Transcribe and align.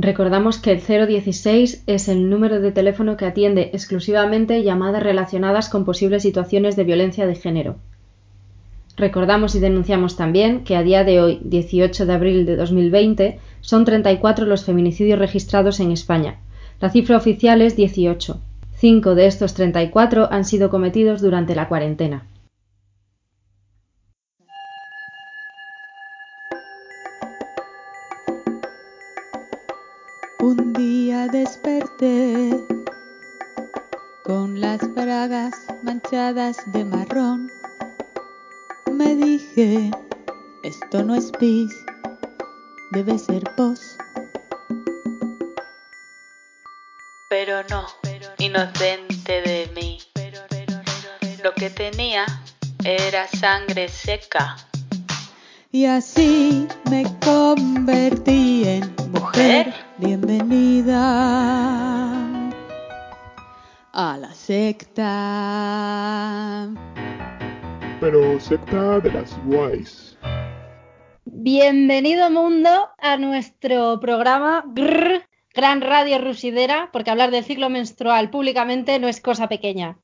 Recordamos 0.00 0.58
que 0.58 0.70
el 0.70 0.80
016 0.80 1.82
es 1.88 2.08
el 2.08 2.30
número 2.30 2.60
de 2.60 2.70
teléfono 2.70 3.16
que 3.16 3.26
atiende 3.26 3.70
exclusivamente 3.72 4.62
llamadas 4.62 5.02
relacionadas 5.02 5.68
con 5.68 5.84
posibles 5.84 6.22
situaciones 6.22 6.76
de 6.76 6.84
violencia 6.84 7.26
de 7.26 7.34
género. 7.34 7.76
Recordamos 8.96 9.56
y 9.56 9.60
denunciamos 9.60 10.16
también 10.16 10.62
que 10.62 10.76
a 10.76 10.84
día 10.84 11.02
de 11.02 11.20
hoy, 11.20 11.40
18 11.42 12.06
de 12.06 12.12
abril 12.12 12.46
de 12.46 12.54
2020, 12.54 13.40
son 13.60 13.84
34 13.84 14.46
los 14.46 14.64
feminicidios 14.64 15.18
registrados 15.18 15.80
en 15.80 15.90
España. 15.90 16.38
La 16.80 16.90
cifra 16.90 17.16
oficial 17.16 17.60
es 17.60 17.74
18. 17.74 18.40
Cinco 18.76 19.16
de 19.16 19.26
estos 19.26 19.54
34 19.54 20.28
han 20.30 20.44
sido 20.44 20.70
cometidos 20.70 21.20
durante 21.20 21.56
la 21.56 21.66
cuarentena. 21.66 22.24
De 36.28 36.84
marrón 36.84 37.50
me 38.92 39.14
dije, 39.14 39.90
esto 40.62 41.02
no 41.02 41.14
es 41.14 41.32
pis, 41.38 41.72
debe 42.90 43.18
ser 43.18 43.44
pos. 43.56 43.96
Pero 47.30 47.62
no, 47.70 47.86
inocente 48.36 49.40
de 49.40 49.70
mí. 49.74 50.02
Lo 51.42 51.54
que 51.54 51.70
tenía 51.70 52.26
era 52.84 53.26
sangre 53.26 53.88
seca. 53.88 54.54
Y 55.72 55.86
así 55.86 56.68
me 56.90 57.04
convertí 57.24 58.64
en 58.68 58.94
mujer. 59.12 59.72
Bienvenida 59.96 61.87
a 64.00 64.16
la 64.16 64.32
secta 64.32 65.10
pero 68.00 68.38
secta 68.38 69.00
de 69.00 69.10
las 69.10 69.36
guays. 69.44 70.16
Bienvenido 71.24 72.30
mundo 72.30 72.90
a 73.00 73.16
nuestro 73.16 73.98
programa 73.98 74.64
Gran 75.52 75.80
Radio 75.80 76.18
Rusidera, 76.18 76.90
porque 76.92 77.10
hablar 77.10 77.32
del 77.32 77.42
ciclo 77.42 77.70
menstrual 77.70 78.30
públicamente 78.30 79.00
no 79.00 79.08
es 79.08 79.20
cosa 79.20 79.48
pequeña. 79.48 79.98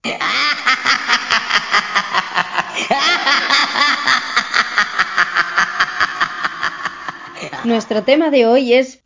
Nuestro 7.62 8.03
tema 8.03 8.31
de 8.31 8.47
hoy 8.47 8.72
es 8.72 9.00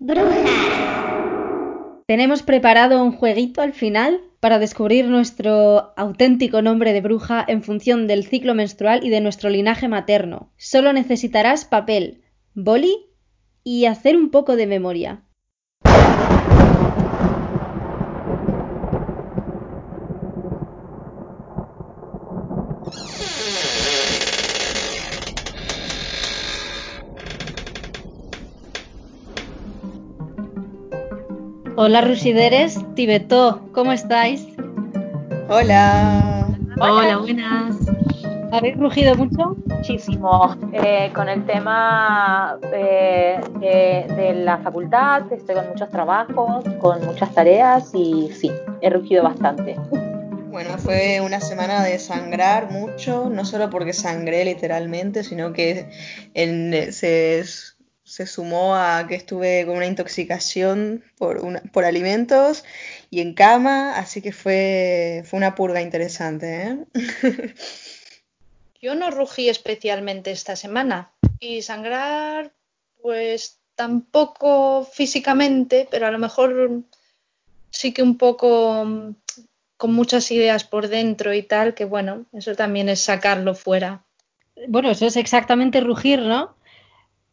Tenemos 2.07 2.43
preparado 2.43 3.05
un 3.05 3.13
jueguito 3.13 3.61
al 3.61 3.75
final 3.75 4.23
para 4.41 4.59
descubrir 4.59 5.07
nuestro 5.07 5.93
auténtico 5.97 6.63
nombre 6.63 6.93
de 6.93 7.01
bruja 7.01 7.45
en 7.47 7.63
función 7.63 8.07
del 8.07 8.25
ciclo 8.25 8.55
menstrual 8.55 9.05
y 9.05 9.11
de 9.11 9.21
nuestro 9.21 9.51
linaje 9.51 9.89
materno. 9.89 10.53
Solo 10.57 10.93
necesitarás 10.93 11.65
papel, 11.65 12.23
boli 12.55 13.07
y 13.65 13.87
hacer 13.87 14.17
un 14.17 14.31
poco 14.31 14.57
de 14.57 14.67
memoria. 14.67 15.23
Hola 31.81 32.01
Rusideres, 32.01 32.77
Tibetó, 32.99 33.61
¿cómo 33.71 33.93
estáis? 33.93 34.45
Hola. 35.49 36.49
Hola, 36.81 37.19
buenas. 37.19 37.77
¿Habéis 38.51 38.77
rugido 38.77 39.15
mucho? 39.15 39.57
Muchísimo. 39.67 40.57
Eh, 40.73 41.13
con 41.15 41.29
el 41.29 41.47
tema 41.47 42.59
eh, 42.73 43.39
de 43.61 44.35
la 44.35 44.59
facultad, 44.59 45.33
estoy 45.33 45.55
con 45.55 45.69
muchos 45.69 45.89
trabajos, 45.91 46.65
con 46.81 47.07
muchas 47.07 47.33
tareas 47.33 47.89
y 47.95 48.33
sí, 48.33 48.51
he 48.81 48.91
rugido 48.91 49.23
bastante. 49.23 49.77
Bueno, 50.51 50.77
fue 50.79 51.21
una 51.21 51.39
semana 51.39 51.85
de 51.85 52.01
sangrar 52.01 52.69
mucho, 52.73 53.31
no 53.31 53.45
solo 53.45 53.71
porque 53.71 53.93
sangré 53.93 54.45
literalmente, 54.45 55.23
sino 55.23 55.53
que 55.53 55.89
en, 56.35 56.93
se 56.93 57.45
se 58.09 58.27
sumó 58.27 58.75
a 58.75 59.07
que 59.07 59.17
estuve 59.17 59.67
con 59.67 59.77
una 59.77 59.87
intoxicación 59.87 61.05
por, 61.19 61.61
por 61.73 61.85
alimentos 61.85 62.65
y 63.11 63.21
en 63.21 63.35
cama, 63.35 63.99
así 63.99 64.23
que 64.23 64.33
fue, 64.33 65.25
fue 65.27 65.37
una 65.37 65.55
purga 65.55 65.83
interesante. 65.83 66.79
¿eh? 66.95 67.55
Yo 68.81 68.95
no 68.95 69.11
rugí 69.11 69.51
especialmente 69.51 70.31
esta 70.31 70.57
semana 70.57 71.13
y 71.39 71.61
sangrar, 71.61 72.55
pues 73.03 73.59
tampoco 73.75 74.89
físicamente, 74.91 75.87
pero 75.91 76.07
a 76.07 76.11
lo 76.11 76.19
mejor 76.19 76.81
sí 77.71 77.93
que 77.93 78.03
un 78.03 78.17
poco 78.17 78.87
con 79.77 79.93
muchas 79.93 80.31
ideas 80.31 80.65
por 80.65 80.89
dentro 80.89 81.35
y 81.35 81.43
tal, 81.43 81.75
que 81.75 81.85
bueno, 81.85 82.25
eso 82.33 82.57
también 82.57 82.89
es 82.89 83.01
sacarlo 83.01 83.55
fuera. 83.55 84.03
Bueno, 84.67 84.91
eso 84.91 85.07
es 85.07 85.17
exactamente 85.17 85.81
rugir, 85.81 86.21
¿no? 86.21 86.57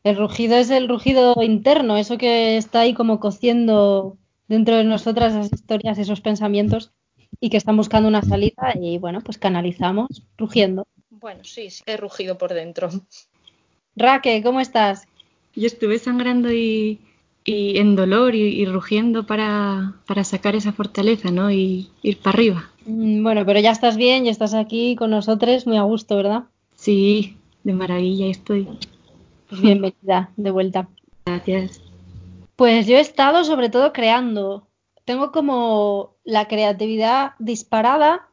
El 0.06 0.18
rugido 0.18 0.56
es 0.56 0.70
el 0.70 0.88
rugido 0.88 1.34
interno, 1.42 1.98
eso 1.98 2.20
que 2.20 2.58
está 2.58 2.82
ahí 2.82 2.94
como 2.94 3.20
cociendo 3.20 4.18
dentro 4.48 4.76
de 4.76 4.84
nosotras 4.84 5.34
esas 5.34 5.52
historias, 5.52 5.98
esos 5.98 6.22
pensamientos 6.22 6.92
y 7.40 7.50
que 7.50 7.58
están 7.58 7.76
buscando 7.76 8.08
una 8.08 8.22
salida 8.22 8.76
y 8.80 9.00
bueno, 9.00 9.22
pues 9.22 9.40
canalizamos 9.40 10.22
rugiendo. 10.38 10.86
Bueno, 11.10 11.44
sí, 11.44 11.72
sí, 11.72 11.82
he 11.88 11.98
rugido 11.98 12.38
por 12.38 12.54
dentro. 12.54 12.90
Raque, 13.96 14.44
¿cómo 14.44 14.60
estás? 14.60 15.08
Yo 15.56 15.66
estuve 15.66 15.98
sangrando 15.98 16.54
y, 16.54 17.00
en 17.46 17.96
dolor 17.96 18.36
y, 18.36 18.64
rugiendo 18.68 19.26
para, 19.26 19.96
para, 20.06 20.24
sacar 20.24 20.56
esa 20.56 20.72
fortaleza, 20.72 21.32
¿no? 21.32 21.50
Y 21.50 21.90
ir 22.04 22.20
para 22.20 22.36
arriba. 22.36 22.70
Mm, 22.86 23.24
bueno, 23.24 23.44
pero 23.44 23.60
ya 23.60 23.72
estás 23.72 23.98
bien 23.98 24.28
y 24.28 24.30
estás 24.30 24.54
aquí 24.54 24.96
con 24.96 25.10
nosotros 25.10 25.66
muy 25.66 25.78
a 25.78 25.82
gusto, 25.82 26.16
¿verdad? 26.16 26.44
Sí, 26.76 27.38
de 27.64 27.74
maravilla 27.74 28.28
estoy. 28.28 28.68
Pues 29.50 29.62
bienvenida 29.62 30.32
de 30.38 30.52
vuelta. 30.52 30.88
Gracias. 31.26 31.82
Pues 32.56 32.88
yo 32.88 32.98
he 32.98 33.00
estado 33.00 33.44
sobre 33.44 33.70
todo 33.70 33.94
creando. 33.94 34.68
Tengo 35.06 35.32
como 35.32 36.16
la 36.24 36.48
creatividad 36.48 37.34
disparada. 37.38 38.28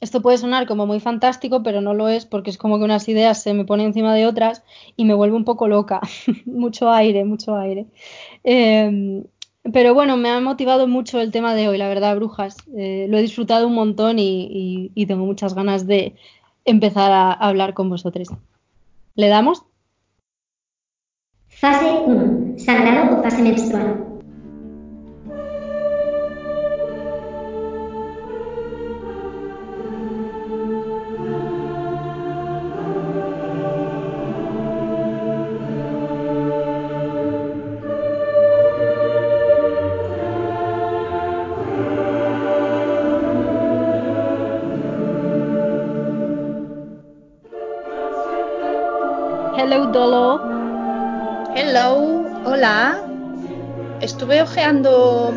Esto 0.00 0.22
puede 0.22 0.38
sonar 0.38 0.66
como 0.66 0.86
muy 0.86 1.00
fantástico, 1.00 1.62
pero 1.62 1.80
no 1.80 1.92
lo 1.92 2.08
es 2.08 2.24
porque 2.24 2.50
es 2.50 2.56
como 2.56 2.78
que 2.78 2.84
unas 2.84 3.08
ideas 3.08 3.42
se 3.42 3.52
me 3.52 3.64
ponen 3.64 3.86
encima 3.86 4.14
de 4.14 4.26
otras 4.26 4.62
y 4.96 5.04
me 5.04 5.14
vuelvo 5.14 5.36
un 5.36 5.44
poco 5.44 5.68
loca. 5.68 6.00
mucho 6.46 6.90
aire, 6.90 7.24
mucho 7.24 7.54
aire. 7.56 7.86
Em, 8.42 9.24
pero 9.70 9.92
bueno, 9.92 10.16
me 10.16 10.30
ha 10.30 10.40
motivado 10.40 10.88
mucho 10.88 11.20
el 11.20 11.30
tema 11.30 11.54
de 11.54 11.68
hoy, 11.68 11.76
la 11.76 11.88
verdad, 11.88 12.16
brujas. 12.16 12.56
Eh, 12.74 13.06
lo 13.08 13.18
he 13.18 13.22
disfrutado 13.22 13.66
un 13.66 13.74
montón 13.74 14.18
y, 14.18 14.90
y 14.94 15.06
tengo 15.06 15.26
muchas 15.26 15.54
ganas 15.54 15.86
de 15.86 16.16
empezar 16.64 17.12
a 17.12 17.32
hablar 17.32 17.74
con 17.74 17.90
vosotros. 17.90 18.28
¿Le 19.14 19.28
damos? 19.28 19.64
Fase 21.62 21.90
1. 22.08 22.58
Sangrado 22.58 23.14
o 23.14 23.22
fase 23.22 23.40
menstrual. 23.40 24.11
Estuve 54.22 54.40
hojeando 54.40 55.34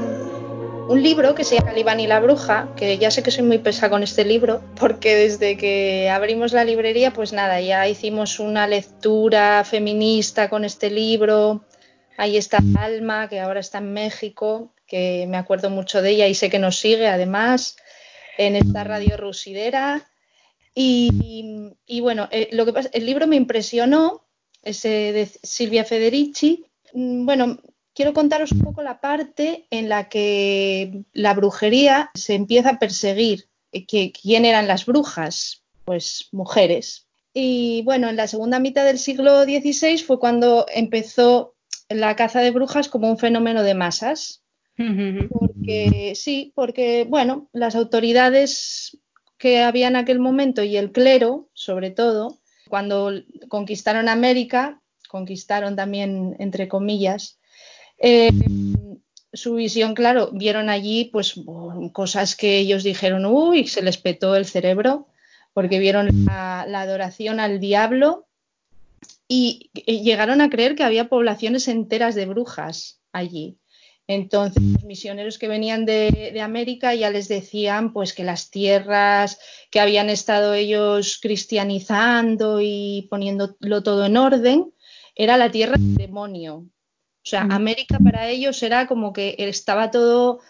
un 0.88 1.02
libro 1.02 1.34
que 1.34 1.44
se 1.44 1.56
llama 1.56 1.70
Calibán 1.72 2.00
y 2.00 2.06
la 2.06 2.20
bruja, 2.20 2.72
que 2.78 3.00
ya 3.00 3.10
sé 3.10 3.24
que 3.24 3.32
soy 3.32 3.44
muy 3.44 3.58
pesa 3.58 3.90
con 3.90 4.04
este 4.04 4.24
libro, 4.24 4.62
porque 4.80 5.16
desde 5.16 5.58
que 5.58 6.12
abrimos 6.12 6.54
la 6.54 6.64
librería, 6.64 7.12
pues 7.12 7.34
nada, 7.34 7.60
ya 7.60 7.88
hicimos 7.88 8.40
una 8.40 8.68
lectura 8.68 9.64
feminista 9.64 10.52
con 10.52 10.64
este 10.64 10.92
libro. 10.92 11.66
Ahí 12.16 12.38
está 12.38 12.60
Alma, 12.78 13.28
que 13.28 13.40
ahora 13.40 13.60
está 13.60 13.80
en 13.80 13.92
México, 13.92 14.72
que 14.86 15.26
me 15.28 15.38
acuerdo 15.38 15.72
mucho 15.72 16.04
de 16.04 16.12
ella 16.12 16.28
y 16.28 16.36
sé 16.36 16.52
que 16.52 16.60
nos 16.60 16.78
sigue 16.78 17.08
además 17.08 17.78
en 18.38 18.56
esta 18.56 18.84
radio 18.84 19.18
rusidera. 19.18 20.08
Y, 20.76 21.10
bueno, 22.02 22.28
eh, 22.30 22.50
lo 22.52 22.68
que 22.68 22.74
pasa, 22.74 22.92
el 22.94 23.08
libro 23.08 23.26
me 23.26 23.36
impresionó 23.36 24.28
ese 24.62 25.12
de 25.12 25.26
Silvia 25.26 25.86
Federici. 25.86 26.68
Mm, 26.94 27.26
bueno, 27.26 27.58
quiero 27.96 28.14
contaros 28.14 28.52
un 28.52 28.60
poco 28.60 28.84
la 28.84 29.00
parte 29.00 29.66
en 29.72 29.90
la 29.90 30.10
que 30.10 31.06
la 31.14 31.34
brujería 31.34 32.12
se 32.14 32.36
empieza 32.36 32.72
a 32.72 32.80
perseguir. 32.80 33.48
Eh, 33.72 33.88
que, 33.88 34.12
¿Quién 34.12 34.46
eran 34.46 34.68
las 34.68 34.86
brujas? 34.86 35.64
Pues 35.86 36.28
mujeres. 36.32 37.08
Y 37.34 37.82
bueno, 37.84 38.10
en 38.10 38.16
la 38.16 38.28
segunda 38.28 38.60
mitad 38.60 38.86
del 38.86 39.00
siglo 39.00 39.44
XVI 39.44 39.98
fue 39.98 40.20
cuando 40.20 40.66
empezó 40.74 41.56
la 41.90 42.16
caza 42.16 42.42
de 42.42 42.52
brujas 42.52 42.90
como 42.90 43.10
un 43.10 43.18
fenómeno 43.18 43.64
de 43.64 43.74
masas. 43.74 44.44
Porque 44.78 46.14
sí, 46.16 46.52
porque 46.54 47.06
bueno, 47.08 47.48
las 47.54 47.76
autoridades 47.76 48.98
que 49.38 49.62
había 49.62 49.88
en 49.88 49.96
aquel 49.96 50.20
momento 50.20 50.64
y 50.64 50.76
el 50.76 50.92
clero, 50.92 51.50
sobre 51.54 51.92
todo, 51.92 52.40
cuando 52.68 53.12
conquistaron 53.48 54.10
América, 54.10 54.82
conquistaron 55.08 55.78
también 55.78 56.36
entre 56.40 56.68
comillas, 56.68 57.40
eh, 57.98 58.32
su 59.36 59.56
visión, 59.56 59.94
claro, 59.94 60.30
vieron 60.32 60.70
allí 60.70 61.06
pues 61.12 61.36
cosas 61.92 62.36
que 62.36 62.58
ellos 62.58 62.84
dijeron, 62.84 63.26
uy, 63.26 63.68
se 63.68 63.82
les 63.82 63.98
petó 63.98 64.36
el 64.36 64.46
cerebro, 64.46 65.08
porque 65.54 65.80
vieron 65.80 66.26
la, 66.26 66.62
adoración 66.62 67.40
al 67.40 67.60
diablo 67.60 68.28
y, 69.28 69.72
llegaron 69.74 70.42
a 70.42 70.50
creer 70.50 70.76
que 70.76 70.84
había 70.84 71.10
poblaciones 71.10 71.68
enteras 71.68 72.16
de 72.16 72.26
brujas 72.26 73.02
allí. 73.12 73.58
Entonces, 74.08 74.62
los 74.62 74.84
misioneros 74.84 75.40
que 75.40 75.48
venían 75.48 75.86
de, 75.86 76.32
de, 76.32 76.42
América 76.42 76.94
ya 76.94 77.10
les 77.10 77.28
decían 77.28 77.92
pues 77.92 78.14
que 78.14 78.24
las 78.24 78.52
tierras 78.52 79.40
que 79.72 79.80
habían 79.80 80.10
estado 80.12 80.54
ellos 80.54 81.18
cristianizando 81.20 82.62
y 82.62 83.08
poniéndolo 83.10 83.82
todo 83.82 84.06
en 84.06 84.18
orden, 84.18 84.72
era 85.16 85.38
la 85.38 85.50
tierra 85.50 85.78
del 85.80 85.96
demonio. 85.96 86.66
O 87.26 87.28
sea, 87.28 87.42
América 87.50 87.98
para 87.98 88.30
ellos 88.30 88.62
era 88.62 88.86
como 88.86 89.12
que 89.12 89.36
estaba 89.40 89.90
todo 89.90 90.42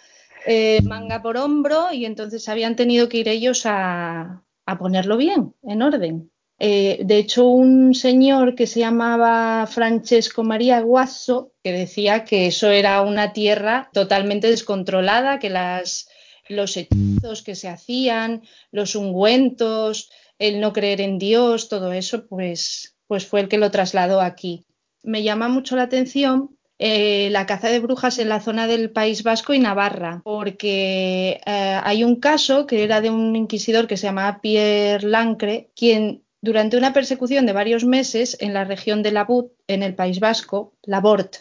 eh, 0.45 0.81
manga 0.83 1.21
por 1.21 1.37
hombro 1.37 1.93
y 1.93 2.03
entonces 2.03 2.49
habían 2.49 2.75
tenido 2.75 3.07
que 3.07 3.19
ir 3.19 3.29
ellos 3.29 3.61
a, 3.65 4.43
ponerlo 4.77 5.15
bien, 5.15 5.55
en 5.63 5.81
orden. 5.81 6.31
Eh, 6.59 6.99
de 7.05 7.17
hecho, 7.17 7.45
un 7.45 7.95
señor 7.95 8.55
que 8.55 8.67
se 8.67 8.81
llamaba 8.81 9.65
Francesco 9.67 10.43
María 10.43 10.81
Guasso, 10.81 11.53
que 11.63 11.71
decía 11.71 12.25
que 12.25 12.47
eso 12.47 12.69
era 12.69 13.01
una 13.03 13.31
tierra 13.31 13.89
totalmente 13.93 14.49
descontrolada, 14.49 15.39
que 15.39 15.49
las, 15.49 16.09
los 16.49 16.75
hechizos 16.75 17.41
que 17.41 17.55
se 17.55 17.69
hacían, 17.69 18.41
los 18.71 18.95
ungüentos, 18.95 20.09
el 20.39 20.59
no 20.59 20.73
creer 20.73 20.99
en 20.99 21.19
Dios, 21.19 21.69
todo 21.69 21.93
eso, 21.93 22.27
pues, 22.27 22.97
pues 23.07 23.25
fue 23.25 23.39
el 23.39 23.47
que 23.47 23.59
lo 23.59 23.71
trasladó 23.71 24.19
aquí. 24.19 24.65
Me 25.03 25.23
llama 25.23 25.47
mucho 25.47 25.77
la 25.77 25.83
atención 25.83 26.54
eh, 26.77 27.29
la 27.31 27.45
caza 27.45 27.69
de 27.69 27.79
brujas 27.79 28.19
en 28.19 28.29
la 28.29 28.41
zona 28.41 28.67
del 28.67 28.91
País 28.91 29.23
Vasco 29.23 29.53
y 29.53 29.59
Navarra, 29.59 30.21
porque 30.23 31.39
eh, 31.45 31.79
hay 31.83 32.03
un 32.03 32.17
caso 32.17 32.67
que 32.67 32.83
era 32.83 32.99
de 32.99 33.09
un 33.09 33.35
inquisidor 33.35 33.87
que 33.87 33.97
se 33.97 34.07
llamaba 34.07 34.41
Pierre 34.41 35.07
Lancre, 35.07 35.69
quien 35.75 36.23
durante 36.41 36.77
una 36.77 36.93
persecución 36.93 37.45
de 37.45 37.53
varios 37.53 37.85
meses 37.85 38.37
en 38.39 38.53
la 38.53 38.65
región 38.65 39.03
de 39.03 39.11
Labut, 39.11 39.51
en 39.67 39.83
el 39.83 39.95
País 39.95 40.19
Vasco, 40.19 40.73
Labort, 40.83 41.37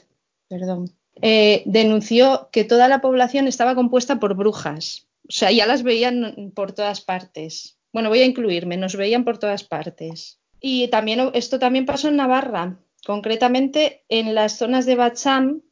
perdón, 0.48 0.92
eh, 1.20 1.62
denunció 1.66 2.48
que 2.52 2.64
toda 2.64 2.88
la 2.88 3.00
población 3.00 3.48
estaba 3.48 3.74
compuesta 3.74 4.20
por 4.20 4.34
brujas. 4.34 5.08
O 5.28 5.32
sea, 5.32 5.50
ya 5.50 5.66
las 5.66 5.82
veían 5.82 6.52
por 6.54 6.72
todas 6.72 7.00
partes. 7.00 7.76
Bueno, 7.92 8.08
voy 8.08 8.20
a 8.20 8.26
incluirme, 8.26 8.76
nos 8.76 8.96
veían 8.96 9.24
por 9.24 9.38
todas 9.38 9.64
partes. 9.64 10.38
Y 10.60 10.88
también 10.88 11.30
esto 11.34 11.58
también 11.58 11.86
pasó 11.86 12.08
en 12.08 12.16
Navarra 12.16 12.78
concretamente 13.04 14.04
en 14.08 14.34
las 14.34 14.56
zonas 14.56 14.86
de 14.86 14.96
Bacham, 14.96 15.62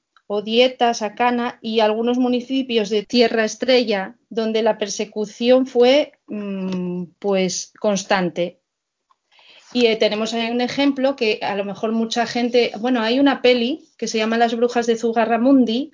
Dieta, 0.40 0.94
Sacana 0.94 1.58
y 1.60 1.80
algunos 1.80 2.16
municipios 2.16 2.88
de 2.88 3.02
Tierra 3.02 3.44
Estrella, 3.44 4.16
donde 4.30 4.62
la 4.62 4.78
persecución 4.78 5.66
fue 5.66 6.12
mm, 6.28 7.04
pues 7.18 7.72
constante. 7.78 8.60
Y 9.74 9.86
eh, 9.86 9.96
tenemos 9.96 10.32
ahí 10.32 10.50
un 10.50 10.60
ejemplo 10.60 11.16
que 11.16 11.40
a 11.42 11.56
lo 11.56 11.64
mejor 11.64 11.92
mucha 11.92 12.26
gente, 12.26 12.72
bueno, 12.78 13.00
hay 13.00 13.20
una 13.20 13.42
peli 13.42 13.88
que 13.98 14.06
se 14.06 14.18
llama 14.18 14.38
Las 14.38 14.54
brujas 14.54 14.86
de 14.86 14.96
Zugarramundi 14.96 15.92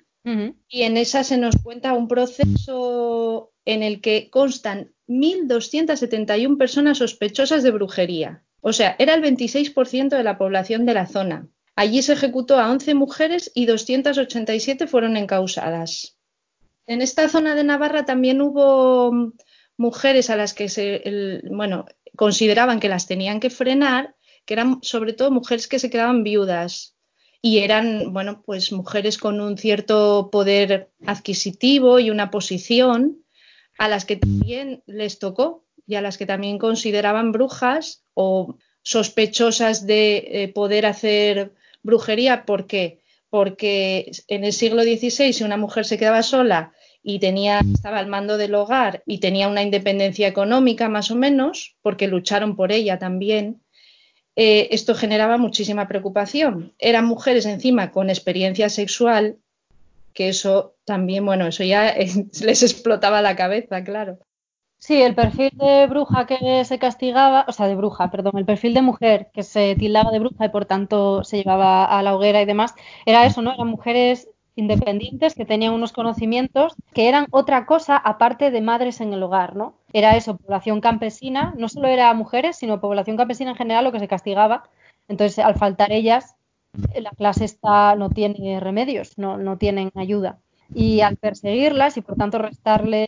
y 0.67 0.83
en 0.83 0.97
esa 0.97 1.23
se 1.23 1.37
nos 1.37 1.55
cuenta 1.63 1.93
un 1.93 2.07
proceso 2.07 3.51
en 3.65 3.81
el 3.81 3.99
que 3.99 4.29
constan 4.29 4.93
1.271 5.07 6.57
personas 6.57 6.99
sospechosas 6.99 7.63
de 7.63 7.71
brujería. 7.71 8.43
O 8.61 8.73
sea, 8.73 8.95
era 8.99 9.13
el 9.13 9.23
26% 9.23 10.09
de 10.09 10.23
la 10.23 10.37
población 10.37 10.85
de 10.85 10.93
la 10.93 11.07
zona. 11.07 11.47
Allí 11.75 12.01
se 12.01 12.13
ejecutó 12.13 12.59
a 12.59 12.69
11 12.69 12.93
mujeres 12.93 13.51
y 13.55 13.65
287 13.65 14.87
fueron 14.87 15.15
encausadas. 15.15 16.17
En 16.85 17.01
esta 17.01 17.29
zona 17.29 17.55
de 17.55 17.63
Navarra 17.63 18.03
también 18.05 18.41
hubo 18.41 19.33
mujeres 19.77 20.29
a 20.29 20.35
las 20.35 20.53
que 20.53 20.67
se, 20.67 21.41
bueno, 21.49 21.85
consideraban 22.17 22.79
que 22.79 22.89
las 22.89 23.07
tenían 23.07 23.39
que 23.39 23.49
frenar, 23.49 24.15
que 24.45 24.55
eran 24.55 24.79
sobre 24.81 25.13
todo 25.13 25.31
mujeres 25.31 25.67
que 25.67 25.79
se 25.79 25.89
quedaban 25.89 26.23
viudas 26.23 26.97
y 27.41 27.59
eran, 27.59 28.11
bueno, 28.11 28.43
pues 28.45 28.71
mujeres 28.71 29.17
con 29.17 29.39
un 29.39 29.57
cierto 29.57 30.29
poder 30.31 30.91
adquisitivo 31.05 31.99
y 31.99 32.09
una 32.09 32.29
posición 32.29 33.23
a 33.77 33.87
las 33.87 34.03
que 34.03 34.17
también 34.17 34.83
les 34.85 35.19
tocó 35.19 35.65
y 35.87 35.95
a 35.95 36.01
las 36.01 36.17
que 36.17 36.25
también 36.25 36.57
consideraban 36.57 37.31
brujas 37.31 38.03
o 38.21 38.57
sospechosas 38.81 39.87
de 39.87 40.17
eh, 40.17 40.47
poder 40.49 40.85
hacer 40.85 41.53
brujería. 41.83 42.43
¿Por 42.43 42.67
qué? 42.67 42.99
Porque 43.29 44.11
en 44.27 44.43
el 44.43 44.51
siglo 44.51 44.83
XVI, 44.83 45.31
si 45.31 45.43
una 45.45 45.55
mujer 45.55 45.85
se 45.85 45.97
quedaba 45.97 46.21
sola 46.21 46.73
y 47.01 47.19
tenía, 47.19 47.61
estaba 47.73 47.99
al 47.99 48.07
mando 48.07 48.35
del 48.35 48.55
hogar 48.55 49.03
y 49.05 49.19
tenía 49.19 49.47
una 49.47 49.63
independencia 49.63 50.27
económica 50.27 50.89
más 50.89 51.11
o 51.11 51.15
menos, 51.15 51.77
porque 51.81 52.09
lucharon 52.09 52.57
por 52.57 52.73
ella 52.73 52.99
también, 52.99 53.61
eh, 54.35 54.67
esto 54.71 54.95
generaba 54.95 55.37
muchísima 55.37 55.87
preocupación. 55.87 56.73
Eran 56.77 57.05
mujeres 57.05 57.45
encima 57.45 57.91
con 57.91 58.09
experiencia 58.09 58.67
sexual, 58.69 59.37
que 60.13 60.27
eso 60.27 60.75
también, 60.83 61.25
bueno, 61.25 61.47
eso 61.47 61.63
ya 61.63 61.95
les 62.41 62.63
explotaba 62.63 63.21
la 63.21 63.37
cabeza, 63.37 63.81
claro. 63.85 64.19
Sí, 64.81 65.01
el 65.01 65.13
perfil 65.13 65.51
de 65.55 65.87
bruja 65.87 66.25
que 66.25 66.63
se 66.65 66.79
castigaba, 66.79 67.45
o 67.47 67.51
sea, 67.51 67.67
de 67.67 67.75
bruja, 67.75 68.09
perdón, 68.09 68.37
el 68.37 68.45
perfil 68.45 68.73
de 68.73 68.81
mujer 68.81 69.29
que 69.33 69.43
se 69.43 69.75
tildaba 69.75 70.09
de 70.11 70.19
bruja 70.19 70.45
y 70.45 70.49
por 70.49 70.65
tanto 70.65 71.23
se 71.25 71.37
llevaba 71.37 71.85
a 71.85 72.01
la 72.01 72.15
hoguera 72.15 72.41
y 72.41 72.45
demás, 72.45 72.73
era 73.05 73.25
eso, 73.25 73.41
¿no? 73.41 73.51
Eran 73.53 73.67
mujeres 73.67 74.29
independientes 74.55 75.35
que 75.35 75.45
tenían 75.45 75.73
unos 75.73 75.91
conocimientos 75.91 76.75
que 76.93 77.09
eran 77.09 77.27
otra 77.31 77.65
cosa 77.65 77.97
aparte 77.97 78.51
de 78.51 78.61
madres 78.61 79.01
en 79.01 79.13
el 79.13 79.21
hogar, 79.23 79.55
¿no? 79.55 79.75
Era 79.93 80.15
eso, 80.15 80.37
población 80.37 80.79
campesina, 80.81 81.53
no 81.57 81.67
solo 81.69 81.87
era 81.89 82.13
mujeres, 82.13 82.55
sino 82.55 82.79
población 82.79 83.17
campesina 83.17 83.51
en 83.51 83.57
general 83.57 83.83
lo 83.83 83.91
que 83.91 83.99
se 83.99 84.07
castigaba. 84.07 84.63
Entonces, 85.09 85.39
al 85.43 85.55
faltar 85.55 85.91
ellas, 85.91 86.35
la 86.95 87.11
clase 87.11 87.45
está, 87.45 87.95
no 87.95 88.09
tiene 88.09 88.59
remedios, 88.59 89.17
no, 89.17 89.37
no 89.37 89.57
tienen 89.57 89.91
ayuda 89.95 90.39
y 90.73 91.01
al 91.01 91.17
perseguirlas 91.17 91.97
y 91.97 92.01
por 92.01 92.15
tanto 92.15 92.37
restarle 92.37 93.05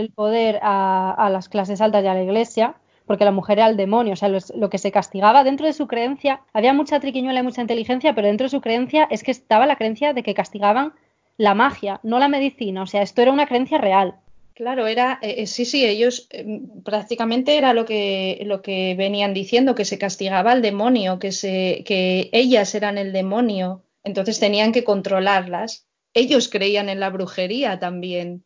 el 0.00 0.10
poder 0.10 0.60
a, 0.62 1.28
las 1.32 1.48
clases 1.48 1.80
altas 1.80 2.04
y 2.04 2.06
a 2.06 2.14
la 2.14 2.22
iglesia, 2.22 2.74
porque 3.06 3.24
la 3.24 3.32
mujer 3.32 3.58
era 3.58 3.68
el 3.68 3.76
demonio, 3.76 4.12
o 4.12 4.16
sea, 4.16 4.28
lo, 4.28 4.70
que 4.70 4.78
se 4.78 4.92
castigaba 4.92 5.44
dentro 5.44 5.66
de 5.66 5.72
su 5.72 5.86
creencia, 5.86 6.42
había 6.52 6.74
mucha 6.74 7.00
triquiñuela 7.00 7.40
y 7.40 7.42
mucha 7.42 7.62
inteligencia, 7.62 8.14
pero 8.14 8.26
dentro 8.26 8.44
de 8.44 8.50
su 8.50 8.60
creencia 8.60 9.08
es 9.10 9.22
que 9.22 9.30
estaba 9.30 9.66
la 9.66 9.76
creencia 9.76 10.12
de 10.12 10.22
que 10.22 10.34
castigaban 10.34 10.92
la 11.38 11.54
magia, 11.54 12.00
no 12.02 12.18
la 12.18 12.28
medicina, 12.28 12.82
o 12.82 12.86
sea, 12.86 13.02
esto 13.02 13.22
era 13.22 13.32
una 13.32 13.46
creencia 13.46 13.78
real. 13.78 14.16
Claro, 14.52 14.88
era, 14.88 15.20
eh, 15.22 15.36
eh, 15.38 15.46
sí, 15.46 15.64
sí, 15.64 15.86
ellos 15.86 16.26
eh, 16.30 16.60
prácticamente 16.84 17.56
era 17.56 17.72
lo 17.72 17.84
que, 17.84 18.42
lo 18.44 18.60
que 18.60 18.96
venían 18.98 19.32
diciendo, 19.32 19.76
que 19.76 19.84
se 19.84 19.98
castigaba 19.98 20.50
al 20.50 20.62
demonio, 20.62 21.20
que, 21.20 21.30
se, 21.30 21.84
que 21.86 22.28
ellas 22.32 22.74
eran 22.74 22.98
el 22.98 23.12
demonio, 23.12 23.84
entonces 24.02 24.40
tenían 24.40 24.72
que 24.72 24.82
controlarlas 24.82 25.87
ellos 26.18 26.48
creían 26.48 26.88
en 26.88 27.00
la 27.00 27.10
brujería 27.10 27.78
también. 27.78 28.44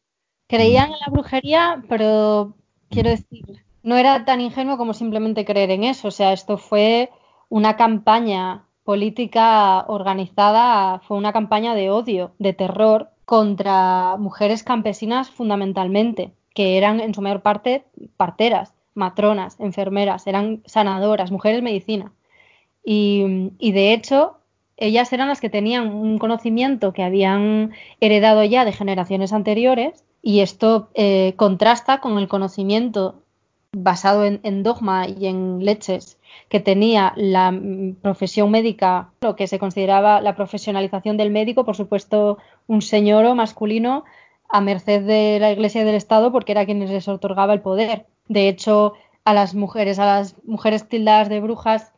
Creían 0.48 0.92
en 0.92 0.98
la 1.00 1.10
brujería, 1.10 1.82
pero 1.88 2.54
quiero 2.90 3.10
decir, 3.10 3.64
no 3.82 3.96
era 3.96 4.24
tan 4.24 4.40
ingenuo 4.40 4.76
como 4.76 4.94
simplemente 4.94 5.44
creer 5.44 5.70
en 5.70 5.84
eso. 5.84 6.08
O 6.08 6.10
sea, 6.10 6.32
esto 6.32 6.58
fue 6.58 7.10
una 7.48 7.76
campaña 7.76 8.64
política 8.84 9.84
organizada, 9.88 11.00
fue 11.00 11.16
una 11.16 11.32
campaña 11.32 11.74
de 11.74 11.90
odio, 11.90 12.34
de 12.38 12.52
terror 12.52 13.10
contra 13.24 14.16
mujeres 14.18 14.62
campesinas 14.62 15.30
fundamentalmente, 15.30 16.32
que 16.54 16.76
eran 16.76 17.00
en 17.00 17.14
su 17.14 17.22
mayor 17.22 17.42
parte 17.42 17.84
parteras, 18.16 18.74
matronas, 18.94 19.58
enfermeras, 19.60 20.26
eran 20.26 20.62
sanadoras, 20.66 21.30
mujeres 21.30 21.62
medicina. 21.62 22.12
Y, 22.84 23.52
y 23.58 23.72
de 23.72 23.94
hecho, 23.94 24.41
ellas 24.82 25.12
eran 25.12 25.28
las 25.28 25.40
que 25.40 25.48
tenían 25.48 25.94
un 25.94 26.18
conocimiento 26.18 26.92
que 26.92 27.04
habían 27.04 27.72
heredado 28.00 28.42
ya 28.42 28.64
de 28.64 28.72
generaciones 28.72 29.32
anteriores 29.32 30.04
y 30.22 30.40
esto 30.40 30.88
eh, 30.94 31.34
contrasta 31.36 32.00
con 32.00 32.18
el 32.18 32.28
conocimiento 32.28 33.22
basado 33.72 34.24
en, 34.24 34.62
dogma 34.62 35.08
y 35.08 35.26
en 35.26 35.64
leches 35.64 36.18
que 36.48 36.60
tenía 36.60 37.12
la 37.16 37.52
mm, 37.52 37.96
profesión 38.02 38.50
médica, 38.50 39.10
lo 39.20 39.36
que 39.36 39.46
se 39.46 39.58
consideraba 39.58 40.20
la 40.20 40.34
profesionalización 40.34 41.16
del 41.16 41.30
médico, 41.30 41.64
por 41.64 41.76
supuesto 41.76 42.38
un 42.66 42.82
señor 42.82 43.34
masculino 43.34 44.04
a 44.48 44.60
merced 44.60 45.02
de 45.02 45.38
la 45.40 45.52
Iglesia 45.52 45.82
y 45.82 45.84
del 45.84 45.94
Estado 45.94 46.32
porque 46.32 46.52
era 46.52 46.66
quien 46.66 46.80
les 46.80 47.08
otorgaba 47.08 47.54
el 47.54 47.62
poder. 47.62 48.06
De 48.28 48.48
hecho, 48.48 48.94
a 49.24 49.32
las 49.32 49.54
mujeres, 49.54 49.98
a 49.98 50.04
las 50.04 50.34
mujeres 50.44 50.88
tildadas 50.88 51.28
de 51.28 51.40
brujas 51.40 51.92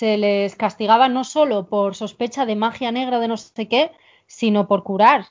se 0.00 0.16
les 0.16 0.56
castigaba 0.56 1.10
no 1.10 1.24
solo 1.24 1.66
por 1.66 1.94
sospecha 1.94 2.46
de 2.46 2.56
magia 2.56 2.90
negra 2.90 3.20
de 3.20 3.28
no 3.28 3.36
sé 3.36 3.68
qué, 3.68 3.92
sino 4.26 4.66
por 4.66 4.82
curar. 4.82 5.26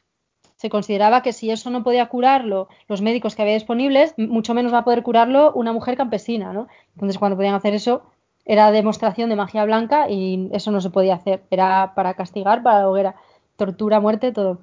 Se 0.57 0.69
consideraba 0.69 1.23
que 1.23 1.33
si 1.33 1.49
eso 1.49 1.71
no 1.71 1.83
podía 1.83 2.05
curarlo 2.05 2.67
los 2.87 3.01
médicos 3.01 3.35
que 3.35 3.41
había 3.41 3.55
disponibles, 3.55 4.13
mucho 4.17 4.53
menos 4.53 4.71
va 4.71 4.79
a 4.79 4.83
poder 4.83 5.01
curarlo 5.01 5.53
una 5.55 5.73
mujer 5.73 5.97
campesina, 5.97 6.53
¿no? 6.53 6.67
Entonces, 6.93 7.17
cuando 7.17 7.35
podían 7.35 7.55
hacer 7.55 7.73
eso, 7.73 8.03
era 8.45 8.69
demostración 8.69 9.31
de 9.31 9.37
magia 9.37 9.65
blanca 9.65 10.07
y 10.07 10.49
eso 10.51 10.69
no 10.69 10.81
se 10.81 10.91
podía 10.91 11.15
hacer. 11.15 11.41
Era 11.49 11.93
para 11.95 12.13
castigar, 12.13 12.61
para 12.61 12.81
la 12.81 12.89
hoguera, 12.89 13.15
tortura, 13.55 13.99
muerte, 13.99 14.31
todo. 14.31 14.59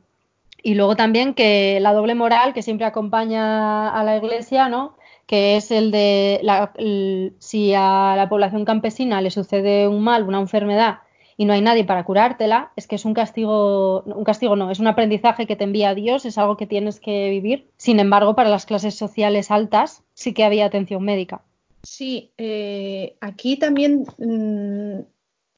Y 0.63 0.77
luego 0.77 0.95
también 0.95 1.35
que 1.35 1.81
la 1.81 1.93
doble 1.93 2.15
moral 2.15 2.55
que 2.55 2.63
siempre 2.63 2.87
acompaña 2.87 3.89
a 3.89 4.05
la 4.05 4.17
iglesia, 4.17 4.69
¿no? 4.69 4.95
Que 5.27 5.57
es 5.57 5.71
el 5.71 5.91
de 5.91 6.41
la, 6.43 6.73
el, 6.77 7.35
si 7.39 7.75
a 7.75 8.15
la 8.17 8.29
población 8.29 8.65
campesina 8.65 9.21
le 9.21 9.31
sucede 9.31 9.89
un 9.89 10.03
mal, 10.03 10.23
una 10.23 10.41
enfermedad 10.41 10.99
y 11.37 11.45
no 11.45 11.53
hay 11.53 11.61
nadie 11.61 11.85
para 11.85 12.05
curártela, 12.05 12.73
es 12.77 12.87
que 12.87 12.97
es 12.97 13.05
un 13.05 13.13
castigo, 13.13 14.03
un 14.03 14.25
castigo 14.25 14.57
no, 14.57 14.71
es 14.71 14.79
un 14.79 14.87
aprendizaje 14.87 15.47
que 15.47 15.57
te 15.57 15.65
envía 15.65 15.95
Dios, 15.95 16.25
es 16.25 16.39
algo 16.39 16.57
que 16.57 16.67
tienes 16.67 16.99
que 16.99 17.29
vivir. 17.29 17.69
Sin 17.77 18.01
embargo, 18.01 18.35
para 18.35 18.49
las 18.49 18.65
clases 18.65 18.95
sociales 18.95 19.51
altas 19.51 20.03
sí 20.15 20.33
que 20.33 20.45
había 20.45 20.65
atención 20.65 21.05
médica. 21.05 21.43
Sí, 21.83 22.31
eh, 22.39 23.17
aquí 23.21 23.59
también, 23.59 24.07
mmm, 24.17 25.01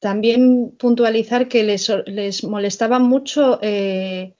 también 0.01 0.73
puntualizar 0.79 1.47
que 1.47 1.63
les, 1.63 1.93
les 2.07 2.43
molestaba 2.43 2.99
mucho, 2.99 3.61
eh, 3.63 4.35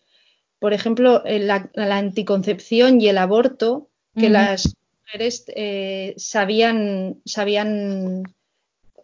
por 0.59 0.73
ejemplo, 0.73 1.23
la, 1.25 1.71
la, 1.73 1.97
anticoncepción 1.99 3.01
y 3.01 3.09
el 3.09 3.19
aborto, 3.19 3.89
que 4.17 4.27
uh 4.27 4.31
-huh. 4.31 4.33
las 4.33 4.77
mujeres 5.09 5.45
eh, 5.49 6.15
sabían, 6.17 7.21
sabían 7.25 8.25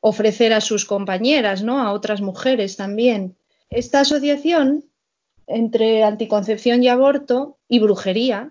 ofrecer 0.00 0.52
a 0.52 0.60
sus 0.60 0.84
compañeras, 0.84 1.62
¿no? 1.62 1.80
A 1.80 1.92
otras 1.92 2.20
mujeres 2.20 2.76
también. 2.76 3.36
Esta 3.70 4.00
asociación 4.00 4.84
entre 5.46 6.02
anticoncepción 6.02 6.82
y 6.82 6.88
aborto 6.88 7.58
y 7.68 7.78
brujería 7.78 8.50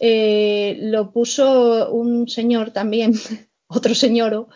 eh, 0.00 0.78
lo 0.80 1.12
puso 1.12 1.90
un 1.90 2.28
señor 2.28 2.70
también, 2.70 3.12
otro 3.66 3.94
señor, 3.94 4.48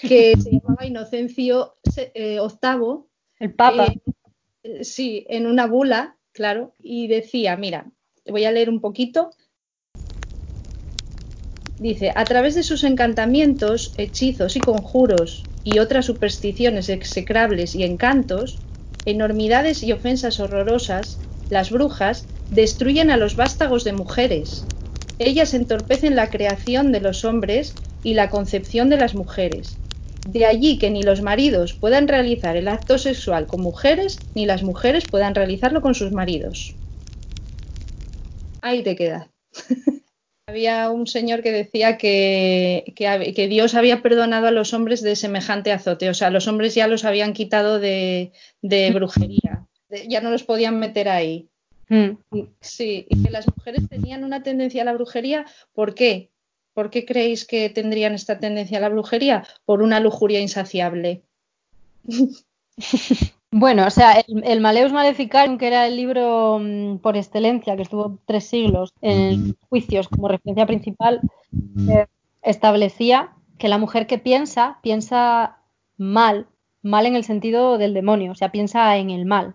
que 0.00 0.34
se 0.40 0.50
llamaba 0.52 0.86
Inocencio 0.86 1.76
eh, 1.96 2.38
VIII. 2.38 3.04
El 3.40 3.54
Papa. 3.54 3.92
Eh, 4.62 4.84
sí, 4.84 5.26
en 5.28 5.46
una 5.46 5.66
bula, 5.66 6.16
claro, 6.32 6.74
y 6.78 7.08
decía, 7.08 7.56
mira, 7.56 7.90
voy 8.26 8.44
a 8.44 8.52
leer 8.52 8.70
un 8.70 8.80
poquito. 8.80 9.30
Dice, 11.82 12.12
a 12.14 12.22
través 12.22 12.54
de 12.54 12.62
sus 12.62 12.84
encantamientos, 12.84 13.92
hechizos 13.98 14.54
y 14.54 14.60
conjuros 14.60 15.42
y 15.64 15.80
otras 15.80 16.06
supersticiones 16.06 16.88
execrables 16.88 17.74
y 17.74 17.82
encantos, 17.82 18.60
enormidades 19.04 19.82
y 19.82 19.90
ofensas 19.90 20.38
horrorosas, 20.38 21.18
las 21.50 21.72
brujas 21.72 22.24
destruyen 22.50 23.10
a 23.10 23.16
los 23.16 23.34
vástagos 23.34 23.82
de 23.82 23.94
mujeres. 23.94 24.64
Ellas 25.18 25.54
entorpecen 25.54 26.14
la 26.14 26.30
creación 26.30 26.92
de 26.92 27.00
los 27.00 27.24
hombres 27.24 27.74
y 28.04 28.14
la 28.14 28.30
concepción 28.30 28.88
de 28.88 28.98
las 28.98 29.16
mujeres. 29.16 29.76
De 30.28 30.46
allí 30.46 30.78
que 30.78 30.92
ni 30.92 31.02
los 31.02 31.20
maridos 31.20 31.72
puedan 31.72 32.06
realizar 32.06 32.56
el 32.56 32.68
acto 32.68 32.96
sexual 32.96 33.48
con 33.48 33.60
mujeres, 33.60 34.20
ni 34.36 34.46
las 34.46 34.62
mujeres 34.62 35.02
puedan 35.10 35.34
realizarlo 35.34 35.80
con 35.80 35.96
sus 35.96 36.12
maridos. 36.12 36.76
Ahí 38.60 38.84
te 38.84 38.94
queda. 38.94 39.28
había 40.46 40.90
un 40.90 41.06
señor 41.06 41.42
que 41.42 41.52
decía 41.52 41.96
que, 41.96 42.92
que, 42.96 43.32
que, 43.34 43.48
Dios 43.48 43.74
había 43.74 44.02
perdonado 44.02 44.48
a 44.48 44.50
los 44.50 44.74
hombres 44.74 45.02
de 45.02 45.16
semejante 45.16 45.72
azote, 45.72 46.10
o 46.10 46.14
sea, 46.14 46.30
los 46.30 46.48
hombres 46.48 46.74
ya 46.74 46.86
los 46.86 47.04
habían 47.04 47.32
quitado 47.32 47.78
de, 47.78 48.32
de 48.60 48.90
brujería, 48.90 49.66
de, 49.88 50.08
ya 50.08 50.20
no 50.20 50.30
los 50.30 50.42
podían 50.42 50.78
meter 50.78 51.08
ahí. 51.08 51.48
Mm. 51.88 52.18
Sí, 52.60 53.06
y 53.08 53.22
que 53.22 53.30
las 53.30 53.46
mujeres 53.46 53.88
tenían 53.88 54.24
una 54.24 54.42
tendencia 54.42 54.82
a 54.82 54.84
la 54.84 54.94
brujería, 54.94 55.46
¿por 55.72 55.94
qué? 55.94 56.30
¿Por 56.74 56.90
qué 56.90 57.04
creéis 57.04 57.44
que 57.44 57.68
tendrían 57.68 58.14
esta 58.14 58.38
tendencia 58.38 58.78
a 58.78 58.80
la 58.80 58.88
brujería? 58.88 59.44
Por 59.64 59.82
una 59.82 60.00
lujuria 60.00 60.40
insaciable. 60.40 61.22
Bueno, 63.54 63.86
o 63.86 63.90
sea, 63.90 64.14
el, 64.14 64.42
el, 64.44 64.60
Maleus 64.62 64.94
Maleficarum, 64.94 65.58
que 65.58 65.66
era 65.66 65.86
el 65.86 65.94
libro 65.96 66.58
mmm, 66.58 66.96
por 66.96 67.18
excelencia, 67.18 67.76
que 67.76 67.82
estuvo 67.82 68.18
tres 68.24 68.44
siglos 68.44 68.94
en 69.02 69.58
juicios 69.68 70.08
como 70.08 70.28
referencia 70.28 70.64
principal, 70.64 71.20
eh, 71.90 72.06
establecía 72.40 73.34
que 73.58 73.68
la 73.68 73.76
mujer 73.76 74.06
que 74.06 74.16
piensa, 74.16 74.78
piensa 74.82 75.58
mal, 75.98 76.46
mal 76.80 77.04
en 77.04 77.14
el 77.14 77.24
sentido 77.24 77.76
del 77.76 77.92
demonio, 77.92 78.32
o 78.32 78.34
sea, 78.34 78.50
piensa 78.50 78.96
en 78.96 79.10
el 79.10 79.26
mal. 79.26 79.54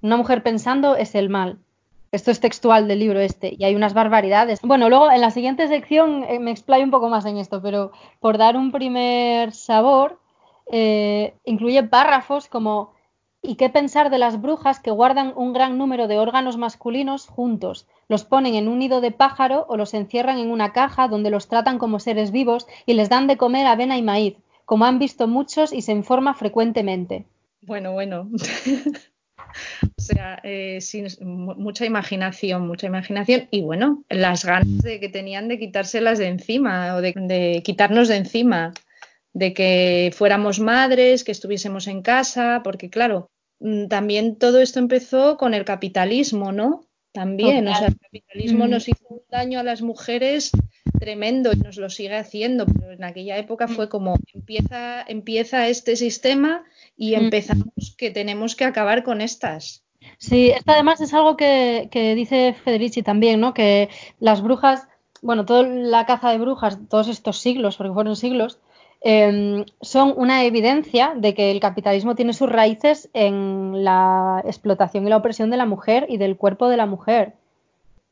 Una 0.00 0.16
mujer 0.16 0.42
pensando 0.42 0.96
es 0.96 1.14
el 1.14 1.28
mal. 1.28 1.58
Esto 2.12 2.30
es 2.30 2.40
textual 2.40 2.88
del 2.88 3.00
libro 3.00 3.20
este 3.20 3.54
y 3.58 3.64
hay 3.64 3.74
unas 3.74 3.92
barbaridades. 3.92 4.60
Bueno, 4.62 4.88
luego 4.88 5.10
en 5.10 5.20
la 5.20 5.30
siguiente 5.30 5.68
sección 5.68 6.24
eh, 6.24 6.38
me 6.38 6.52
explayo 6.52 6.84
un 6.84 6.90
poco 6.90 7.10
más 7.10 7.26
en 7.26 7.36
esto, 7.36 7.60
pero 7.60 7.92
por 8.18 8.38
dar 8.38 8.56
un 8.56 8.72
primer 8.72 9.52
sabor, 9.52 10.18
eh, 10.72 11.34
incluye 11.44 11.82
párrafos 11.82 12.48
como 12.48 12.95
¿Y 13.46 13.54
qué 13.54 13.68
pensar 13.68 14.10
de 14.10 14.18
las 14.18 14.42
brujas 14.42 14.80
que 14.80 14.90
guardan 14.90 15.32
un 15.36 15.52
gran 15.52 15.78
número 15.78 16.08
de 16.08 16.18
órganos 16.18 16.56
masculinos 16.56 17.28
juntos? 17.28 17.86
Los 18.08 18.24
ponen 18.24 18.56
en 18.56 18.66
un 18.66 18.80
nido 18.80 19.00
de 19.00 19.12
pájaro 19.12 19.66
o 19.68 19.76
los 19.76 19.94
encierran 19.94 20.38
en 20.38 20.50
una 20.50 20.72
caja 20.72 21.06
donde 21.06 21.30
los 21.30 21.46
tratan 21.46 21.78
como 21.78 22.00
seres 22.00 22.32
vivos 22.32 22.66
y 22.86 22.94
les 22.94 23.08
dan 23.08 23.28
de 23.28 23.36
comer 23.36 23.66
avena 23.66 23.96
y 23.96 24.02
maíz, 24.02 24.34
como 24.64 24.84
han 24.84 24.98
visto 24.98 25.28
muchos 25.28 25.72
y 25.72 25.82
se 25.82 25.92
informa 25.92 26.34
frecuentemente. 26.34 27.24
Bueno, 27.62 27.92
bueno. 27.92 28.28
o 29.96 30.00
sea, 30.00 30.40
eh, 30.42 30.80
sin, 30.80 31.06
mucha 31.20 31.86
imaginación, 31.86 32.66
mucha 32.66 32.88
imaginación 32.88 33.46
y 33.52 33.62
bueno, 33.62 34.02
las 34.08 34.44
ganas 34.44 34.82
de 34.82 34.98
que 34.98 35.08
tenían 35.08 35.46
de 35.46 35.60
quitárselas 35.60 36.18
de 36.18 36.26
encima 36.26 36.96
o 36.96 37.00
de, 37.00 37.62
quitarnos 37.64 38.08
de 38.08 38.16
encima 38.16 38.74
de 39.32 39.52
que 39.52 40.12
fuéramos 40.16 40.58
madres, 40.58 41.22
que 41.22 41.30
estuviésemos 41.30 41.86
en 41.86 42.02
casa, 42.02 42.62
porque 42.64 42.90
claro, 42.90 43.30
también 43.88 44.36
todo 44.36 44.60
esto 44.60 44.78
empezó 44.78 45.36
con 45.36 45.54
el 45.54 45.64
capitalismo, 45.64 46.52
¿no? 46.52 46.86
También, 47.12 47.64
Total. 47.64 47.72
o 47.72 47.78
sea, 47.78 47.88
el 47.88 47.98
capitalismo 47.98 48.66
mm. 48.66 48.70
nos 48.70 48.88
hizo 48.88 49.06
un 49.08 49.22
daño 49.30 49.58
a 49.58 49.62
las 49.62 49.80
mujeres 49.80 50.52
tremendo 50.98 51.50
y 51.52 51.56
nos 51.56 51.76
lo 51.78 51.88
sigue 51.88 52.16
haciendo, 52.16 52.66
pero 52.66 52.92
en 52.92 53.04
aquella 53.04 53.38
época 53.38 53.68
fue 53.68 53.88
como 53.88 54.16
empieza, 54.34 55.02
empieza 55.02 55.68
este 55.68 55.96
sistema 55.96 56.64
y 56.96 57.16
mm. 57.16 57.20
empezamos 57.20 57.94
que 57.96 58.10
tenemos 58.10 58.54
que 58.54 58.64
acabar 58.64 59.02
con 59.02 59.20
estas. 59.20 59.82
Sí, 60.18 60.50
esto 60.50 60.72
además 60.72 61.00
es 61.00 61.14
algo 61.14 61.36
que, 61.36 61.88
que 61.90 62.14
dice 62.14 62.54
Federici 62.64 63.02
también, 63.02 63.40
¿no? 63.40 63.54
Que 63.54 63.88
las 64.20 64.42
brujas, 64.42 64.86
bueno, 65.22 65.46
toda 65.46 65.62
la 65.62 66.06
caza 66.06 66.30
de 66.30 66.38
brujas, 66.38 66.78
todos 66.88 67.08
estos 67.08 67.38
siglos, 67.38 67.76
porque 67.76 67.94
fueron 67.94 68.16
siglos, 68.16 68.60
eh, 69.02 69.64
son 69.80 70.14
una 70.16 70.44
evidencia 70.44 71.14
de 71.16 71.34
que 71.34 71.50
el 71.50 71.60
capitalismo 71.60 72.14
tiene 72.14 72.32
sus 72.32 72.50
raíces 72.50 73.08
en 73.12 73.84
la 73.84 74.42
explotación 74.44 75.06
y 75.06 75.10
la 75.10 75.18
opresión 75.18 75.50
de 75.50 75.56
la 75.56 75.66
mujer 75.66 76.06
y 76.08 76.16
del 76.16 76.36
cuerpo 76.36 76.68
de 76.68 76.76
la 76.76 76.86
mujer. 76.86 77.34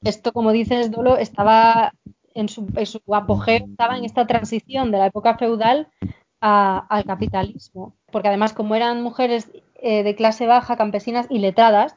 Esto, 0.02 0.32
como 0.32 0.52
dices, 0.52 0.90
Dolo, 0.90 1.16
estaba 1.16 1.92
en 2.34 2.48
su, 2.48 2.66
apogeo, 3.12 3.64
estaba 3.70 3.96
en 3.96 4.04
esta 4.04 4.26
transición 4.26 4.90
de 4.90 4.98
la 4.98 5.06
época 5.06 5.36
feudal 5.36 5.88
al 6.40 7.04
capitalismo, 7.06 7.94
porque 8.12 8.28
además 8.28 8.52
como 8.52 8.74
eran 8.74 9.02
mujeres 9.02 9.50
eh, 9.76 10.02
de 10.02 10.14
clase 10.14 10.46
baja, 10.46 10.76
campesinas 10.76 11.26
y 11.30 11.38
letradas, 11.38 11.96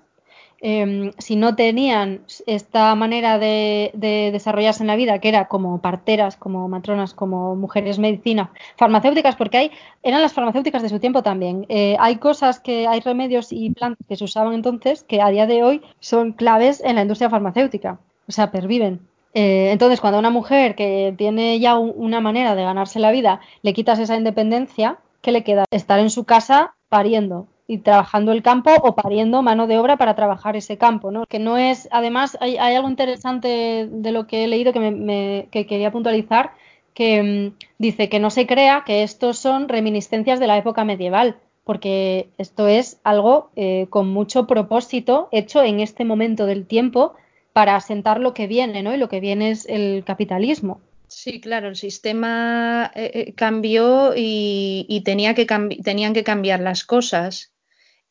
eh, 0.61 1.11
si 1.17 1.35
no 1.35 1.55
tenían 1.55 2.21
esta 2.45 2.93
manera 2.95 3.37
de, 3.37 3.91
de, 3.93 4.31
desarrollarse 4.31 4.83
en 4.83 4.87
la 4.87 4.95
vida, 4.95 5.19
que 5.19 5.29
era 5.29 5.47
como 5.47 5.81
parteras, 5.81 6.35
como 6.35 6.67
matronas, 6.67 7.13
como 7.13 7.55
mujeres 7.55 7.99
medicina, 7.99 8.51
farmacéuticas, 8.75 9.35
porque 9.35 9.57
hay, 9.57 9.71
eran 10.03 10.21
las 10.21 10.33
farmacéuticas 10.33 10.81
de 10.81 10.89
su 10.89 10.99
tiempo 10.99 11.21
también. 11.21 11.65
Eh, 11.69 11.95
hay 11.99 12.17
cosas 12.17 12.59
que, 12.59 12.87
hay 12.87 12.99
remedios 13.01 13.51
y 13.51 13.69
plantas 13.71 14.05
que 14.07 14.15
se 14.15 14.23
usaban 14.23 14.53
entonces 14.53 15.03
que 15.03 15.21
a 15.21 15.29
día 15.29 15.45
de 15.45 15.63
hoy 15.63 15.81
son 15.99 16.33
claves 16.33 16.81
en 16.83 16.95
la 16.95 17.03
industria 17.03 17.29
farmacéutica, 17.29 17.99
o 18.27 18.31
sea, 18.31 18.51
perviven. 18.51 19.01
Eh, 19.33 19.69
entonces, 19.71 20.01
cuando 20.01 20.17
a 20.17 20.19
una 20.19 20.31
mujer 20.31 20.75
que 20.75 21.13
tiene 21.17 21.59
ya 21.59 21.77
un, 21.77 21.93
una 21.95 22.21
manera 22.21 22.55
de 22.55 22.63
ganarse 22.63 22.99
la 22.99 23.11
vida, 23.11 23.41
le 23.61 23.73
quitas 23.73 23.99
esa 23.99 24.15
independencia, 24.15 24.97
¿qué 25.21 25.31
le 25.31 25.43
queda? 25.43 25.65
Estar 25.69 25.99
en 25.99 26.09
su 26.09 26.23
casa 26.23 26.73
pariendo, 26.89 27.47
y 27.67 27.79
trabajando 27.79 28.31
el 28.31 28.41
campo 28.41 28.71
o 28.81 28.95
pariendo 28.95 29.41
mano 29.41 29.67
de 29.67 29.77
obra 29.77 29.97
para 29.97 30.15
trabajar 30.15 30.55
ese 30.55 30.77
campo, 30.77 31.11
¿no? 31.11 31.25
Que 31.25 31.37
no 31.37 31.57
es, 31.57 31.89
además, 31.91 32.37
hay, 32.39 32.57
algo 32.57 32.89
interesante 32.89 33.87
de 33.91 34.11
lo 34.11 34.25
que 34.25 34.45
he 34.45 34.47
leído 34.47 34.71
que, 34.71 34.79
me, 34.79 35.49
que 35.51 35.67
quería 35.67 35.91
puntualizar, 35.91 36.51
que 36.93 37.21
mm, 37.21 37.65
dice 37.77 38.07
que 38.07 38.19
no 38.19 38.29
se 38.29 38.47
crea 38.47 38.83
que 38.85 39.03
estos 39.03 39.37
son 39.37 39.67
reminiscencias 39.67 40.39
de 40.39 40.47
la 40.47 40.57
época 40.57 40.85
medieval, 40.85 41.37
porque 41.65 42.29
esto 42.37 42.69
es 42.69 43.01
algo 43.03 43.51
eh, 43.57 43.87
con 43.89 44.07
mucho 44.07 44.47
propósito 44.47 45.27
hecho 45.33 45.61
en 45.61 45.81
este 45.81 46.05
momento 46.05 46.45
del 46.45 46.65
tiempo 46.65 47.15
para 47.51 47.75
asentar 47.75 48.21
lo 48.21 48.33
que 48.33 48.47
viene, 48.47 48.81
¿no? 48.81 48.95
Y 48.95 48.97
lo 48.97 49.09
que 49.09 49.19
viene 49.19 49.51
es 49.51 49.65
el 49.67 50.05
capitalismo. 50.05 50.79
Sí, 51.07 51.41
claro, 51.41 51.67
el 51.67 51.75
sistema 51.75 52.91
eh, 52.95 53.11
eh, 53.13 53.33
cambió 53.33 54.13
y, 54.15 54.85
y 54.87 55.01
tenía 55.01 55.33
que 55.33 55.45
tenían 55.83 56.13
que 56.13 56.23
cambiar 56.23 56.59
las 56.61 56.83
cosas 56.83 57.53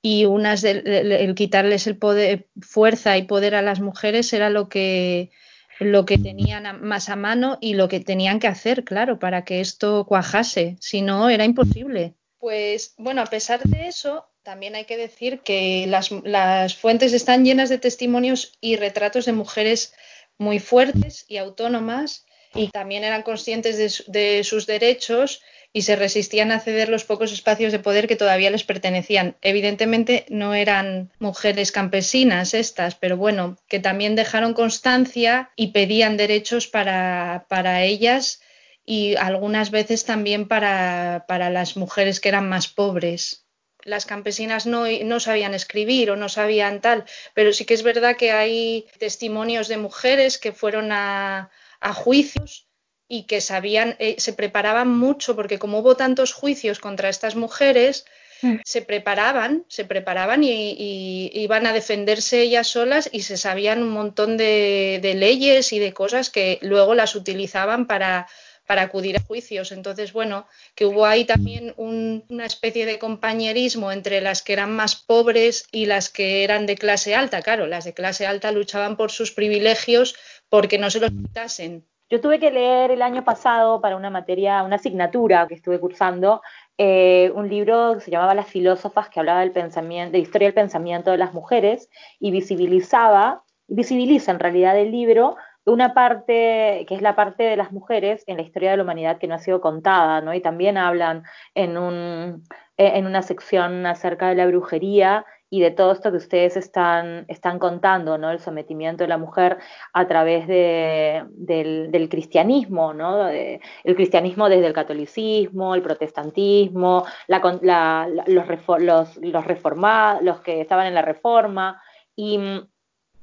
y 0.02 0.24
unas 0.24 0.62
de, 0.62 0.82
el 1.20 1.34
quitarles 1.34 1.86
el 1.86 1.96
poder, 1.96 2.48
fuerza 2.60 3.16
y 3.16 3.22
poder 3.22 3.54
a 3.54 3.62
las 3.62 3.80
mujeres 3.80 4.32
era 4.32 4.50
lo 4.50 4.68
que 4.68 5.30
lo 5.78 6.06
que 6.06 6.16
tenían 6.16 6.80
más 6.82 7.08
a 7.08 7.16
mano 7.16 7.58
y 7.60 7.74
lo 7.74 7.88
que 7.88 8.00
tenían 8.00 8.40
que 8.40 8.46
hacer, 8.46 8.84
claro, 8.84 9.18
para 9.18 9.44
que 9.44 9.60
esto 9.60 10.06
cuajase. 10.06 10.76
Si 10.80 11.02
no, 11.02 11.28
era 11.28 11.44
imposible. 11.44 12.14
Pues 12.38 12.94
bueno, 12.96 13.20
a 13.20 13.26
pesar 13.26 13.62
de 13.62 13.88
eso, 13.88 14.26
también 14.42 14.74
hay 14.74 14.84
que 14.84 14.96
decir 14.96 15.40
que 15.40 15.86
las, 15.88 16.10
las 16.24 16.76
fuentes 16.76 17.12
están 17.12 17.44
llenas 17.44 17.68
de 17.68 17.78
testimonios 17.78 18.56
y 18.60 18.76
retratos 18.76 19.26
de 19.26 19.32
mujeres 19.32 19.92
muy 20.38 20.60
fuertes 20.60 21.24
y 21.28 21.38
autónomas 21.38 22.24
y 22.54 22.68
también 22.68 23.04
eran 23.04 23.22
conscientes 23.22 23.76
de, 23.76 24.12
de 24.12 24.44
sus 24.44 24.66
derechos 24.66 25.42
y 25.76 25.82
se 25.82 25.94
resistían 25.94 26.52
a 26.52 26.60
ceder 26.60 26.88
los 26.88 27.04
pocos 27.04 27.32
espacios 27.32 27.70
de 27.70 27.78
poder 27.78 28.08
que 28.08 28.16
todavía 28.16 28.50
les 28.50 28.64
pertenecían. 28.64 29.36
Evidentemente 29.42 30.24
no 30.30 30.54
eran 30.54 31.12
mujeres 31.18 31.70
campesinas 31.70 32.54
estas, 32.54 32.94
pero 32.94 33.18
bueno, 33.18 33.58
que 33.68 33.78
también 33.78 34.16
dejaron 34.16 34.54
constancia 34.54 35.50
y 35.54 35.72
pedían 35.72 36.16
derechos 36.16 36.66
para, 36.66 37.44
para 37.50 37.82
ellas 37.82 38.40
y 38.86 39.16
algunas 39.16 39.70
veces 39.70 40.06
también 40.06 40.48
para, 40.48 41.26
para, 41.28 41.50
las 41.50 41.76
mujeres 41.76 42.20
que 42.20 42.30
eran 42.30 42.48
más 42.48 42.68
pobres. 42.68 43.44
Las 43.84 44.06
campesinas 44.06 44.64
no, 44.64 44.86
no 45.04 45.20
sabían 45.20 45.52
escribir 45.52 46.10
o 46.10 46.16
no 46.16 46.30
sabían 46.30 46.80
tal, 46.80 47.04
pero 47.34 47.52
sí 47.52 47.66
que 47.66 47.74
es 47.74 47.82
verdad 47.82 48.16
que 48.16 48.32
hay 48.32 48.86
testimonios 48.98 49.68
de 49.68 49.76
mujeres 49.76 50.38
que 50.38 50.52
fueron 50.52 50.90
a, 50.90 51.50
a 51.80 51.92
juicios 51.92 52.65
y 53.08 53.24
que 53.24 53.40
sabían, 53.40 53.96
eh, 53.98 54.16
se 54.18 54.32
preparaban 54.32 54.88
mucho, 54.88 55.36
porque 55.36 55.58
como 55.58 55.78
hubo 55.80 55.96
tantos 55.96 56.32
juicios 56.32 56.78
contra 56.78 57.08
estas 57.08 57.36
mujeres, 57.36 58.04
mm. 58.42 58.56
se 58.64 58.82
preparaban, 58.82 59.64
se 59.68 59.84
preparaban 59.84 60.42
y, 60.42 60.72
y, 60.72 61.30
iban 61.34 61.66
a 61.66 61.72
defenderse 61.72 62.42
ellas 62.42 62.66
solas 62.66 63.08
y 63.12 63.22
se 63.22 63.36
sabían 63.36 63.82
un 63.82 63.90
montón 63.90 64.36
de, 64.36 64.98
de 65.02 65.14
leyes 65.14 65.72
y 65.72 65.78
de 65.78 65.92
cosas 65.92 66.30
que 66.30 66.58
luego 66.62 66.94
las 66.94 67.14
utilizaban 67.14 67.86
para, 67.86 68.26
para 68.66 68.82
acudir 68.82 69.16
a 69.16 69.22
juicios. 69.22 69.72
Entonces, 69.72 70.12
bueno, 70.12 70.46
que 70.74 70.84
hubo 70.84 71.06
ahí 71.06 71.24
también 71.24 71.72
un, 71.76 72.24
una 72.28 72.46
especie 72.46 72.84
de 72.86 72.98
compañerismo 72.98 73.92
entre 73.92 74.20
las 74.20 74.42
que 74.42 74.52
eran 74.52 74.74
más 74.74 74.96
pobres 74.96 75.66
y 75.70 75.86
las 75.86 76.10
que 76.10 76.44
eran 76.44 76.66
de 76.66 76.76
clase 76.76 77.14
alta. 77.14 77.42
Claro, 77.42 77.66
las 77.66 77.84
de 77.84 77.94
clase 77.94 78.26
alta 78.26 78.50
luchaban 78.50 78.96
por 78.96 79.12
sus 79.12 79.30
privilegios 79.30 80.16
porque 80.48 80.78
no 80.78 80.90
se 80.90 81.00
los 81.00 81.10
quitasen. 81.10 81.86
Yo 82.08 82.20
tuve 82.20 82.38
que 82.38 82.52
leer 82.52 82.92
el 82.92 83.02
año 83.02 83.24
pasado 83.24 83.80
para 83.80 83.96
una 83.96 84.10
materia, 84.10 84.62
una 84.62 84.76
asignatura 84.76 85.48
que 85.48 85.54
estuve 85.54 85.80
cursando, 85.80 86.40
eh, 86.78 87.32
un 87.34 87.48
libro 87.48 87.94
que 87.94 88.00
se 88.00 88.10
llamaba 88.12 88.34
Las 88.34 88.46
filósofas, 88.46 89.08
que 89.08 89.18
hablaba 89.18 89.40
del 89.40 89.50
pensamiento, 89.50 90.12
de 90.12 90.20
historia 90.20 90.48
del 90.48 90.54
pensamiento 90.54 91.10
de 91.10 91.18
las 91.18 91.34
mujeres 91.34 91.90
y 92.20 92.30
visibilizaba, 92.30 93.42
visibiliza 93.66 94.30
en 94.30 94.38
realidad 94.38 94.78
el 94.78 94.92
libro 94.92 95.36
una 95.64 95.94
parte 95.94 96.86
que 96.88 96.94
es 96.94 97.02
la 97.02 97.16
parte 97.16 97.42
de 97.42 97.56
las 97.56 97.72
mujeres 97.72 98.22
en 98.28 98.36
la 98.36 98.44
historia 98.44 98.70
de 98.70 98.76
la 98.76 98.84
humanidad 98.84 99.18
que 99.18 99.26
no 99.26 99.34
ha 99.34 99.38
sido 99.38 99.60
contada, 99.60 100.20
¿no? 100.20 100.32
Y 100.32 100.40
también 100.40 100.78
hablan 100.78 101.24
en, 101.54 101.76
un, 101.76 102.44
en 102.76 103.06
una 103.06 103.22
sección 103.22 103.84
acerca 103.84 104.28
de 104.28 104.36
la 104.36 104.46
brujería 104.46 105.26
y 105.48 105.60
de 105.60 105.70
todo 105.70 105.92
esto 105.92 106.10
que 106.10 106.16
ustedes 106.16 106.56
están, 106.56 107.24
están 107.28 107.58
contando, 107.58 108.18
¿no? 108.18 108.30
El 108.30 108.40
sometimiento 108.40 109.04
de 109.04 109.08
la 109.08 109.18
mujer 109.18 109.58
a 109.92 110.06
través 110.08 110.48
de, 110.48 111.24
del, 111.30 112.08
cristianismo, 112.08 112.92
¿no? 112.92 113.28
el 113.28 113.96
cristianismo 113.96 114.48
desde 114.48 114.66
el 114.66 114.72
catolicismo, 114.72 115.74
el 115.74 115.82
protestantismo, 115.82 117.04
la, 117.28 118.08
los, 118.26 118.46
los, 118.80 119.16
los 119.18 119.44
reformados, 119.44 120.22
los 120.22 120.40
que 120.40 120.60
estaban 120.60 120.86
en 120.86 120.94
la 120.94 121.02
reforma, 121.02 121.80
y, 122.16 122.40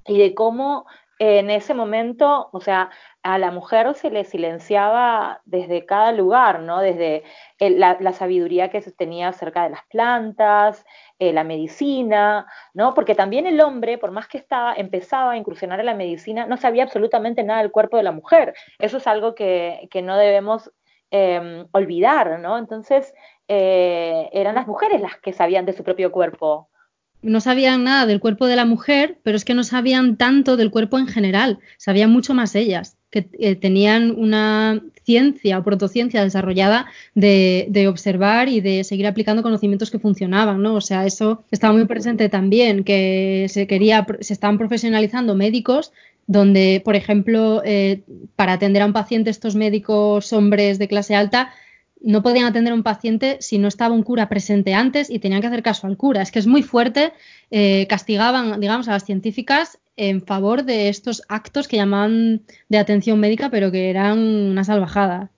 y 0.06 0.18
de 0.18 0.34
cómo 0.34 0.86
en 1.24 1.50
ese 1.50 1.74
momento, 1.74 2.50
o 2.52 2.60
sea, 2.60 2.90
a 3.22 3.38
la 3.38 3.52
mujer 3.52 3.94
se 3.96 4.10
le 4.10 4.26
silenciaba 4.26 5.42
desde 5.46 5.86
cada 5.86 6.12
lugar, 6.12 6.60
¿no? 6.60 6.80
Desde 6.80 7.24
la, 7.60 8.12
sabiduría 8.12 8.70
que 8.70 8.82
se 8.82 8.92
tenía 8.92 9.30
acerca 9.30 9.64
de 9.64 9.70
las 9.70 9.86
plantas, 9.86 10.86
eh, 11.20 11.32
la 11.32 11.46
medicina, 11.46 12.46
¿no? 12.74 12.94
Porque 12.94 13.16
también 13.16 13.48
el 13.48 13.62
hombre, 13.62 13.98
por 13.98 14.12
más 14.12 14.28
que 14.28 14.38
estaba, 14.38 14.74
empezaba 14.74 15.32
a 15.32 15.38
incursionar 15.38 15.80
en 15.80 15.86
la 15.86 15.96
medicina, 15.96 16.46
no 16.46 16.58
sabía 16.58 16.84
absolutamente 16.84 17.44
nada 17.44 17.62
del 17.62 17.72
cuerpo 17.72 17.96
de 17.96 18.04
la 18.04 18.12
mujer. 18.12 18.54
Eso 18.80 18.98
es 18.98 19.08
algo 19.08 19.34
que, 19.34 19.88
no 20.04 20.18
debemos 20.18 20.72
em, 21.12 21.68
olvidar, 21.72 22.40
¿no? 22.40 22.58
Entonces, 22.58 23.14
eh, 23.48 24.30
eran 24.34 24.56
las 24.56 24.68
mujeres 24.68 25.00
las 25.02 25.18
que 25.18 25.32
sabían 25.32 25.66
de 25.66 25.74
su 25.74 25.84
propio 25.84 26.12
cuerpo, 26.12 26.70
no 27.24 27.42
sabían 27.42 27.84
nada 27.84 28.06
del 28.06 28.20
cuerpo 28.20 28.46
de 28.48 28.56
la 28.56 28.66
mujer, 28.66 29.18
pero 29.24 29.38
es 29.38 29.46
que 29.46 29.54
no 29.54 29.64
sabían 29.64 30.18
tanto 30.18 30.58
del 30.58 30.72
cuerpo 30.72 31.00
en 31.00 31.08
general, 31.08 31.60
sabían 31.78 32.12
mucho 32.12 32.34
más 32.34 32.54
ellas, 32.56 32.98
que 33.10 33.28
eh, 33.40 33.56
tenían 33.56 34.12
una 34.12 34.82
ciencia 35.04 35.60
o 35.60 35.64
protociencia 35.64 36.24
desarrollada 36.24 36.88
de, 37.16 37.86
observar 37.88 38.50
y 38.50 38.62
de 38.62 38.84
seguir 38.84 39.08
aplicando 39.08 39.44
conocimientos 39.44 39.92
que 39.92 40.00
funcionaban, 40.00 40.62
¿no? 40.62 40.76
O 40.76 40.82
sea, 40.82 41.06
eso 41.06 41.44
estaba 41.52 41.74
muy 41.74 41.86
presente 41.86 42.30
también, 42.30 42.84
que 42.84 43.48
se 43.50 43.68
quería, 43.68 44.06
se 44.20 44.34
estaban 44.34 44.58
profesionalizando 44.58 45.36
médicos 45.36 45.92
donde, 46.26 46.82
por 46.86 46.96
ejemplo, 46.96 47.62
eh, 47.66 48.02
para 48.36 48.54
atender 48.54 48.82
a 48.82 48.86
un 48.86 48.94
paciente 48.94 49.30
estos 49.30 49.56
médicos 49.56 50.32
hombres 50.32 50.80
de 50.80 50.88
clase 50.88 51.16
alta 51.16 51.52
no 52.04 52.22
podían 52.22 52.46
atender 52.46 52.74
a 52.74 52.76
un 52.76 52.84
paciente 52.84 53.38
si 53.40 53.58
no 53.58 53.68
estaba 53.68 53.96
un 53.96 54.04
cura 54.04 54.30
presente 54.30 54.74
antes 54.74 55.10
y 55.10 55.20
tenían 55.20 55.42
que 55.42 55.48
hacer 55.48 55.64
caso 55.64 55.88
al 55.88 55.98
cura. 55.98 56.22
Es 56.22 56.32
que 56.32 56.40
es 56.40 56.48
muy 56.48 56.62
fuerte, 56.62 57.14
eh, 57.50 57.88
castigaban, 57.88 58.60
digamos, 58.60 58.88
a 58.88 58.92
las 58.92 59.06
científicas 59.06 59.80
en 59.96 60.22
favor 60.22 60.64
de 60.64 60.90
estos 60.90 61.24
actos 61.30 61.68
que 61.68 61.78
llamaban 61.78 62.42
de 62.68 62.78
atención 62.78 63.20
médica, 63.20 63.50
pero 63.50 63.72
que 63.72 63.90
eran 63.90 64.20
una 64.20 64.64
salvajada. 64.64 65.32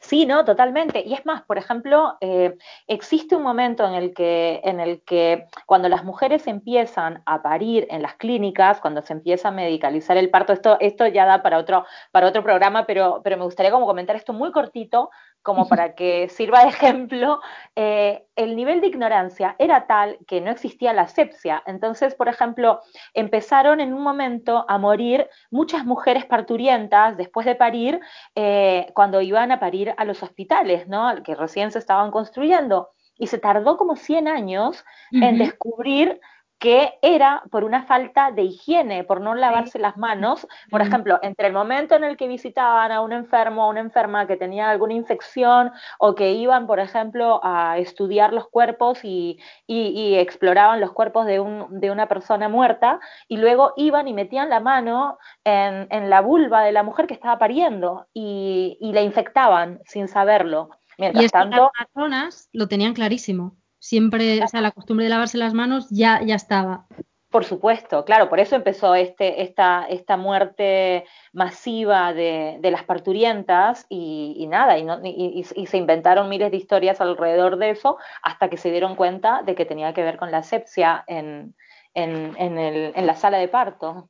Sí, 0.00 0.26
no, 0.26 0.44
totalmente. 0.44 1.02
Y 1.06 1.14
es 1.14 1.24
más, 1.26 1.42
por 1.42 1.58
ejemplo, 1.58 2.16
eh, 2.20 2.56
existe 2.86 3.36
un 3.36 3.42
momento 3.42 3.86
en 3.86 3.94
el, 3.94 4.14
que, 4.14 4.60
en 4.64 4.80
el 4.80 5.02
que 5.02 5.46
cuando 5.66 5.88
las 5.88 6.04
mujeres 6.04 6.46
empiezan 6.46 7.22
a 7.26 7.42
parir 7.42 7.86
en 7.90 8.02
las 8.02 8.14
clínicas, 8.14 8.80
cuando 8.80 9.02
se 9.02 9.12
empieza 9.12 9.48
a 9.48 9.52
medicalizar 9.52 10.16
el 10.16 10.30
parto, 10.30 10.52
esto, 10.52 10.76
esto 10.80 11.06
ya 11.06 11.24
da 11.24 11.42
para 11.42 11.58
otro, 11.58 11.84
para 12.12 12.28
otro 12.28 12.42
programa, 12.42 12.86
pero, 12.86 13.20
pero 13.24 13.36
me 13.36 13.44
gustaría 13.44 13.70
como 13.72 13.86
comentar 13.86 14.16
esto 14.16 14.32
muy 14.32 14.52
cortito, 14.52 15.10
como 15.46 15.68
para 15.68 15.94
que 15.94 16.28
sirva 16.28 16.64
de 16.64 16.70
ejemplo, 16.70 17.40
eh, 17.76 18.26
el 18.34 18.56
nivel 18.56 18.80
de 18.80 18.88
ignorancia 18.88 19.54
era 19.60 19.86
tal 19.86 20.18
que 20.26 20.40
no 20.40 20.50
existía 20.50 20.92
la 20.92 21.02
asepsia. 21.02 21.62
Entonces, 21.66 22.16
por 22.16 22.28
ejemplo, 22.28 22.80
empezaron 23.14 23.80
en 23.80 23.94
un 23.94 24.02
momento 24.02 24.64
a 24.68 24.76
morir 24.76 25.28
muchas 25.52 25.84
mujeres 25.84 26.24
parturientas 26.24 27.16
después 27.16 27.46
de 27.46 27.54
parir 27.54 28.00
eh, 28.34 28.90
cuando 28.92 29.20
iban 29.20 29.52
a 29.52 29.60
parir 29.60 29.94
a 29.96 30.04
los 30.04 30.20
hospitales, 30.24 30.88
¿no? 30.88 31.22
Que 31.22 31.36
recién 31.36 31.70
se 31.70 31.78
estaban 31.78 32.10
construyendo. 32.10 32.90
Y 33.16 33.28
se 33.28 33.38
tardó 33.38 33.76
como 33.78 33.96
100 33.96 34.28
años 34.28 34.84
en 35.10 35.38
descubrir 35.38 36.20
que 36.58 36.94
era 37.02 37.42
por 37.50 37.64
una 37.64 37.84
falta 37.84 38.30
de 38.30 38.42
higiene, 38.42 39.04
por 39.04 39.20
no 39.20 39.34
lavarse 39.34 39.78
las 39.78 39.96
manos. 39.98 40.46
Por 40.70 40.80
ejemplo, 40.80 41.18
entre 41.22 41.48
el 41.48 41.52
momento 41.52 41.94
en 41.94 42.04
el 42.04 42.16
que 42.16 42.28
visitaban 42.28 42.92
a 42.92 43.02
un 43.02 43.12
enfermo 43.12 43.66
o 43.66 43.70
una 43.70 43.80
enferma 43.80 44.26
que 44.26 44.36
tenía 44.36 44.70
alguna 44.70 44.94
infección 44.94 45.72
o 45.98 46.14
que 46.14 46.32
iban, 46.32 46.66
por 46.66 46.80
ejemplo, 46.80 47.40
a 47.42 47.78
estudiar 47.78 48.32
los 48.32 48.48
cuerpos 48.48 49.00
y, 49.02 49.38
exploraban 49.68 50.80
los 50.80 50.92
cuerpos 50.92 51.26
de, 51.26 51.40
una 51.40 52.08
persona 52.08 52.48
muerta, 52.48 53.00
y 53.28 53.36
luego 53.36 53.74
iban 53.76 54.08
y 54.08 54.14
metían 54.14 54.48
la 54.48 54.60
mano 54.60 55.18
en, 55.44 56.10
la 56.10 56.20
vulva 56.20 56.62
de 56.62 56.72
la 56.72 56.82
mujer 56.82 57.06
que 57.06 57.14
estaba 57.14 57.38
pariendo 57.38 58.06
y, 58.14 58.78
la 58.80 59.02
infectaban 59.02 59.80
sin 59.84 60.08
saberlo. 60.08 60.70
Mientras 60.96 61.30
tanto, 61.30 61.70
las 61.78 61.86
personas 61.86 62.48
lo 62.52 62.66
tenían 62.68 62.94
clarísimo 62.94 63.54
siempre, 63.86 64.42
o 64.42 64.48
sea, 64.48 64.60
la 64.60 64.72
costumbre 64.72 65.04
de 65.04 65.10
lavarse 65.10 65.38
las 65.38 65.54
manos 65.54 65.86
ya, 65.90 66.20
ya 66.24 66.34
estaba. 66.34 66.86
Por 67.30 67.44
supuesto, 67.44 68.04
claro, 68.04 68.28
por 68.28 68.40
eso 68.40 68.56
empezó 68.56 68.94
este, 68.94 69.42
esta, 69.42 69.84
esta 69.88 70.16
muerte 70.16 71.04
masiva 71.32 72.12
de, 72.12 72.58
las 72.62 72.82
parturientas 72.84 73.86
y, 73.88 74.46
nada, 74.48 74.76
y, 74.78 75.44
se 75.44 75.76
inventaron 75.76 76.28
miles 76.28 76.50
de 76.50 76.56
historias 76.56 77.00
alrededor 77.00 77.58
de 77.58 77.70
eso 77.70 77.98
hasta 78.22 78.48
que 78.48 78.56
se 78.56 78.70
dieron 78.70 78.96
cuenta 78.96 79.42
de 79.44 79.54
que 79.54 79.66
tenía 79.66 79.92
que 79.92 80.02
ver 80.02 80.16
con 80.16 80.30
la 80.30 80.38
asepsia 80.38 81.04
en, 81.06 81.54
en, 81.94 82.34
en, 82.38 82.58
el, 82.58 82.92
en 82.96 83.06
la 83.06 83.14
sala 83.14 83.38
de 83.38 83.48
parto. 83.48 84.08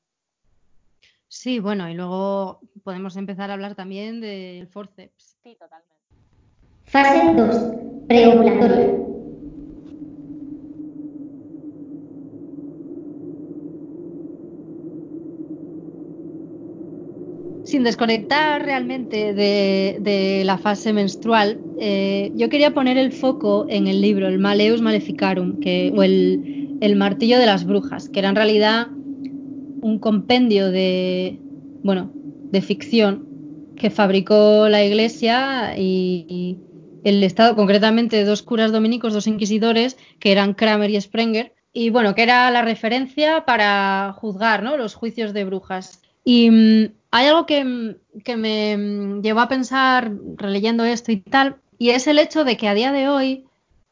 Sí, 1.28 1.58
bueno, 1.58 1.90
y 1.90 1.94
luego 1.94 2.60
podemos 2.82 3.16
empezar 3.16 3.50
a 3.50 3.54
hablar 3.54 3.74
también 3.74 4.20
del 4.20 4.68
forceps. 4.68 5.36
Sí, 5.42 5.56
totalmente. 5.58 5.94
Fase 6.84 7.34
2. 7.34 8.06
Preovulatorio. 8.06 9.25
Sin 17.76 17.84
desconectar 17.84 18.64
realmente 18.64 19.34
de, 19.34 20.42
la 20.46 20.56
fase 20.56 20.94
menstrual, 20.94 21.60
eh, 21.78 22.32
yo 22.34 22.48
quería 22.48 22.72
poner 22.72 22.96
el 22.96 23.12
foco 23.12 23.66
en 23.68 23.86
el 23.86 24.00
libro, 24.00 24.28
el 24.28 24.38
Maleus 24.38 24.80
Maleficarum, 24.80 25.60
que, 25.60 25.92
o 25.94 26.02
el, 26.02 26.78
el 26.80 26.96
Martillo 26.96 27.38
de 27.38 27.44
las 27.44 27.66
Brujas, 27.66 28.08
que 28.08 28.20
era 28.20 28.30
en 28.30 28.34
realidad 28.34 28.86
un 29.82 29.98
compendio 29.98 30.70
de, 30.70 31.38
bueno, 31.82 32.10
de 32.14 32.62
ficción 32.62 33.28
que 33.76 33.90
fabricó 33.90 34.70
la 34.70 34.82
Iglesia 34.82 35.74
y, 35.76 36.24
y 36.30 36.58
el 37.04 37.22
Estado, 37.22 37.56
concretamente 37.56 38.24
dos 38.24 38.40
curas 38.40 38.72
dominicos, 38.72 39.12
dos 39.12 39.26
inquisidores, 39.26 39.98
que 40.18 40.32
eran 40.32 40.54
Kramer 40.54 40.88
y 40.88 40.98
Sprenger, 40.98 41.52
y 41.74 41.90
bueno, 41.90 42.14
que 42.14 42.22
era 42.22 42.50
la 42.50 42.62
referencia 42.62 43.44
para 43.44 44.14
juzgar 44.16 44.62
¿no? 44.62 44.78
los 44.78 44.94
juicios 44.94 45.34
de 45.34 45.44
brujas. 45.44 46.00
Y 46.24 46.50
mm, 46.50 46.88
hay 47.16 47.28
algo 47.28 47.46
que, 47.46 47.96
que 48.24 48.36
me 48.36 49.22
llevó 49.22 49.40
a 49.40 49.48
pensar 49.48 50.12
releyendo 50.36 50.84
esto 50.84 51.12
y 51.12 51.16
tal, 51.16 51.56
y 51.78 51.90
es 51.90 52.06
el 52.08 52.18
hecho 52.18 52.44
de 52.44 52.58
que 52.58 52.68
a 52.68 52.74
día 52.74 52.92
de 52.92 53.08
hoy 53.08 53.46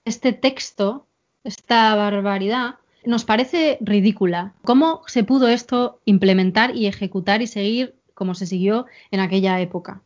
este 0.04 0.34
texto, 0.34 1.06
esta 1.42 1.94
barbaridad, 1.94 2.74
nos 3.06 3.24
parece 3.24 3.78
ridícula. 3.80 4.52
¿Cómo 4.62 5.00
se 5.06 5.24
pudo 5.24 5.48
esto 5.48 6.00
implementar 6.04 6.76
y 6.76 6.86
ejecutar 6.86 7.40
y 7.40 7.46
seguir 7.46 7.94
como 8.12 8.34
se 8.34 8.44
siguió 8.44 8.84
en 9.10 9.20
aquella 9.20 9.58
época? 9.58 10.02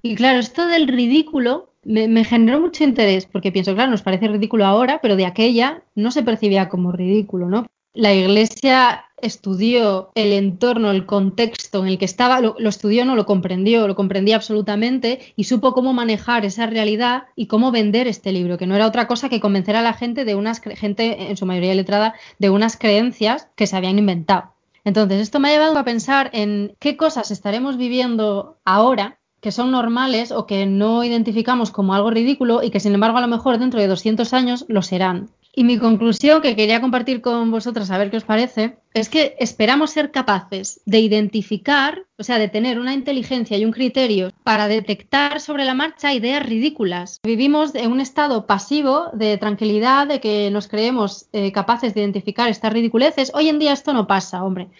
Y 0.00 0.14
claro, 0.14 0.38
esto 0.38 0.66
del 0.66 0.88
ridículo 0.88 1.74
me, 1.84 2.08
me 2.08 2.24
generó 2.24 2.58
mucho 2.58 2.84
interés 2.84 3.26
porque 3.26 3.52
pienso, 3.52 3.74
claro, 3.74 3.90
nos 3.90 4.02
parece 4.02 4.28
ridículo 4.28 4.64
ahora, 4.64 5.00
pero 5.02 5.16
de 5.16 5.26
aquella 5.26 5.82
no 5.94 6.10
se 6.10 6.22
percibía 6.22 6.70
como 6.70 6.90
ridículo, 6.90 7.50
¿no? 7.50 7.66
La 7.94 8.14
Iglesia 8.14 9.04
estudió 9.18 10.10
el 10.14 10.32
entorno, 10.32 10.90
el 10.90 11.04
contexto 11.04 11.82
en 11.82 11.88
el 11.88 11.98
que 11.98 12.06
estaba, 12.06 12.40
lo, 12.40 12.56
estudió, 12.66 13.04
no 13.04 13.16
lo 13.16 13.26
comprendió, 13.26 13.86
lo 13.86 13.94
comprendía 13.94 14.36
absolutamente 14.36 15.34
y 15.36 15.44
supo 15.44 15.74
cómo 15.74 15.92
manejar 15.92 16.46
esa 16.46 16.64
realidad 16.66 17.24
y 17.36 17.48
cómo 17.48 17.70
vender 17.70 18.08
este 18.08 18.32
libro, 18.32 18.56
que 18.56 18.66
no 18.66 18.76
era 18.76 18.86
otra 18.86 19.06
cosa 19.06 19.28
que 19.28 19.40
convencer 19.40 19.76
a 19.76 19.82
la 19.82 19.92
gente 19.92 20.24
de 20.24 20.34
unas 20.34 20.60
gente, 20.60 21.30
en 21.30 21.36
su 21.36 21.44
mayoría 21.44 21.74
letrada, 21.74 22.14
de 22.38 22.48
unas 22.48 22.78
creencias 22.78 23.48
que 23.56 23.66
se 23.66 23.76
habían 23.76 23.98
inventado. 23.98 24.54
Entonces, 24.84 25.20
esto 25.20 25.38
me 25.38 25.50
ha 25.50 25.52
llevado 25.52 25.78
a 25.78 25.84
pensar 25.84 26.30
en 26.32 26.74
qué 26.80 26.96
cosas 26.96 27.30
estaremos 27.30 27.76
viviendo 27.76 28.58
ahora 28.64 29.18
que 29.42 29.52
son 29.52 29.70
normales 29.70 30.32
o 30.32 30.46
que 30.46 30.64
no 30.64 31.04
identificamos 31.04 31.70
como 31.70 31.94
algo 31.94 32.10
ridículo 32.10 32.62
y 32.62 32.70
que 32.70 32.80
sin 32.80 32.94
embargo 32.94 33.18
a 33.18 33.20
lo 33.20 33.28
mejor 33.28 33.58
dentro 33.58 33.80
de 33.80 33.88
200 33.88 34.32
años 34.32 34.64
lo 34.68 34.80
serán. 34.80 35.28
Y 35.54 35.64
mi 35.64 35.76
conclusión 35.76 36.40
que 36.40 36.56
quería 36.56 36.80
compartir 36.80 37.20
con 37.20 37.50
vosotras, 37.50 37.90
a 37.90 37.98
ver 37.98 38.10
qué 38.10 38.16
os 38.16 38.24
parece, 38.24 38.78
es 38.94 39.10
que 39.10 39.36
esperamos 39.38 39.90
ser 39.90 40.10
capaces 40.10 40.80
de 40.86 41.00
identificar, 41.00 42.06
o 42.18 42.24
sea, 42.24 42.38
de 42.38 42.48
tener 42.48 42.78
una 42.78 42.94
inteligencia 42.94 43.58
y 43.58 43.66
un 43.66 43.72
criterio 43.72 44.32
para 44.44 44.66
detectar 44.66 45.40
sobre 45.40 45.66
la 45.66 45.74
marcha 45.74 46.14
ideas 46.14 46.46
ridículas. 46.46 47.20
Vivimos 47.22 47.74
en 47.74 47.92
un 47.92 48.00
estado 48.00 48.46
pasivo 48.46 49.10
de 49.12 49.36
tranquilidad, 49.36 50.06
de 50.06 50.20
que 50.20 50.50
nos 50.50 50.68
creemos 50.68 51.26
eh, 51.34 51.52
capaces 51.52 51.92
de 51.92 52.00
identificar 52.00 52.48
estas 52.48 52.72
ridiculeces. 52.72 53.30
Hoy 53.34 53.50
en 53.50 53.58
día 53.58 53.74
esto 53.74 53.92
no 53.92 54.06
pasa, 54.06 54.42
hombre. 54.44 54.70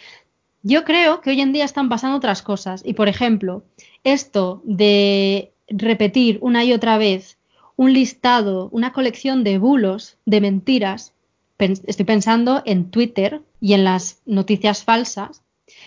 Yo 0.62 0.85
creo 0.85 1.20
que 1.20 1.30
hoy 1.30 1.42
en 1.42 1.52
día 1.52 1.66
están 1.66 1.90
pasando 1.90 2.16
otras 2.16 2.40
cosas. 2.40 2.82
Y, 2.82 2.94
por 2.94 3.08
ejemplo, 3.08 3.62
esto 4.04 4.62
de 4.64 5.52
repetir 5.68 6.38
una 6.40 6.64
y 6.64 6.72
otra 6.72 6.96
vez 6.96 7.37
un 7.76 7.92
listado, 7.92 8.68
una 8.72 8.92
colección 8.92 9.44
de 9.44 9.58
bulos, 9.58 10.16
de 10.26 10.40
mentiras, 10.40 11.12
estoy 11.58 12.04
pensando 12.04 12.62
en 12.66 12.90
Twitter 12.90 13.40
y 13.61 13.74
en 13.74 13.85
las 13.85 14.20
noticias 14.26 14.85
falsas, 14.85 15.42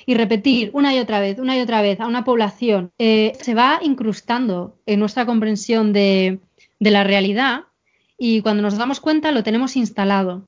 y 0.06 0.15
repetir 0.15 0.71
una 0.74 0.95
y 0.95 1.00
otra 1.00 1.19
vez, 1.19 1.39
una 1.39 1.58
y 1.58 1.62
otra 1.62 1.82
vez 1.82 2.00
a 2.00 2.08
una 2.08 2.24
población, 2.24 2.91
eh, 2.98 3.34
se 3.41 3.54
va 3.54 3.80
incrustando 3.82 4.78
en 4.86 5.00
nuestra 5.00 5.26
comprensión 5.26 5.93
de, 5.93 6.39
de 6.80 6.91
la 6.91 7.04
realidad 7.04 7.65
y 8.17 8.41
cuando 8.41 8.63
nos 8.63 8.78
damos 8.78 9.00
cuenta 9.00 9.32
lo 9.32 9.43
tenemos 9.43 9.76
instalado. 9.76 10.45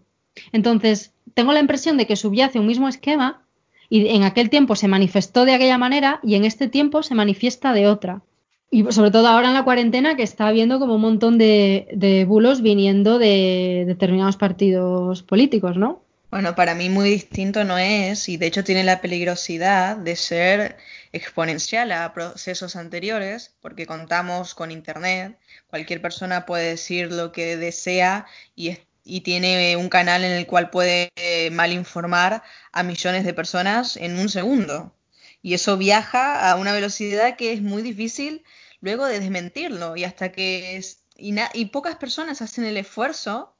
Entonces, 0.51 1.13
tengo 1.33 1.53
la 1.53 1.59
impresión 1.59 1.97
de 1.97 2.07
que 2.07 2.15
subyace 2.15 2.59
un 2.59 2.67
mismo 2.67 2.87
esquema 2.87 3.43
y 3.89 4.07
en 4.07 4.23
aquel 4.23 4.49
tiempo 4.49 4.75
se 4.75 4.87
manifestó 4.87 5.45
de 5.45 5.53
aquella 5.53 5.77
manera 5.77 6.19
y 6.23 6.35
en 6.35 6.45
este 6.45 6.67
tiempo 6.67 7.03
se 7.03 7.15
manifiesta 7.15 7.73
de 7.73 7.87
otra. 7.87 8.21
Y 8.69 8.83
sobre 8.91 9.11
todo 9.11 9.27
ahora 9.27 9.47
en 9.47 9.53
la 9.53 9.63
cuarentena 9.63 10.17
que 10.17 10.23
está 10.23 10.47
habiendo 10.47 10.79
como 10.79 10.95
un 10.95 11.01
montón 11.01 11.37
de, 11.37 12.25
bulos 12.27 12.61
viniendo 12.61 13.17
de 13.17 13.85
determinados 13.87 14.35
partidos 14.35 15.23
políticos, 15.23 15.77
¿no? 15.77 16.03
Bueno, 16.29 16.55
para 16.55 16.75
mí 16.75 16.89
muy 16.89 17.09
distinto 17.09 17.63
no 17.63 17.77
es, 17.77 18.27
y 18.27 18.35
de 18.35 18.47
hecho 18.47 18.65
tiene 18.65 18.83
la 18.83 18.99
peligrosidad 18.99 19.95
de 19.95 20.17
ser 20.17 20.75
exponencial 21.13 21.93
a 21.93 22.13
procesos 22.13 22.75
anteriores, 22.75 23.55
porque 23.61 23.85
contamos 23.85 24.53
con 24.53 24.71
Internet, 24.71 25.37
cualquier 25.67 26.01
persona 26.01 26.45
puede 26.45 26.71
decir 26.71 27.13
lo 27.13 27.31
que 27.31 27.55
desea 27.55 28.25
y, 28.57 28.77
y 29.05 29.21
tiene 29.21 29.77
un 29.77 29.87
canal 29.87 30.25
en 30.25 30.33
el 30.33 30.45
cual 30.45 30.69
puede 30.69 31.11
eh, 31.15 31.49
malinformar 31.51 32.43
a 32.73 32.83
millones 32.83 33.23
de 33.23 33.33
personas 33.33 33.95
en 33.95 34.19
un 34.19 34.27
segundo. 34.27 34.93
Y 35.41 35.53
eso 35.53 35.77
viaja 35.77 36.51
a 36.51 36.57
una 36.57 36.73
velocidad 36.73 37.37
que 37.37 37.53
es 37.53 37.61
muy 37.61 37.81
difícil 37.81 38.43
luego 38.81 39.05
de 39.05 39.19
desmentirlo. 39.19 39.95
Y 39.95 40.03
hasta 40.03 40.31
que 40.31 40.81
y 41.17 41.65
pocas 41.65 41.95
personas 41.95 42.41
hacen 42.41 42.65
el 42.65 42.77
esfuerzo 42.77 43.56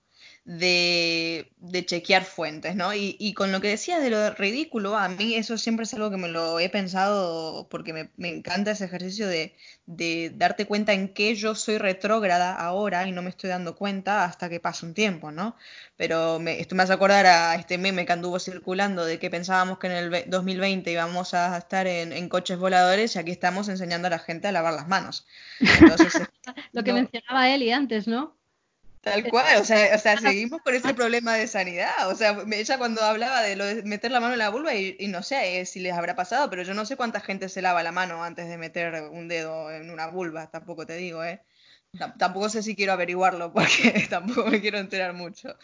de, 0.48 1.52
de 1.58 1.86
chequear 1.86 2.24
fuentes, 2.24 2.74
¿no? 2.74 2.94
Y, 2.94 3.18
y, 3.20 3.34
con 3.34 3.52
lo 3.52 3.60
que 3.60 3.68
decías 3.68 4.02
de 4.02 4.10
lo 4.10 4.32
ridículo, 4.32 4.96
a 4.98 5.10
mí 5.10 5.36
eso 5.36 5.58
siempre 5.58 5.84
es 5.84 5.94
algo 5.94 6.10
que 6.10 6.16
me 6.16 6.30
lo 6.30 6.58
he 6.62 6.70
pensado 6.70 7.68
porque 7.70 7.92
me, 7.92 8.10
me 8.16 8.30
encanta 8.30 8.72
ese 8.72 8.86
ejercicio 8.86 9.28
de, 9.28 9.54
de, 9.88 10.32
darte 10.34 10.66
cuenta 10.66 10.94
en 10.94 11.10
que 11.10 11.36
yo 11.36 11.54
soy 11.54 11.78
retrógrada 11.78 12.56
ahora 12.56 13.06
y 13.10 13.12
no 13.12 13.22
me 13.22 13.30
estoy 13.30 13.50
dando 13.50 13.76
cuenta 13.76 14.24
hasta 14.24 14.48
que 14.48 14.62
pasa 14.62 14.86
un 14.86 14.94
tiempo, 14.94 15.32
¿no? 15.32 15.58
Pero 15.98 16.40
me, 16.40 16.62
esto 16.62 16.76
me 16.76 16.84
hace 16.84 16.94
acordar 16.94 17.26
a 17.26 17.56
este 17.56 17.78
meme 17.78 18.06
que 18.06 18.14
anduvo 18.14 18.40
circulando 18.40 19.04
de 19.04 19.20
que 19.20 19.30
pensábamos 19.30 19.80
que 19.80 19.88
en 19.88 19.94
el 20.14 20.30
2020 20.30 20.90
íbamos 20.90 21.34
a 21.34 21.58
estar 21.58 21.88
en, 21.88 22.14
en 22.14 22.30
coches 22.30 22.58
voladores 22.58 23.18
y 23.18 23.20
aquí 23.20 23.32
estamos 23.32 23.68
enseñando 23.68 24.08
a 24.08 24.12
la 24.12 24.20
gente 24.20 24.48
a 24.48 24.54
lavar 24.54 24.76
las 24.76 24.88
manos. 24.88 25.28
Entonces, 25.60 26.22
lo 26.72 26.84
que 26.86 26.92
no, 26.92 27.00
mencionaba 27.00 27.50
Eli 27.50 27.74
antes, 27.74 28.08
¿no? 28.08 28.38
Tal 29.12 29.30
cual, 29.30 29.62
o 29.62 29.64
sea, 29.64 29.96
o 29.96 30.00
sea, 30.00 30.18
seguimos 30.18 30.62
con 30.62 30.76
ese 30.76 30.94
problema 30.94 31.36
de 31.36 31.48
sanidad. 31.48 32.10
O 32.10 32.16
sea, 32.16 32.38
ella 32.52 32.78
cuando 32.78 33.02
hablaba 33.02 33.42
de 33.42 33.56
lo 33.56 33.66
de 33.66 33.84
meter 33.84 34.12
la 34.12 34.20
mano 34.20 34.34
en 34.34 34.40
la 34.40 34.50
vulva, 34.50 34.74
y, 34.76 34.96
y 35.00 35.08
no 35.08 35.24
sé 35.24 35.60
eh, 35.60 35.66
si 35.66 35.80
les 35.80 35.94
habrá 35.94 36.16
pasado, 36.16 36.50
pero 36.50 36.64
yo 36.64 36.74
no 36.74 36.86
sé 36.86 36.98
cuánta 36.98 37.20
gente 37.22 37.50
se 37.50 37.62
lava 37.62 37.84
la 37.84 37.92
mano 37.92 38.24
antes 38.24 38.48
de 38.48 38.58
meter 38.58 39.04
un 39.12 39.28
dedo 39.28 39.72
en 39.72 39.90
una 39.90 40.08
vulva, 40.08 40.50
tampoco 40.50 40.86
te 40.86 40.96
digo, 40.96 41.24
¿eh? 41.24 41.42
T 41.98 42.06
tampoco 42.18 42.50
sé 42.50 42.64
si 42.64 42.76
quiero 42.76 42.94
averiguarlo, 42.94 43.54
porque 43.54 44.08
tampoco 44.10 44.46
me 44.50 44.62
quiero 44.62 44.78
enterar 44.78 45.14
mucho. 45.14 45.58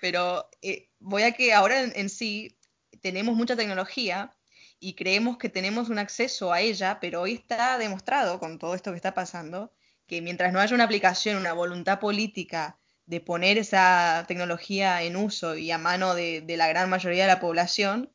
Pero 0.00 0.48
eh, 0.62 0.90
voy 1.00 1.22
a 1.22 1.32
que 1.32 1.52
ahora 1.52 1.80
en, 1.82 1.92
en 1.96 2.08
sí 2.10 2.58
tenemos 3.00 3.36
mucha 3.36 3.56
tecnología 3.56 4.34
y 4.80 4.94
creemos 4.94 5.38
que 5.38 5.48
tenemos 5.48 5.88
un 5.90 5.98
acceso 5.98 6.52
a 6.52 6.60
ella, 6.60 6.98
pero 7.00 7.22
hoy 7.22 7.34
está 7.34 7.78
demostrado 7.78 8.38
con 8.40 8.58
todo 8.58 8.74
esto 8.74 8.90
que 8.90 8.96
está 8.96 9.14
pasando 9.14 9.72
que 10.06 10.20
mientras 10.20 10.52
no 10.52 10.60
haya 10.60 10.74
una 10.74 10.84
aplicación, 10.84 11.38
una 11.38 11.52
voluntad 11.52 11.98
política 11.98 12.78
de 13.06 13.20
poner 13.20 13.58
esa 13.58 14.24
tecnología 14.28 15.02
en 15.02 15.16
uso 15.16 15.56
y 15.56 15.70
a 15.70 15.78
mano 15.78 16.14
de, 16.14 16.40
de 16.40 16.56
la 16.56 16.68
gran 16.68 16.88
mayoría 16.88 17.22
de 17.22 17.28
la 17.28 17.40
población, 17.40 18.10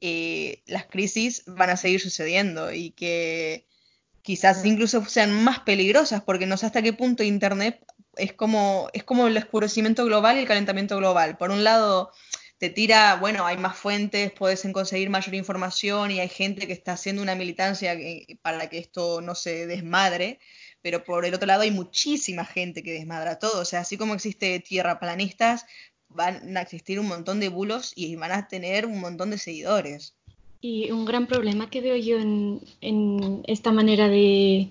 eh, 0.00 0.62
las 0.66 0.84
crisis 0.84 1.44
van 1.46 1.70
a 1.70 1.78
seguir 1.78 2.00
sucediendo 2.00 2.72
y 2.72 2.90
que 2.90 3.66
quizás 4.20 4.64
incluso 4.64 5.04
sean 5.06 5.32
más 5.32 5.60
peligrosas 5.60 6.22
porque 6.22 6.46
no 6.46 6.56
sé 6.56 6.66
hasta 6.66 6.82
qué 6.82 6.92
punto 6.92 7.22
Internet 7.22 7.84
es 8.16 8.32
como, 8.32 8.90
es 8.92 9.04
como 9.04 9.26
el 9.26 9.36
oscurecimiento 9.36 10.04
global 10.04 10.36
y 10.36 10.40
el 10.40 10.46
calentamiento 10.46 10.96
global. 10.98 11.36
Por 11.36 11.50
un 11.50 11.64
lado, 11.64 12.12
te 12.58 12.70
tira, 12.70 13.16
bueno, 13.16 13.46
hay 13.46 13.56
más 13.56 13.76
fuentes, 13.76 14.32
puedes 14.32 14.66
conseguir 14.72 15.10
mayor 15.10 15.34
información 15.34 16.10
y 16.10 16.20
hay 16.20 16.28
gente 16.28 16.66
que 16.66 16.72
está 16.72 16.92
haciendo 16.92 17.22
una 17.22 17.34
militancia 17.34 17.96
para 18.42 18.68
que 18.68 18.78
esto 18.78 19.20
no 19.20 19.34
se 19.34 19.66
desmadre, 19.66 20.38
pero 20.84 21.02
por 21.02 21.24
el 21.24 21.32
otro 21.32 21.46
lado 21.46 21.62
hay 21.62 21.70
muchísima 21.70 22.44
gente 22.44 22.82
que 22.82 22.92
desmadra 22.92 23.38
todo. 23.38 23.62
O 23.62 23.64
sea, 23.64 23.80
así 23.80 23.96
como 23.96 24.12
existe 24.12 24.60
tierraplanistas, 24.60 25.64
van 26.10 26.54
a 26.58 26.60
existir 26.60 27.00
un 27.00 27.08
montón 27.08 27.40
de 27.40 27.48
bulos 27.48 27.94
y 27.96 28.14
van 28.16 28.32
a 28.32 28.48
tener 28.48 28.84
un 28.84 29.00
montón 29.00 29.30
de 29.30 29.38
seguidores. 29.38 30.14
Y 30.60 30.90
un 30.90 31.06
gran 31.06 31.26
problema 31.26 31.70
que 31.70 31.80
veo 31.80 31.96
yo 31.96 32.18
en, 32.18 32.60
en 32.82 33.40
esta 33.46 33.72
manera 33.72 34.08
de, 34.08 34.68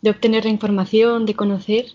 de, 0.00 0.10
obtener 0.10 0.46
la 0.46 0.50
información, 0.50 1.26
de 1.26 1.34
conocer, 1.34 1.92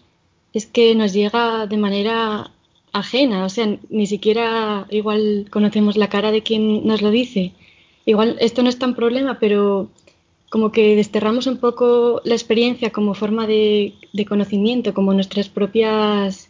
es 0.53 0.67
que 0.67 0.93
nos 0.93 1.11
llega 1.11 1.65
de 1.65 1.77
manera 1.77 2.51
ajena, 2.93 3.45
o 3.45 3.49
sea, 3.49 3.79
ni 3.89 4.05
siquiera 4.05 4.85
igual 4.91 5.47
conocemos 5.49 5.97
la 5.97 6.09
cara 6.09 6.31
de 6.31 6.43
quien 6.43 6.85
nos 6.85 7.01
lo 7.01 7.09
dice. 7.09 7.53
igual 8.05 8.37
esto 8.39 8.61
no 8.61 8.69
es 8.69 8.77
tan 8.77 8.93
problema, 8.93 9.39
pero 9.39 9.89
como 10.55 10.71
que 10.71 10.95
desterramos 10.95 11.47
un 11.47 11.57
poco 11.57 12.21
la 12.23 12.33
experiencia 12.33 12.89
como 12.89 13.13
forma 13.13 13.45
de, 13.45 13.93
conocimiento, 14.25 14.93
como 14.93 15.13
nuestras 15.13 15.49
propias 15.49 16.49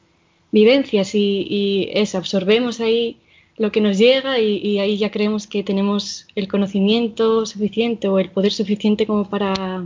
vivencias 0.51 1.15
y, 1.15 1.47
y 1.49 1.89
eso, 1.91 2.19
absorbemos 2.19 2.81
ahí 2.81 3.17
lo 3.57 3.71
que 3.71 3.81
nos 3.81 3.97
llega 3.97 4.37
y, 4.37 4.77
ahí 4.77 4.99
ya 4.99 5.09
creemos 5.09 5.47
que 5.47 5.63
tenemos 5.63 6.27
el 6.35 6.47
conocimiento 6.47 7.47
suficiente 7.47 8.07
o 8.07 8.19
el 8.19 8.29
poder 8.29 8.51
suficiente 8.51 9.07
como 9.07 9.27
para, 9.27 9.83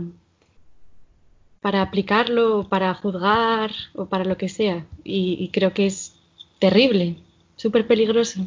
para 1.62 1.80
aplicarlo, 1.80 2.66
para 2.68 2.92
juzgar 2.92 3.70
o 3.94 4.04
para 4.04 4.26
lo 4.26 4.36
que 4.36 4.50
sea. 4.50 4.84
Y, 5.02 5.48
creo 5.50 5.72
que 5.72 5.86
es 5.86 6.12
terrible, 6.58 7.16
súper 7.56 7.86
peligroso. 7.86 8.46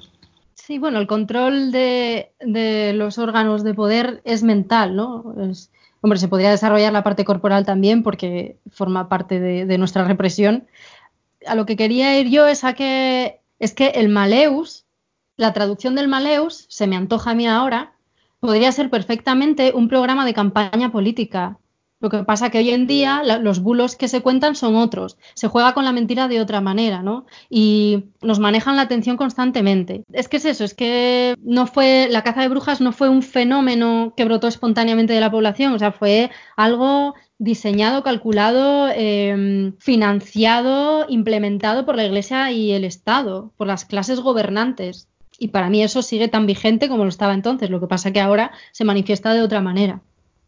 Sí, 0.66 0.80
bueno, 0.80 1.00
el 1.00 1.08
control 1.08 1.72
de, 1.72 2.32
los 2.96 3.18
órganos 3.18 3.64
de 3.64 3.74
poder 3.74 4.22
es 4.24 4.44
mental, 4.44 4.96
¿no? 4.96 5.36
hombre, 6.02 6.20
se 6.20 6.28
podría 6.28 6.52
desarrollar 6.52 6.94
la 6.94 7.04
parte 7.04 7.26
corporal 7.26 7.66
también 7.66 8.04
porque 8.04 8.58
forma 8.72 9.10
parte 9.10 9.40
de, 9.40 9.66
de 9.66 9.78
nuestra 9.78 10.04
represión. 10.06 10.68
A 11.46 11.56
lo 11.56 11.66
que 11.66 11.76
quería 11.76 12.18
ir 12.20 12.30
yo 12.30 12.48
es 12.48 12.64
a 12.64 12.74
que 12.74 13.42
es 13.60 13.74
que 13.74 13.88
el 13.88 14.08
maleus 14.10 14.84
la 15.36 15.54
traducción 15.54 15.96
del 15.96 16.08
Maleus, 16.08 16.66
se 16.70 16.88
me 16.88 16.96
antoja 16.96 17.32
a 17.32 17.36
mí 17.36 17.48
ahora, 17.48 17.94
podría 18.40 18.72
ser 18.72 18.90
perfectamente 18.90 19.72
un 19.74 19.88
programa 19.88 20.26
de 20.26 20.34
campaña 20.34 20.92
política. 20.92 21.58
Lo 22.04 22.10
que 22.10 22.22
pasa 22.26 22.50
que 22.50 22.58
hoy 22.58 22.70
en 22.72 22.86
día 22.86 23.24
los 23.40 23.62
bulos 23.62 23.96
que 23.96 24.10
se 24.10 24.22
cuentan 24.22 24.58
son 24.58 24.76
otros. 24.76 25.18
Se 25.36 25.48
juega 25.48 25.74
con 25.74 25.86
la 25.86 25.94
mentira 25.94 26.28
de 26.28 26.42
otra 26.42 26.60
manera, 26.60 27.02
¿no? 27.02 27.26
Y 27.50 28.08
nos 28.22 28.40
manejan 28.40 28.76
la 28.76 28.82
atención 28.82 29.16
constantemente. 29.16 30.04
Es 30.12 30.28
que 30.28 30.36
es 30.36 30.44
eso, 30.44 30.66
es 30.66 30.74
que 30.74 31.38
no 31.42 31.66
fue, 31.66 32.10
la 32.12 32.22
caza 32.22 32.42
de 32.42 32.50
brujas 32.50 32.82
no 32.82 32.92
fue 32.92 33.08
un 33.08 33.24
fenómeno 33.24 34.14
que 34.18 34.26
brotó 34.26 34.50
espontáneamente 34.50 35.14
de 35.14 35.22
la 35.22 35.32
población, 35.32 35.72
o 35.72 35.80
sea, 35.80 35.94
fue 35.94 36.30
algo 36.58 37.14
diseñado, 37.38 38.04
calculado, 38.04 38.90
em, 38.94 39.74
financiado, 39.80 41.06
implementado 41.08 41.86
por 41.86 41.96
la 41.96 42.04
Iglesia 42.04 42.52
y 42.52 42.74
el 42.74 42.84
Estado, 42.84 43.54
por 43.56 43.68
las 43.68 43.86
clases 43.86 44.20
gobernantes. 44.20 45.08
Y 45.40 45.48
para 45.48 45.70
mí 45.70 45.82
eso 45.82 46.02
sigue 46.02 46.28
tan 46.28 46.48
vigente 46.48 46.90
como 46.90 47.04
lo 47.04 47.10
estaba 47.10 47.34
entonces. 47.34 47.70
Lo 47.70 47.80
que 47.80 47.88
pasa 47.88 48.12
que 48.12 48.20
ahora 48.20 48.52
se 48.74 48.84
manifiesta 48.84 49.34
de 49.34 49.42
otra 49.42 49.62
manera. 49.62 50.02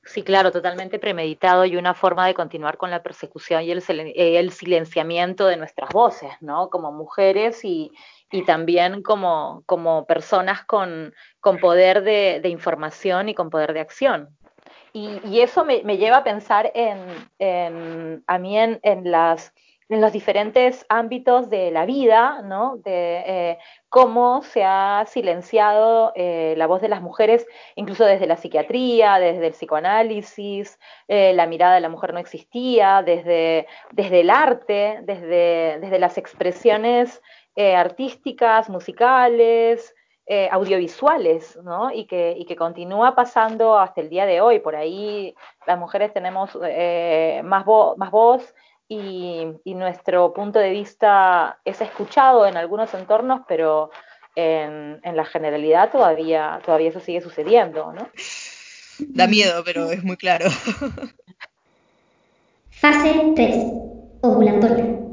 Sí, 0.06 0.22
claro, 0.22 0.52
totalmente 0.52 1.00
premeditado 1.00 1.66
y 1.66 1.78
una 1.78 1.96
forma 1.96 2.28
de 2.28 2.36
continuar 2.36 2.78
con 2.78 2.92
la 2.92 3.02
persecución 3.02 3.64
y 3.64 3.72
el, 3.72 3.84
el 4.16 4.52
silenciamiento 4.52 5.48
de 5.48 5.58
nuestras 5.58 5.90
voces, 5.90 6.30
¿no? 6.42 6.70
Como 6.70 6.92
mujeres 6.92 7.66
y, 7.66 7.92
y 8.32 8.44
también 8.46 9.02
como, 9.02 9.64
como 9.66 10.06
personas 10.06 10.64
con, 10.64 11.16
con 11.40 11.58
poder 11.58 12.04
de, 12.04 12.40
de, 12.40 12.50
información 12.50 13.30
y 13.30 13.34
con 13.34 13.50
poder 13.50 13.74
de 13.74 13.80
acción. 13.80 14.30
Y, 14.94 15.20
y 15.28 15.42
eso 15.42 15.66
me, 15.66 15.82
me, 15.84 15.98
lleva 15.98 16.18
a 16.18 16.24
pensar 16.24 16.72
en, 16.76 17.00
en 17.40 18.24
a 18.28 18.38
mí 18.38 18.60
en, 18.60 18.80
en 18.84 19.10
las 19.10 19.54
en 19.88 20.02
los 20.02 20.12
diferentes 20.12 20.86
ámbitos 20.90 21.50
de 21.50 21.70
la 21.70 21.86
vida, 21.86 22.42
¿no? 22.42 22.78
de 22.78 23.24
eh, 23.26 23.60
cómo 23.90 24.42
se 24.42 24.64
ha 24.64 25.06
silenciado 25.08 26.12
eh, 26.16 26.56
la 26.58 26.66
voz 26.66 26.82
de 26.82 26.90
las 26.90 27.02
mujeres, 27.02 27.46
incluso 27.76 28.04
desde 28.04 28.26
la 28.26 28.38
psiquiatría, 28.38 29.20
desde 29.20 29.48
el 29.48 29.54
psicoanálisis, 29.54 30.80
eh, 31.08 31.34
la 31.34 31.46
mirada 31.46 31.76
de 31.76 31.82
la 31.82 31.90
mujer 31.90 32.14
no 32.14 32.20
existía, 32.20 33.04
desde, 33.04 33.68
desde 33.92 34.22
el 34.22 34.32
arte, 34.32 35.00
desde, 35.04 35.80
desde 35.80 36.00
las 36.00 36.18
expresiones 36.18 37.22
artísticas, 37.58 38.70
musicales, 38.70 39.96
audiovisuales, 40.52 41.56
¿no? 41.64 41.90
Y 41.90 42.04
que, 42.06 42.36
y 42.38 42.44
que, 42.46 42.58
continúa 42.58 43.16
pasando 43.16 43.78
hasta 43.80 44.02
el 44.02 44.10
día 44.10 44.26
de 44.26 44.42
hoy. 44.42 44.60
Por 44.60 44.76
ahí 44.76 45.34
las 45.66 45.80
mujeres 45.80 46.12
tenemos 46.12 46.54
más, 47.44 47.64
vo 47.64 47.96
más 47.96 48.12
voz 48.12 48.54
y, 48.88 49.46
nuestro 49.66 50.34
punto 50.34 50.60
de 50.60 50.70
vista 50.70 51.60
es 51.66 51.82
escuchado 51.82 52.46
en 52.46 52.58
algunos 52.58 52.94
entornos, 52.94 53.42
pero 53.48 53.90
en, 54.36 55.00
la 55.04 55.26
generalidad 55.26 55.92
todavía, 55.92 56.60
todavía 56.66 56.90
eso 56.90 57.00
sigue 57.00 57.22
sucediendo, 57.22 57.94
¿no? 57.94 58.10
Da 59.00 59.28
miedo, 59.28 59.64
pero 59.66 59.92
es 59.92 60.04
muy 60.04 60.18
claro. 60.18 60.50
Fase 62.70 63.34
3. 63.36 63.56
Ovulatoria. 64.22 65.05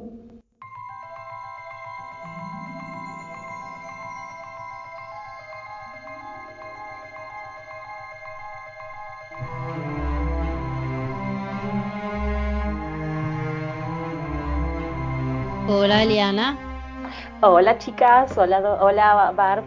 Hola 17.41 17.79
chicas, 17.79 18.39
hola, 18.39 18.79
hola 18.81 19.33
Barb. 19.35 19.65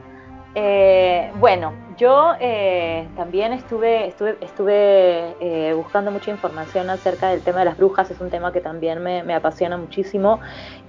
Eh, 0.57 1.33
bueno, 1.35 1.73
yo 1.97 2.31
eh, 2.39 3.09
también 3.17 3.51
estuve, 3.51 4.13
eh, 5.41 5.73
buscando 5.75 6.11
mucha 6.11 6.31
información 6.31 6.89
acerca 6.89 7.27
del 7.27 7.41
tema 7.41 7.59
de 7.59 7.65
las 7.65 7.77
brujas, 7.77 8.09
es 8.09 8.21
un 8.21 8.29
tema 8.29 8.53
que 8.53 8.61
también 8.61 9.03
me, 9.03 9.33
apasiona 9.33 9.75
muchísimo. 9.75 10.39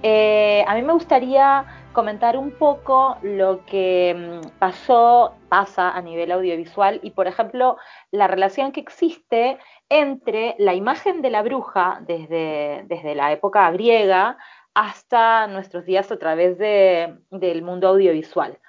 a 0.01 0.75
mí 0.75 0.81
me 0.83 0.93
gustaría 0.93 1.65
comentar 1.91 2.37
un 2.37 2.51
poco 2.51 3.17
lo 3.23 3.65
que 3.65 4.15
mm, 4.15 4.59
pasó, 4.59 5.33
pasa 5.49 5.91
a 5.91 6.01
nivel 6.01 6.31
audiovisual 6.31 7.01
y, 7.03 7.11
por 7.11 7.27
ejemplo, 7.27 7.75
la 8.11 8.27
relación 8.27 8.71
que 8.71 8.79
existe 8.79 9.57
entre 9.89 10.55
la 10.59 10.75
imagen 10.75 11.21
de 11.21 11.29
la 11.29 11.41
bruja 11.41 11.99
desde 12.07 13.15
la 13.15 13.33
época 13.33 13.69
griega, 13.71 14.37
hasta 14.77 15.47
nuestros 15.47 15.85
días 15.85 16.11
a 16.11 16.19
través 16.19 16.59
del 16.59 17.63
mundo 17.63 17.87
audiovisual. 17.87 18.59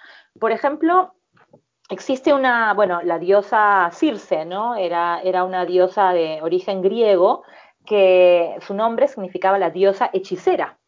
Por 0.41 0.53
ejemplo, 0.53 1.13
existe 1.91 2.33
una, 2.33 2.73
bueno, 2.73 3.03
la 3.03 3.19
diosa 3.19 3.91
Circe, 3.93 4.47
¿no? 4.47 4.75
Era, 4.75 5.21
era 5.23 5.45
una 5.45 5.67
diosa 5.67 6.15
de 6.15 6.41
origen 6.41 6.81
griego 6.81 7.43
que 7.85 8.57
su 8.63 8.73
nombre 8.73 9.07
significaba 9.07 9.59
la 9.59 9.69
diosa 9.69 10.09
hechicera. 10.15 10.79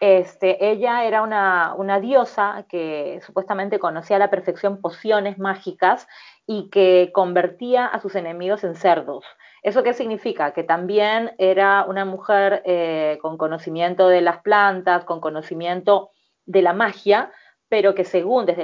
Este, 0.00 0.70
ella 0.70 1.04
era 1.04 1.20
una, 1.20 1.74
una, 1.76 2.00
diosa 2.00 2.64
que 2.66 3.20
supuestamente 3.20 3.78
conocía 3.78 4.16
a 4.16 4.18
la 4.18 4.30
perfección 4.30 4.80
pociones 4.80 5.38
mágicas 5.38 6.08
y 6.52 6.68
que 6.68 7.10
convertía 7.14 7.86
a 7.86 8.00
sus 8.00 8.16
enemigos 8.16 8.64
en 8.64 8.74
cerdos. 8.74 9.24
¿Eso 9.62 9.84
qué 9.84 9.94
significa? 9.94 10.52
Que 10.52 10.64
también 10.64 11.30
era 11.38 11.84
una 11.86 12.04
mujer 12.04 12.62
eh, 12.64 13.18
con 13.22 13.38
conocimiento 13.38 14.08
de 14.08 14.20
las 14.20 14.38
plantas, 14.38 15.04
con 15.04 15.20
conocimiento 15.20 16.10
de 16.46 16.62
la 16.62 16.72
magia, 16.72 17.30
pero 17.68 17.94
que 17.94 18.04
según 18.04 18.46
desde, 18.46 18.62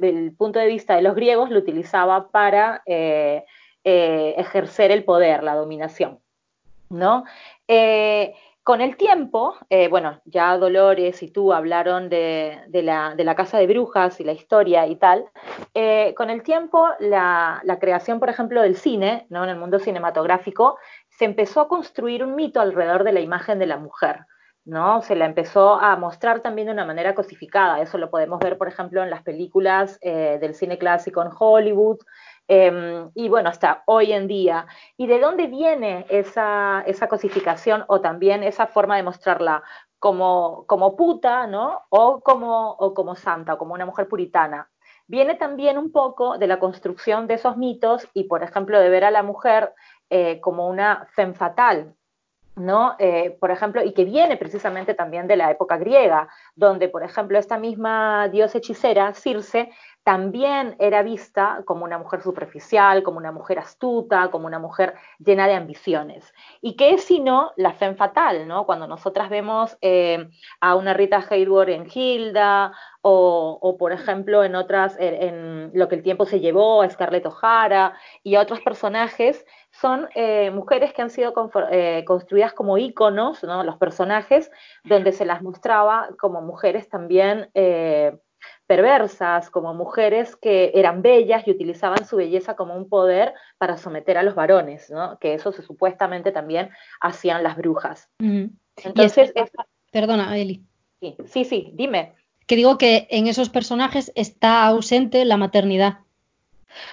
el 0.00 0.34
punto 0.34 0.58
de 0.58 0.66
vista 0.66 0.96
de 0.96 1.02
los 1.02 1.14
griegos 1.14 1.50
lo 1.50 1.58
utilizaba 1.58 2.30
para 2.30 2.82
eh, 2.86 3.44
eh, 3.84 4.34
ejercer 4.38 4.90
el 4.90 5.04
poder, 5.04 5.42
la 5.42 5.56
dominación. 5.56 6.20
¿no? 6.88 7.24
Con 8.66 8.80
el 8.80 8.96
tiempo, 8.96 9.54
eh, 9.70 9.86
bueno, 9.86 10.20
ya 10.24 10.58
Dolores 10.58 11.22
y 11.22 11.30
tú 11.30 11.52
hablaron 11.52 12.08
de, 12.08 12.64
la, 12.72 13.34
casa 13.36 13.58
de 13.58 13.68
brujas 13.68 14.18
y 14.18 14.24
la 14.24 14.32
historia 14.32 14.88
y 14.88 14.96
tal. 14.96 15.24
Eh, 15.72 16.14
con 16.16 16.30
el 16.30 16.42
tiempo, 16.42 16.88
la, 16.98 17.62
creación, 17.80 18.18
por 18.18 18.28
ejemplo, 18.28 18.62
del 18.62 18.74
cine, 18.74 19.28
¿no? 19.30 19.44
en 19.44 19.50
el 19.50 19.56
mundo 19.56 19.78
cinematográfico, 19.78 20.78
se 21.08 21.26
empezó 21.26 21.60
a 21.60 21.68
construir 21.68 22.24
un 22.24 22.34
mito 22.34 22.60
alrededor 22.60 23.04
de 23.04 23.12
la 23.12 23.20
imagen 23.20 23.60
de 23.60 23.66
la 23.66 23.76
mujer. 23.76 24.26
¿no? 24.64 25.00
Se 25.00 25.14
la 25.14 25.26
empezó 25.26 25.74
a 25.74 25.94
mostrar 25.94 26.40
también 26.40 26.66
de 26.66 26.72
una 26.72 26.84
manera 26.84 27.14
cosificada. 27.14 27.80
Eso 27.80 27.98
lo 27.98 28.10
podemos 28.10 28.40
ver, 28.40 28.58
por 28.58 28.66
ejemplo, 28.66 29.00
en 29.00 29.10
las 29.10 29.22
películas 29.22 29.96
eh, 30.02 30.38
del 30.40 30.56
cine 30.56 30.76
clásico 30.76 31.22
en 31.22 31.30
Hollywood, 31.38 31.98
Em, 32.48 33.10
y 33.14 33.28
bueno, 33.28 33.48
hasta 33.48 33.82
hoy 33.86 34.12
en 34.12 34.28
día. 34.28 34.66
¿Y 34.96 35.06
de 35.06 35.18
dónde 35.20 35.46
viene 35.46 36.06
esa, 36.08 36.82
esa 36.86 37.08
cosificación 37.08 37.84
o 37.88 38.00
también 38.00 38.42
esa 38.42 38.66
forma 38.66 38.96
de 38.96 39.02
mostrarla 39.02 39.62
como, 39.98 40.64
como 40.66 40.96
puta, 40.96 41.46
¿no? 41.46 41.82
O 41.88 42.20
como, 42.20 42.70
o 42.72 42.94
como 42.94 43.16
santa, 43.16 43.54
o 43.54 43.58
como 43.58 43.74
una 43.74 43.86
mujer 43.86 44.08
puritana? 44.08 44.70
Viene 45.08 45.34
también 45.36 45.78
un 45.78 45.92
poco 45.92 46.38
de 46.38 46.46
la 46.46 46.58
construcción 46.58 47.26
de 47.26 47.34
esos 47.34 47.56
mitos 47.56 48.08
y, 48.12 48.24
por 48.24 48.42
ejemplo, 48.42 48.78
de 48.80 48.90
ver 48.90 49.04
a 49.04 49.10
la 49.10 49.22
mujer 49.22 49.72
eh, 50.10 50.40
como 50.40 50.68
una 50.68 51.06
femme 51.14 51.34
fatal, 51.34 51.94
¿no? 52.56 52.96
Eh, 52.98 53.36
por 53.38 53.50
ejemplo, 53.50 53.84
y 53.84 53.92
que 53.92 54.04
viene 54.04 54.36
precisamente 54.36 54.94
también 54.94 55.26
de 55.28 55.36
la 55.36 55.50
época 55.50 55.76
griega, 55.76 56.28
donde, 56.54 56.88
por 56.88 57.04
ejemplo, 57.04 57.38
esta 57.38 57.58
misma 57.58 58.28
diosa 58.28 58.58
hechicera, 58.58 59.14
Circe, 59.14 59.70
también 60.06 60.76
era 60.78 61.02
vista 61.02 61.62
como 61.64 61.84
una 61.84 61.98
mujer 61.98 62.22
superficial, 62.22 63.02
como 63.02 63.18
una 63.18 63.32
mujer 63.32 63.58
astuta, 63.58 64.30
como 64.30 64.46
una 64.46 64.60
mujer 64.60 64.94
llena 65.18 65.48
de 65.48 65.54
ambiciones. 65.54 66.32
¿Y 66.60 66.76
qué 66.76 66.94
es 66.94 67.02
sino 67.02 67.50
la 67.56 67.72
femme 67.72 67.96
fatal, 67.96 68.46
¿no? 68.46 68.66
Cuando 68.66 68.86
nosotras 68.86 69.30
vemos 69.30 69.76
eh, 69.80 70.28
a 70.60 70.76
una 70.76 70.94
Rita 70.94 71.26
Hayworth 71.28 71.70
en 71.70 71.88
Hilda, 71.92 72.70
o, 73.02 73.76
por 73.78 73.92
ejemplo 73.92 74.44
en 74.44 74.54
otras, 74.54 74.96
en, 75.00 75.72
Lo 75.74 75.88
que 75.88 75.96
el 75.96 76.02
tiempo 76.04 76.24
se 76.24 76.38
llevó, 76.38 76.82
a 76.82 76.90
Scarlett 76.90 77.26
O'Hara 77.26 77.94
y 78.22 78.36
a 78.36 78.42
otros 78.42 78.60
personajes, 78.60 79.44
son 79.72 80.08
eh, 80.14 80.52
mujeres 80.52 80.92
que 80.92 81.02
han 81.02 81.10
sido 81.10 81.32
eh, 81.72 82.04
construidas 82.06 82.52
como 82.52 82.78
íconos, 82.78 83.42
¿no? 83.42 83.64
Los 83.64 83.76
personajes, 83.76 84.52
donde 84.84 85.10
se 85.10 85.24
las 85.24 85.42
mostraba 85.42 86.10
como 86.16 86.42
mujeres 86.42 86.88
también 86.88 87.50
perversas, 88.66 89.50
como 89.50 89.74
mujeres 89.74 90.36
que 90.36 90.72
eran 90.74 91.02
bellas 91.02 91.46
y 91.46 91.50
utilizaban 91.50 92.04
su 92.06 92.16
belleza 92.16 92.56
como 92.56 92.76
un 92.76 92.88
poder 92.88 93.32
para 93.58 93.76
someter 93.76 94.18
a 94.18 94.22
los 94.22 94.34
varones, 94.34 94.90
¿no? 94.90 95.18
que 95.18 95.34
eso 95.34 95.52
se, 95.52 95.62
supuestamente 95.62 96.32
también 96.32 96.70
hacían 97.00 97.42
las 97.42 97.56
brujas. 97.56 98.08
Entonces, 98.18 99.32
perdona, 99.90 100.36
Eli. 100.36 100.62
Sí, 101.00 101.16
sí, 101.26 101.44
sí, 101.44 101.70
dime. 101.74 102.14
Que 102.46 102.56
digo 102.56 102.78
que 102.78 103.06
en 103.10 103.26
esos 103.26 103.48
personajes 103.48 104.12
está 104.14 104.66
ausente 104.66 105.24
la 105.24 105.36
maternidad. 105.36 105.98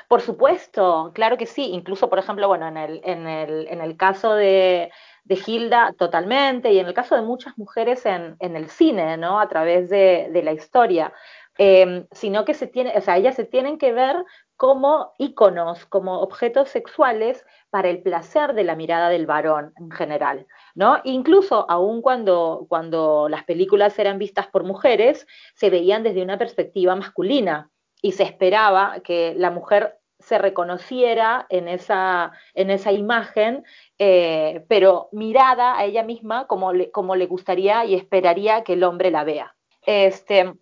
Por 0.07 0.21
supuesto, 0.21 1.11
claro 1.13 1.37
que 1.37 1.45
sí. 1.45 1.71
Incluso, 1.73 2.09
por 2.09 2.19
ejemplo, 2.19 2.47
bueno, 2.47 2.67
en 2.67 2.77
el, 2.77 3.01
en 3.03 3.27
el, 3.27 3.67
en 3.67 3.81
el 3.81 3.97
caso 3.97 4.33
de, 4.33 4.91
de 5.25 5.39
Hilda 5.45 5.93
totalmente, 5.97 6.71
y 6.71 6.79
en 6.79 6.87
el 6.87 6.93
caso 6.93 7.15
de 7.15 7.21
muchas 7.21 7.57
mujeres 7.57 8.05
en, 8.05 8.35
en 8.39 8.55
el 8.55 8.69
cine, 8.69 9.17
¿no? 9.17 9.39
A 9.39 9.47
través 9.47 9.89
de, 9.89 10.29
de 10.31 10.43
la 10.43 10.53
historia. 10.53 11.13
Em, 11.59 12.07
sino 12.11 12.45
que 12.45 12.55
se 12.55 12.65
tiene, 12.65 12.93
o 12.97 13.01
sea, 13.01 13.17
ellas 13.17 13.35
se 13.35 13.45
tienen 13.45 13.77
que 13.77 13.93
ver 13.93 14.25
como 14.57 15.13
íconos, 15.19 15.85
como 15.85 16.19
objetos 16.21 16.69
sexuales 16.69 17.45
para 17.69 17.89
el 17.89 18.01
placer 18.01 18.53
de 18.53 18.63
la 18.63 18.75
mirada 18.75 19.09
del 19.09 19.27
varón 19.27 19.71
en 19.77 19.91
general, 19.91 20.47
¿no? 20.73 20.99
Incluso 21.03 21.69
aun 21.69 22.01
cuando, 22.01 22.65
cuando 22.69 23.27
las 23.29 23.43
películas 23.43 23.97
eran 23.99 24.17
vistas 24.17 24.47
por 24.47 24.63
mujeres, 24.63 25.27
se 25.53 25.69
veían 25.69 26.01
desde 26.01 26.23
una 26.23 26.39
perspectiva 26.39 26.95
masculina 26.95 27.69
y 28.01 28.13
se 28.13 28.23
esperaba 28.23 29.01
que 29.03 29.35
la 29.37 29.51
mujer 29.51 29.99
se 30.19 30.37
reconociera 30.37 31.45
en 31.49 31.67
esa, 31.67 32.31
en 32.55 32.71
esa 32.71 32.91
imagen, 32.91 33.63
eh, 33.99 34.65
pero 34.69 35.09
mirada 35.11 35.77
a 35.77 35.83
ella 35.85 36.03
misma 36.03 36.47
como 36.47 36.73
le, 36.73 36.89
como 36.91 37.15
le 37.15 37.27
gustaría 37.27 37.85
y 37.85 37.93
esperaría 37.93 38.63
que 38.63 38.73
el 38.73 38.83
hombre 38.83 39.11
la 39.11 39.23
vea. 39.23 39.55
Este, 39.85 40.53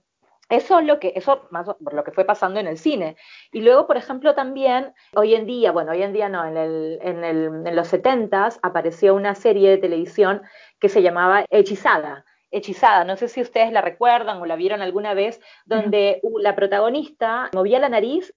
eso 0.51 0.79
es 0.79 0.85
lo 0.85 0.99
que, 0.99 1.13
eso 1.15 1.47
más 1.49 1.65
por 1.65 1.93
lo 1.93 2.03
que 2.03 2.11
fue 2.11 2.25
pasando 2.25 2.59
en 2.59 2.67
el 2.67 2.77
cine. 2.77 3.15
Y 3.53 3.61
luego, 3.61 3.87
por 3.87 3.95
ejemplo, 3.95 4.35
también, 4.35 4.93
hoy 5.15 5.33
en 5.33 5.45
día, 5.45 5.71
bueno, 5.71 5.93
hoy 5.93 6.03
en 6.03 6.11
día 6.11 6.27
no, 6.27 6.45
en, 6.45 6.57
el, 6.57 6.99
en, 7.01 7.23
el, 7.23 7.65
en 7.65 7.75
los 7.75 7.87
70 7.87 8.49
apareció 8.61 9.15
una 9.15 9.33
serie 9.33 9.69
de 9.69 9.77
televisión 9.77 10.41
que 10.79 10.89
se 10.89 11.01
llamaba 11.01 11.45
Hechizada. 11.49 12.25
Hechizada, 12.51 13.05
no 13.05 13.15
sé 13.15 13.29
si 13.29 13.41
ustedes 13.41 13.71
la 13.71 13.79
recuerdan 13.79 14.41
o 14.41 14.45
la 14.45 14.57
vieron 14.57 14.81
alguna 14.81 15.13
vez, 15.13 15.39
donde 15.65 16.19
la 16.41 16.53
protagonista 16.53 17.49
movía 17.53 17.79
la 17.79 17.87
nariz 17.87 18.33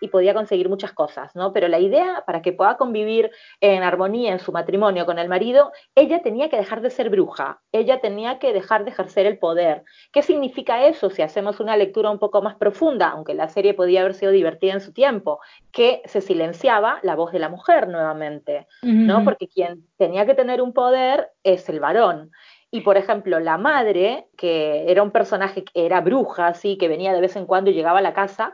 y 0.00 0.08
podía 0.08 0.34
conseguir 0.34 0.68
muchas 0.68 0.92
cosas, 0.92 1.34
¿no? 1.34 1.52
Pero 1.52 1.68
la 1.68 1.78
idea, 1.78 2.22
para 2.26 2.42
que 2.42 2.52
pueda 2.52 2.76
convivir 2.76 3.30
en 3.60 3.82
armonía 3.82 4.32
en 4.32 4.38
su 4.38 4.52
matrimonio 4.52 5.06
con 5.06 5.18
el 5.18 5.28
marido, 5.28 5.72
ella 5.94 6.22
tenía 6.22 6.48
que 6.48 6.56
dejar 6.56 6.80
de 6.80 6.90
ser 6.90 7.10
bruja, 7.10 7.60
ella 7.72 8.00
tenía 8.00 8.38
que 8.38 8.52
dejar 8.52 8.84
de 8.84 8.90
ejercer 8.90 9.26
el 9.26 9.38
poder. 9.38 9.84
¿Qué 10.12 10.22
significa 10.22 10.86
eso 10.86 11.10
si 11.10 11.22
hacemos 11.22 11.60
una 11.60 11.76
lectura 11.76 12.10
un 12.10 12.18
poco 12.18 12.42
más 12.42 12.56
profunda, 12.56 13.08
aunque 13.08 13.34
la 13.34 13.48
serie 13.48 13.74
podía 13.74 14.00
haber 14.00 14.14
sido 14.14 14.32
divertida 14.32 14.74
en 14.74 14.80
su 14.80 14.92
tiempo? 14.92 15.40
Que 15.72 16.02
se 16.06 16.20
silenciaba 16.20 16.98
la 17.02 17.14
voz 17.14 17.32
de 17.32 17.38
la 17.38 17.48
mujer 17.48 17.88
nuevamente, 17.88 18.66
¿no? 18.82 19.24
Porque 19.24 19.48
quien 19.48 19.86
tenía 19.96 20.26
que 20.26 20.34
tener 20.34 20.60
un 20.60 20.72
poder 20.72 21.30
es 21.42 21.68
el 21.68 21.80
varón. 21.80 22.30
Y 22.70 22.80
por 22.80 22.96
ejemplo, 22.96 23.38
la 23.40 23.58
madre, 23.58 24.26
que 24.36 24.90
era 24.90 25.02
un 25.02 25.10
personaje 25.10 25.64
que 25.64 25.86
era 25.86 26.00
bruja, 26.00 26.48
así, 26.48 26.76
que 26.76 26.88
venía 26.88 27.14
de 27.14 27.20
vez 27.20 27.36
en 27.36 27.46
cuando 27.46 27.70
y 27.70 27.74
llegaba 27.74 28.00
a 28.00 28.02
la 28.02 28.12
casa, 28.12 28.52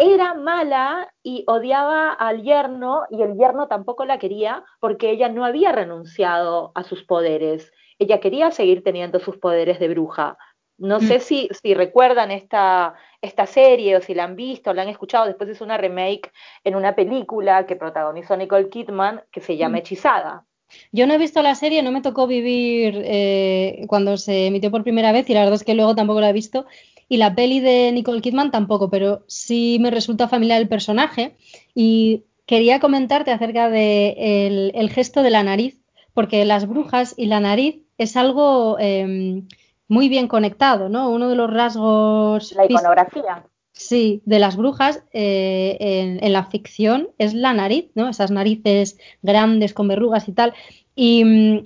era 0.00 0.32
mala 0.32 1.12
y 1.22 1.44
odiaba 1.46 2.12
al 2.12 2.42
yerno 2.42 3.02
y 3.10 3.20
el 3.20 3.36
yerno 3.36 3.68
tampoco 3.68 4.06
la 4.06 4.18
quería 4.18 4.64
porque 4.80 5.10
ella 5.10 5.28
no 5.28 5.44
había 5.44 5.72
renunciado 5.72 6.72
a 6.74 6.82
sus 6.82 7.04
poderes. 7.04 7.70
Ella 7.98 8.18
quería 8.18 8.50
seguir 8.50 8.82
teniendo 8.82 9.20
sus 9.20 9.36
poderes 9.36 9.78
de 9.78 9.88
bruja. 9.88 10.38
No 10.78 11.00
sé 11.00 11.18
mm. 11.18 11.20
si, 11.20 11.48
si 11.62 11.74
recuerdan 11.74 12.30
esta, 12.30 12.94
esta 13.20 13.44
serie 13.44 13.96
o 13.96 14.00
si 14.00 14.14
la 14.14 14.24
han 14.24 14.36
visto 14.36 14.70
o 14.70 14.74
la 14.74 14.82
han 14.82 14.88
escuchado. 14.88 15.26
Después 15.26 15.50
es 15.50 15.60
una 15.60 15.76
remake 15.76 16.32
en 16.64 16.76
una 16.76 16.94
película 16.94 17.66
que 17.66 17.76
protagonizó 17.76 18.38
Nicole 18.38 18.70
Kidman 18.70 19.22
que 19.30 19.42
se 19.42 19.58
llama 19.58 19.76
mm. 19.76 19.80
Hechizada. 19.80 20.46
Yo 20.92 21.06
no 21.06 21.14
he 21.14 21.18
visto 21.18 21.42
la 21.42 21.54
serie, 21.56 21.82
no 21.82 21.92
me 21.92 22.00
tocó 22.00 22.26
vivir 22.26 23.02
eh, 23.04 23.84
cuando 23.88 24.16
se 24.16 24.46
emitió 24.46 24.70
por 24.70 24.82
primera 24.82 25.12
vez 25.12 25.28
y 25.28 25.34
la 25.34 25.40
verdad 25.40 25.56
es 25.56 25.64
que 25.64 25.74
luego 25.74 25.94
tampoco 25.94 26.20
la 26.20 26.30
he 26.30 26.32
visto. 26.32 26.64
Y 27.10 27.16
la 27.16 27.34
peli 27.34 27.58
de 27.58 27.90
Nicole 27.90 28.20
Kidman 28.20 28.52
tampoco, 28.52 28.88
pero 28.88 29.24
sí 29.26 29.78
me 29.80 29.90
resulta 29.90 30.28
familiar 30.28 30.60
el 30.60 30.68
personaje. 30.68 31.36
Y 31.74 32.22
quería 32.46 32.78
comentarte 32.78 33.32
acerca 33.32 33.68
del 33.68 34.70
el 34.76 34.90
gesto 34.90 35.24
de 35.24 35.30
la 35.30 35.42
nariz, 35.42 35.76
porque 36.14 36.44
las 36.44 36.68
brujas 36.68 37.14
y 37.16 37.26
la 37.26 37.40
nariz 37.40 37.82
es 37.98 38.16
algo 38.16 38.78
em, 38.78 39.48
muy 39.88 40.08
bien 40.08 40.28
conectado, 40.28 40.88
¿no? 40.88 41.10
Uno 41.10 41.28
de 41.28 41.34
los 41.34 41.52
rasgos. 41.52 42.52
La 42.52 42.66
iconografía. 42.66 43.44
Sí, 43.72 44.22
de 44.24 44.38
las 44.38 44.56
brujas 44.56 45.02
eh, 45.12 46.18
en, 46.22 46.32
la 46.32 46.44
ficción 46.44 47.08
es 47.18 47.34
la 47.34 47.52
nariz, 47.52 47.90
¿no? 47.96 48.08
Esas 48.08 48.30
narices 48.30 48.98
grandes 49.20 49.74
con 49.74 49.88
verrugas 49.88 50.28
y 50.28 50.32
tal. 50.32 50.54
Y 50.94 51.24
mm, 51.24 51.62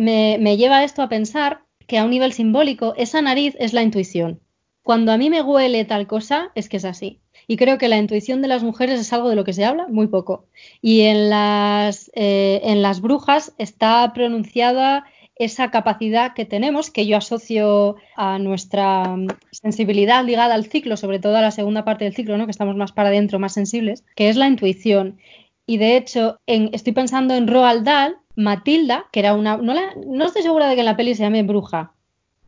me, 0.00 0.38
me 0.40 0.56
lleva 0.56 0.84
esto 0.84 1.02
a 1.02 1.10
pensar 1.10 1.64
que 1.86 1.98
a 1.98 2.04
un 2.04 2.10
nivel 2.10 2.32
simbólico 2.32 2.94
esa 2.96 3.20
nariz 3.20 3.54
es 3.58 3.74
la 3.74 3.82
intuición 3.82 4.40
cuando 4.82 5.12
a 5.12 5.18
mí 5.18 5.30
me 5.30 5.42
huele 5.42 5.84
tal 5.84 6.06
cosa, 6.06 6.50
es 6.54 6.68
que 6.68 6.78
es 6.78 6.84
así. 6.84 7.20
Y 7.46 7.56
creo 7.56 7.78
que 7.78 7.88
la 7.88 7.98
intuición 7.98 8.42
de 8.42 8.48
las 8.48 8.62
mujeres 8.62 9.00
es 9.00 9.12
algo 9.12 9.28
de 9.28 9.36
lo 9.36 9.44
que 9.44 9.52
se 9.52 9.64
habla 9.64 9.86
muy 9.88 10.06
poco. 10.06 10.46
Y 10.80 11.02
en 11.02 11.30
las, 11.30 12.10
eh, 12.14 12.60
en 12.64 12.82
las 12.82 13.00
brujas 13.00 13.54
está 13.58 14.12
pronunciada 14.14 15.04
esa 15.40 15.70
capacidad 15.70 16.34
que 16.34 16.44
tenemos, 16.44 16.90
que 16.90 17.06
yo 17.06 17.16
asocio 17.16 17.96
a 18.14 18.38
nuestra 18.38 19.16
sensibilidad 19.50 20.22
ligada 20.22 20.54
al 20.54 20.66
ciclo, 20.66 20.98
sobre 20.98 21.18
todo 21.18 21.36
a 21.36 21.40
la 21.40 21.50
segunda 21.50 21.82
parte 21.82 22.04
del 22.04 22.14
ciclo, 22.14 22.36
¿no? 22.36 22.44
que 22.44 22.50
estamos 22.50 22.76
más 22.76 22.92
para 22.92 23.08
adentro, 23.08 23.38
más 23.38 23.54
sensibles, 23.54 24.04
que 24.14 24.28
es 24.28 24.36
la 24.36 24.46
intuición. 24.46 25.18
Y 25.66 25.78
de 25.78 25.96
hecho, 25.96 26.38
estoy 26.46 26.92
pensando 26.92 27.34
en 27.34 27.48
Roald 27.48 27.84
Dahl, 27.84 28.18
Matilda, 28.36 29.06
que 29.12 29.20
era 29.20 29.34
una... 29.34 29.56
No, 29.56 29.74
no 30.06 30.26
estoy 30.26 30.42
segura 30.42 30.68
de 30.68 30.74
que 30.74 30.80
en 30.80 30.86
la 30.86 30.96
peli 30.96 31.14
se 31.14 31.22
llame 31.22 31.42
bruja, 31.42 31.94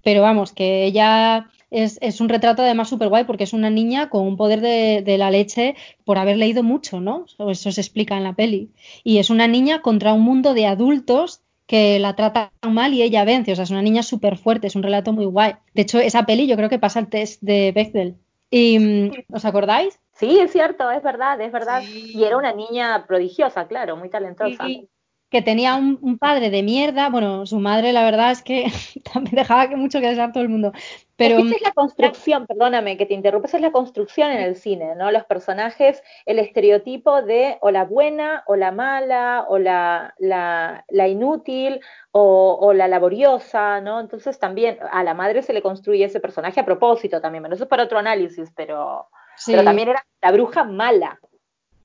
pero 0.03 0.21
vamos, 0.21 0.53
que 0.53 0.85
ella 0.85 1.49
es, 1.73 2.21
un 2.21 2.29
retrato 2.29 2.63
además 2.63 2.89
súper 2.89 3.09
guay 3.09 3.25
porque 3.25 3.45
es 3.45 3.53
una 3.53 3.71
niña 3.71 4.11
con 4.11 4.27
un 4.27 4.37
poder 4.37 4.61
de, 4.61 5.17
la 5.19 5.31
leche 5.31 5.75
por 6.05 6.19
haber 6.19 6.37
leído 6.37 6.63
mucho, 6.63 7.01
¿no? 7.01 7.27
Eso 7.49 7.73
se 7.73 7.81
explica 7.81 8.17
en 8.17 8.25
la 8.25 8.35
peli. 8.35 8.71
Y 9.05 9.19
es 9.19 9.31
una 9.31 9.49
niña 9.49 9.81
contra 9.81 10.13
un 10.13 10.23
mundo 10.23 10.55
de 10.55 10.67
adultos 10.67 11.41
que 11.67 11.99
la 11.99 12.15
tratan 12.15 12.51
mal 12.69 12.93
y 12.93 13.03
ella 13.03 13.25
vence. 13.25 13.53
O 13.53 13.57
sea, 13.57 13.65
es 13.65 13.71
una 13.71 13.83
niña 13.83 14.03
súper 14.03 14.37
fuerte, 14.37 14.67
es 14.67 14.77
un 14.77 14.83
relato 14.83 15.13
muy 15.13 15.25
guay. 15.25 15.55
De 15.75 15.83
hecho, 15.83 15.99
esa 15.99 16.27
peli 16.27 16.47
yo 16.47 16.57
creo 16.57 16.69
que 16.69 16.79
pasa 16.79 17.01
el 17.01 17.09
test 17.09 17.41
de 17.43 17.73
Bechdel. 17.73 18.17
¿Y 18.51 18.79
mm, 18.79 19.35
os 19.35 19.45
acordáis? 19.47 19.99
Sí, 20.13 20.39
es 20.39 20.53
cierto, 20.53 20.91
es 20.91 21.03
verdad, 21.03 21.41
es 21.41 21.51
verdad. 21.51 21.83
Y 21.83 22.23
era 22.23 22.37
una 22.37 22.53
niña 22.53 23.07
prodigiosa, 23.07 23.67
claro, 23.67 23.97
muy 23.97 24.11
talentosa 24.11 24.67
que 25.33 25.41
tenía 25.41 25.77
un, 25.77 26.19
padre 26.19 26.51
de 26.51 26.63
mierda. 26.63 27.09
Bueno, 27.09 27.47
su 27.47 27.59
madre, 27.59 27.95
la 27.95 28.05
verdad 28.05 28.31
es 28.33 28.43
que 28.43 28.67
también 29.13 29.35
dejaba 29.35 29.67
que 29.67 29.77
mucho 29.77 29.99
que 29.99 30.09
desear 30.09 30.31
todo 30.31 30.43
el 30.43 30.51
mundo. 30.51 30.73
Pero 31.17 31.39
es, 31.39 31.53
es 31.53 31.63
la 31.63 31.73
construcción, 31.73 32.47
perdóname 32.47 32.99
que 32.99 33.07
te 33.07 33.15
interrumpa, 33.15 33.49
es 33.49 33.61
la 33.61 33.73
construcción 33.73 34.31
en 34.31 34.43
el 34.43 34.57
cine, 34.57 34.95
¿no? 34.95 35.11
Los 35.11 35.25
personajes, 35.25 36.03
el 36.27 36.39
estereotipo 36.39 37.23
de 37.23 37.57
o 37.63 37.71
la 37.71 37.85
buena 37.85 38.43
o 38.47 38.57
la 38.57 38.73
mala 38.73 39.47
o 39.49 39.59
la, 39.59 40.15
la, 40.19 41.09
inútil 41.09 41.81
o, 42.11 42.73
la 42.75 42.89
laboriosa, 42.89 43.81
¿no? 43.81 44.01
Entonces 44.01 44.39
también 44.39 44.79
a 44.91 45.03
la 45.03 45.15
madre 45.15 45.43
se 45.43 45.55
le 45.55 45.63
construye 45.63 46.05
ese 46.05 46.21
personaje 46.21 46.61
a 46.61 46.67
propósito 46.67 47.23
también. 47.23 47.43
Bueno, 47.43 47.55
eso 47.55 47.65
es 47.65 47.71
para 47.71 47.85
otro 47.85 47.99
análisis, 47.99 48.51
pero, 48.55 49.07
pero 49.47 49.65
también 49.65 49.89
era 49.89 50.05
la 50.21 50.33
bruja 50.33 50.65
mala. 50.65 51.19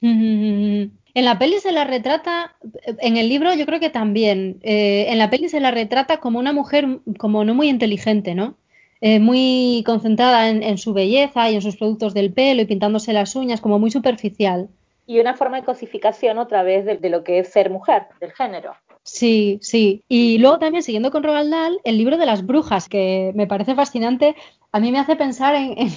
En 1.13 1.26
la 1.26 1.39
peli 1.39 1.60
se 1.60 1.72
la 1.72 1.84
retrata, 1.84 2.56
en 3.00 3.17
el 3.17 3.28
libro 3.30 3.54
yo 3.54 3.65
creo 3.65 3.80
que 3.80 3.89
también, 3.89 4.60
eh, 4.63 5.06
en 5.10 5.17
la 5.17 5.30
peli 5.30 5.50
se 5.50 5.60
la 5.60 5.72
retrata 5.72 6.17
como 6.20 6.39
una 6.39 6.54
mujer 6.54 7.00
como 7.18 7.43
no 7.43 7.55
muy 7.55 7.70
inteligente, 7.70 8.36
¿no? 8.36 8.55
Eh, 9.01 9.20
muy 9.20 9.84
concentrada 9.86 10.49
en, 10.49 10.78
su 10.78 10.93
belleza 10.93 11.49
y 11.49 11.55
en 11.55 11.62
sus 11.62 11.76
productos 11.78 12.14
del 12.14 12.34
pelo 12.34 12.62
y 12.62 12.66
pintándose 12.66 13.14
las 13.14 13.36
uñas, 13.36 13.62
como 13.62 13.78
muy 13.80 13.91
superficial. 13.91 14.70
Y 15.05 15.20
una 15.20 15.36
forma 15.36 15.58
de 15.58 15.66
cosificación 15.66 16.38
otra 16.39 16.64
vez 16.64 16.84
de, 16.86 17.10
lo 17.10 17.24
que 17.24 17.39
es 17.39 17.49
ser 17.49 17.70
mujer, 17.70 18.08
del 18.20 18.32
género. 18.34 18.74
Sí, 19.03 19.60
sí. 19.62 20.03
Y 20.10 20.38
luego 20.39 20.60
también, 20.60 20.84
siguiendo 20.84 21.12
con 21.12 21.24
Roald 21.24 21.49
Dahl, 21.51 21.80
el 21.84 21.97
libro 21.97 22.18
de 22.18 22.26
las 22.26 22.45
brujas, 22.45 22.89
que 22.89 23.32
me 23.36 23.47
parece 23.47 23.74
fascinante, 23.76 24.36
a 24.72 24.80
mí 24.80 24.91
me 24.91 24.99
hace 24.99 25.16
pensar 25.16 25.55
en, 25.55 25.78
en- 25.78 25.93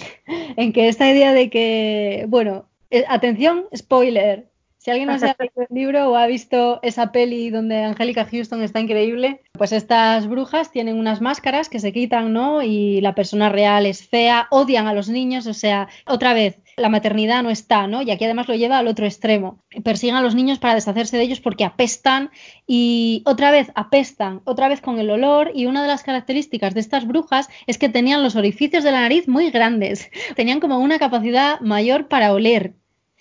en 0.56 0.72
que 0.72 0.88
esta 0.88 1.10
idea 1.10 1.32
de 1.32 1.50
que, 1.50 2.26
bueno, 2.28 2.66
eh, 2.90 3.04
atención, 3.08 3.64
spoiler. 3.74 4.46
Si 4.80 4.90
alguien 4.90 5.08
no 5.08 5.18
se 5.18 5.26
ha 5.26 5.36
leído 5.38 5.66
el 5.68 5.76
libro 5.76 6.10
o 6.10 6.16
ha 6.16 6.26
visto 6.26 6.80
esa 6.82 7.12
peli 7.12 7.50
donde 7.50 7.84
Angélica 7.84 8.24
Houston 8.24 8.62
está 8.62 8.80
increíble, 8.80 9.42
pues 9.52 9.72
estas 9.72 10.26
brujas 10.26 10.72
tienen 10.72 10.96
unas 10.96 11.20
máscaras 11.20 11.68
que 11.68 11.80
se 11.80 11.92
quitan, 11.92 12.32
¿no? 12.32 12.62
Y 12.62 13.02
la 13.02 13.14
persona 13.14 13.50
real 13.50 13.84
es 13.84 14.08
fea, 14.08 14.48
odian 14.50 14.86
a 14.86 14.94
los 14.94 15.10
niños, 15.10 15.46
o 15.46 15.52
sea, 15.52 15.88
otra 16.06 16.32
vez, 16.32 16.56
la 16.78 16.88
maternidad 16.88 17.42
no 17.42 17.50
está, 17.50 17.86
¿no? 17.88 18.00
Y 18.00 18.10
aquí 18.10 18.24
además 18.24 18.48
lo 18.48 18.54
lleva 18.54 18.78
al 18.78 18.88
otro 18.88 19.04
extremo. 19.04 19.58
Persiguen 19.84 20.16
a 20.16 20.22
los 20.22 20.34
niños 20.34 20.58
para 20.58 20.76
deshacerse 20.76 21.18
de 21.18 21.24
ellos 21.24 21.40
porque 21.40 21.66
apestan 21.66 22.30
y 22.66 23.22
otra 23.26 23.50
vez 23.50 23.70
apestan, 23.74 24.40
otra 24.44 24.68
vez 24.68 24.80
con 24.80 24.98
el 24.98 25.10
olor 25.10 25.50
y 25.54 25.66
una 25.66 25.82
de 25.82 25.88
las 25.88 26.04
características 26.04 26.72
de 26.72 26.80
estas 26.80 27.06
brujas 27.06 27.50
es 27.66 27.76
que 27.76 27.90
tenían 27.90 28.22
los 28.22 28.34
orificios 28.34 28.82
de 28.82 28.92
la 28.92 29.02
nariz 29.02 29.28
muy 29.28 29.50
grandes, 29.50 30.10
tenían 30.36 30.58
como 30.58 30.78
una 30.78 30.98
capacidad 30.98 31.60
mayor 31.60 32.08
para 32.08 32.32
oler 32.32 32.72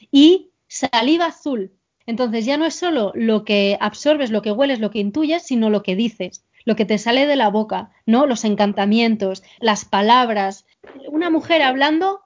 y 0.09 0.48
saliva 0.69 1.25
azul. 1.25 1.73
Entonces 2.05 2.45
ya 2.45 2.57
no 2.57 2.65
es 2.65 2.75
solo 2.75 3.11
lo 3.13 3.43
que 3.43 3.77
absorbes, 3.81 4.31
lo 4.31 4.41
que 4.41 4.51
hueles, 4.51 4.79
lo 4.79 4.89
que 4.89 4.99
intuyes, 4.99 5.43
sino 5.43 5.69
lo 5.69 5.83
que 5.83 5.95
dices, 5.95 6.45
lo 6.63 6.75
que 6.77 6.85
te 6.85 6.97
sale 6.97 7.27
de 7.27 7.35
la 7.35 7.49
boca, 7.49 7.91
¿no? 8.05 8.25
Los 8.25 8.45
encantamientos, 8.45 9.43
las 9.59 9.83
palabras. 9.83 10.65
Una 11.09 11.29
mujer 11.29 11.61
hablando 11.61 12.21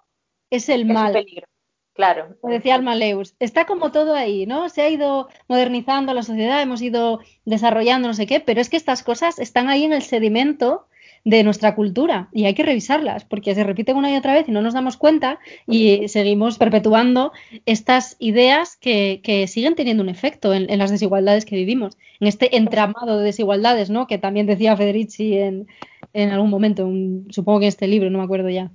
es 0.52 0.70
el 0.70 0.82
Es 0.82 0.88
un 0.88 0.94
mal. 0.94 1.14
peligro. 1.14 1.48
Claro. 1.94 2.36
Como 2.42 2.54
decía 2.54 2.76
Almaleus, 2.76 3.36
está 3.40 3.66
como 3.66 3.92
todo 3.92 4.16
ahí, 4.16 4.46
¿no? 4.48 4.70
Se 4.70 4.82
ha 4.82 4.90
ido 4.90 5.30
modernizando 5.48 6.14
la 6.14 6.24
sociedad, 6.24 6.62
hemos 6.62 6.82
ido 6.82 7.20
desarrollando 7.46 8.08
no 8.08 8.14
sé 8.16 8.26
qué, 8.26 8.40
pero 8.40 8.62
es 8.62 8.70
que 8.70 8.78
estas 8.78 9.04
cosas 9.04 9.38
están 9.38 9.70
ahí 9.70 9.84
en 9.84 9.94
el 9.94 10.02
sedimento 10.02 10.88
de 11.26 11.44
nuestra 11.44 11.74
cultura 11.74 12.28
y 12.34 12.46
hay 12.46 12.54
que 12.54 12.64
revisarlas 12.64 13.24
porque 13.24 13.56
se 13.56 13.64
repiten 13.64 13.96
una 13.96 14.12
y 14.12 14.18
otra 14.18 14.34
vez 14.34 14.50
y 14.50 14.52
no 14.52 14.62
nos 14.62 14.74
damos 14.74 14.98
cuenta 14.98 15.40
y 15.68 16.08
seguimos 16.10 16.58
perpetuando 16.58 17.32
estas 17.66 18.18
ideas 18.20 18.76
que, 18.76 19.22
que 19.24 19.48
siguen 19.48 19.76
teniendo 19.76 20.04
un 20.04 20.10
efecto 20.10 20.54
en, 20.54 20.70
en 20.70 20.80
las 20.80 20.92
desigualdades 20.92 21.46
que 21.46 21.56
vivimos, 21.56 21.98
en 22.20 22.28
este 22.28 22.58
entramado 22.58 23.18
de 23.18 23.24
desigualdades, 23.24 23.90
¿no? 23.90 24.06
Que 24.08 24.18
también 24.18 24.48
decía 24.48 24.76
Federici 24.76 25.38
en, 25.38 25.68
en 26.14 26.32
algún 26.32 26.50
momento, 26.50 26.90
supongo 27.30 27.60
que 27.60 27.66
en 27.66 27.70
este 27.70 27.88
libro, 27.88 28.10
no 28.10 28.20
me 28.20 28.26
acuerdo 28.26 28.50
ya. 28.50 28.70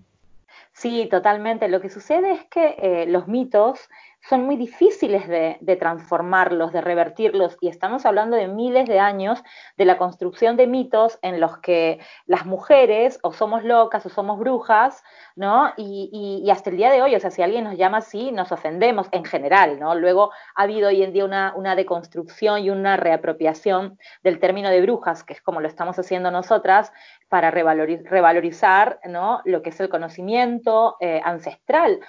Sí, 0.72 1.08
totalmente. 1.10 1.68
Lo 1.68 1.80
que 1.80 1.90
sucede 1.90 2.32
es 2.32 2.44
que 2.44 2.76
eh, 2.78 3.06
los 3.08 3.26
mitos 3.26 3.80
son 4.20 4.44
muy 4.44 4.56
difíciles 4.56 5.26
de, 5.28 5.76
transformarlos, 5.76 6.72
de 6.72 6.80
revertirlos, 6.80 7.56
y 7.60 7.68
estamos 7.68 8.04
hablando 8.04 8.36
de 8.36 8.48
miles 8.48 8.86
de 8.86 8.98
años 8.98 9.42
de 9.76 9.84
la 9.84 9.96
construcción 9.96 10.56
de 10.56 10.66
mitos 10.66 11.18
en 11.22 11.40
los 11.40 11.58
que 11.58 12.00
las 12.26 12.44
mujeres 12.44 13.18
o 13.22 13.32
somos 13.32 13.64
locas 13.64 14.04
o 14.06 14.08
somos 14.08 14.38
brujas, 14.38 15.02
¿no? 15.36 15.72
Y, 15.76 16.46
hasta 16.50 16.70
el 16.70 16.76
día 16.76 16.90
de 16.90 17.02
hoy, 17.02 17.14
o 17.14 17.20
sea, 17.20 17.30
si 17.30 17.42
alguien 17.42 17.64
nos 17.64 17.76
llama 17.76 17.98
así, 17.98 18.32
nos 18.32 18.52
ofendemos 18.52 19.08
en 19.12 19.24
general, 19.24 19.78
¿no? 19.78 19.94
Luego 19.94 20.30
ha 20.54 20.62
habido 20.62 20.88
hoy 20.88 21.02
en 21.02 21.12
día 21.12 21.24
una, 21.24 21.76
deconstrucción 21.76 22.60
y 22.60 22.70
una 22.70 22.96
reapropiación 22.96 23.98
del 24.22 24.40
término 24.40 24.68
de 24.70 24.80
brujas, 24.80 25.22
que 25.22 25.32
es 25.32 25.40
como 25.40 25.60
lo 25.60 25.68
estamos 25.68 25.98
haciendo 25.98 26.30
nosotras, 26.30 26.92
para 27.28 27.52
revalori- 27.52 28.02
revalorizar 28.04 29.00
¿no? 29.04 29.42
lo 29.44 29.60
que 29.60 29.68
es 29.68 29.80
el 29.80 29.90
conocimiento 29.90 30.96
eh, 31.00 31.20
ancestral 31.22 32.00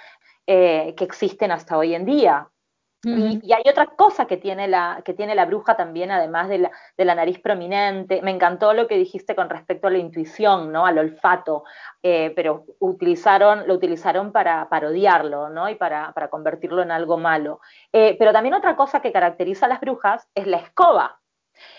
eh, 0.52 0.94
que 0.96 1.04
existen 1.04 1.52
hasta 1.52 1.78
hoy 1.78 1.94
en 1.94 2.04
día. 2.04 2.48
Y, 3.04 3.40
y 3.42 3.52
hay 3.52 3.62
otra 3.70 3.86
cosa 3.86 4.26
que 4.26 4.36
tiene 4.36 4.66
la, 4.66 5.00
que 5.04 5.14
tiene 5.14 5.36
la 5.36 5.46
bruja 5.46 5.76
también, 5.76 6.10
además 6.10 6.48
de 6.48 6.58
la, 6.58 6.70
de 6.98 7.04
la 7.04 7.14
nariz 7.14 7.38
prominente. 7.38 8.20
Me 8.20 8.32
encantó 8.32 8.74
lo 8.74 8.88
que 8.88 8.96
dijiste 8.96 9.36
con 9.36 9.48
respecto 9.48 9.86
a 9.86 9.90
la 9.90 9.98
intuición, 9.98 10.72
¿no? 10.72 10.84
Al 10.84 10.98
olfato, 10.98 11.62
eh, 12.02 12.32
pero 12.34 12.64
utilizaron, 12.80 13.68
lo 13.68 13.74
utilizaron 13.74 14.32
para 14.32 14.68
parodiarlo, 14.68 15.50
¿no? 15.50 15.68
Y 15.70 15.76
para, 15.76 16.12
para 16.12 16.28
convertirlo 16.28 16.82
en 16.82 16.90
algo 16.90 17.16
malo. 17.16 17.60
Eh, 17.92 18.16
pero 18.18 18.32
también 18.32 18.54
otra 18.54 18.74
cosa 18.74 19.00
que 19.00 19.12
caracteriza 19.12 19.66
a 19.66 19.68
las 19.68 19.80
brujas 19.80 20.28
es 20.34 20.48
la 20.48 20.56
escoba 20.56 21.20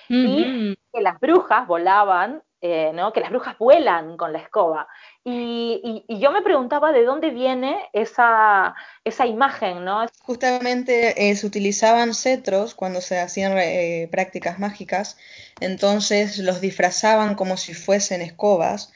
y 0.07 0.76
que 0.93 1.01
las 1.01 1.19
brujas 1.19 1.67
volaban, 1.67 2.41
eh, 2.62 2.91
¿no? 2.93 3.12
que 3.12 3.20
las 3.22 3.30
brujas 3.32 3.57
vuelan 3.57 4.18
con 4.18 4.32
la 4.34 4.39
escoba. 4.39 4.88
Y, 5.24 5.82
y- 6.07 6.16
y 6.16 6.20
yo 6.20 6.32
me 6.32 6.41
preguntaba 6.41 6.91
de 6.91 7.03
dónde 7.03 7.32
viene 7.32 7.89
esa, 7.93 8.76
esa 9.03 9.26
imagen, 9.26 9.84
¿no? 9.86 10.05
Justamente 10.24 11.30
eh, 11.30 11.36
se 11.36 11.45
utilizaban 11.47 12.14
cetros 12.14 12.76
cuando 12.76 13.01
se 13.01 13.20
hacían 13.20 13.57
eh, 13.57 14.07
prácticas 14.12 14.59
mágicas, 14.59 15.18
entonces 15.59 16.38
los 16.39 16.62
disfrazaban 16.62 17.36
como 17.36 17.57
si 17.57 17.74
fuesen 17.74 18.22
escobas 18.22 18.93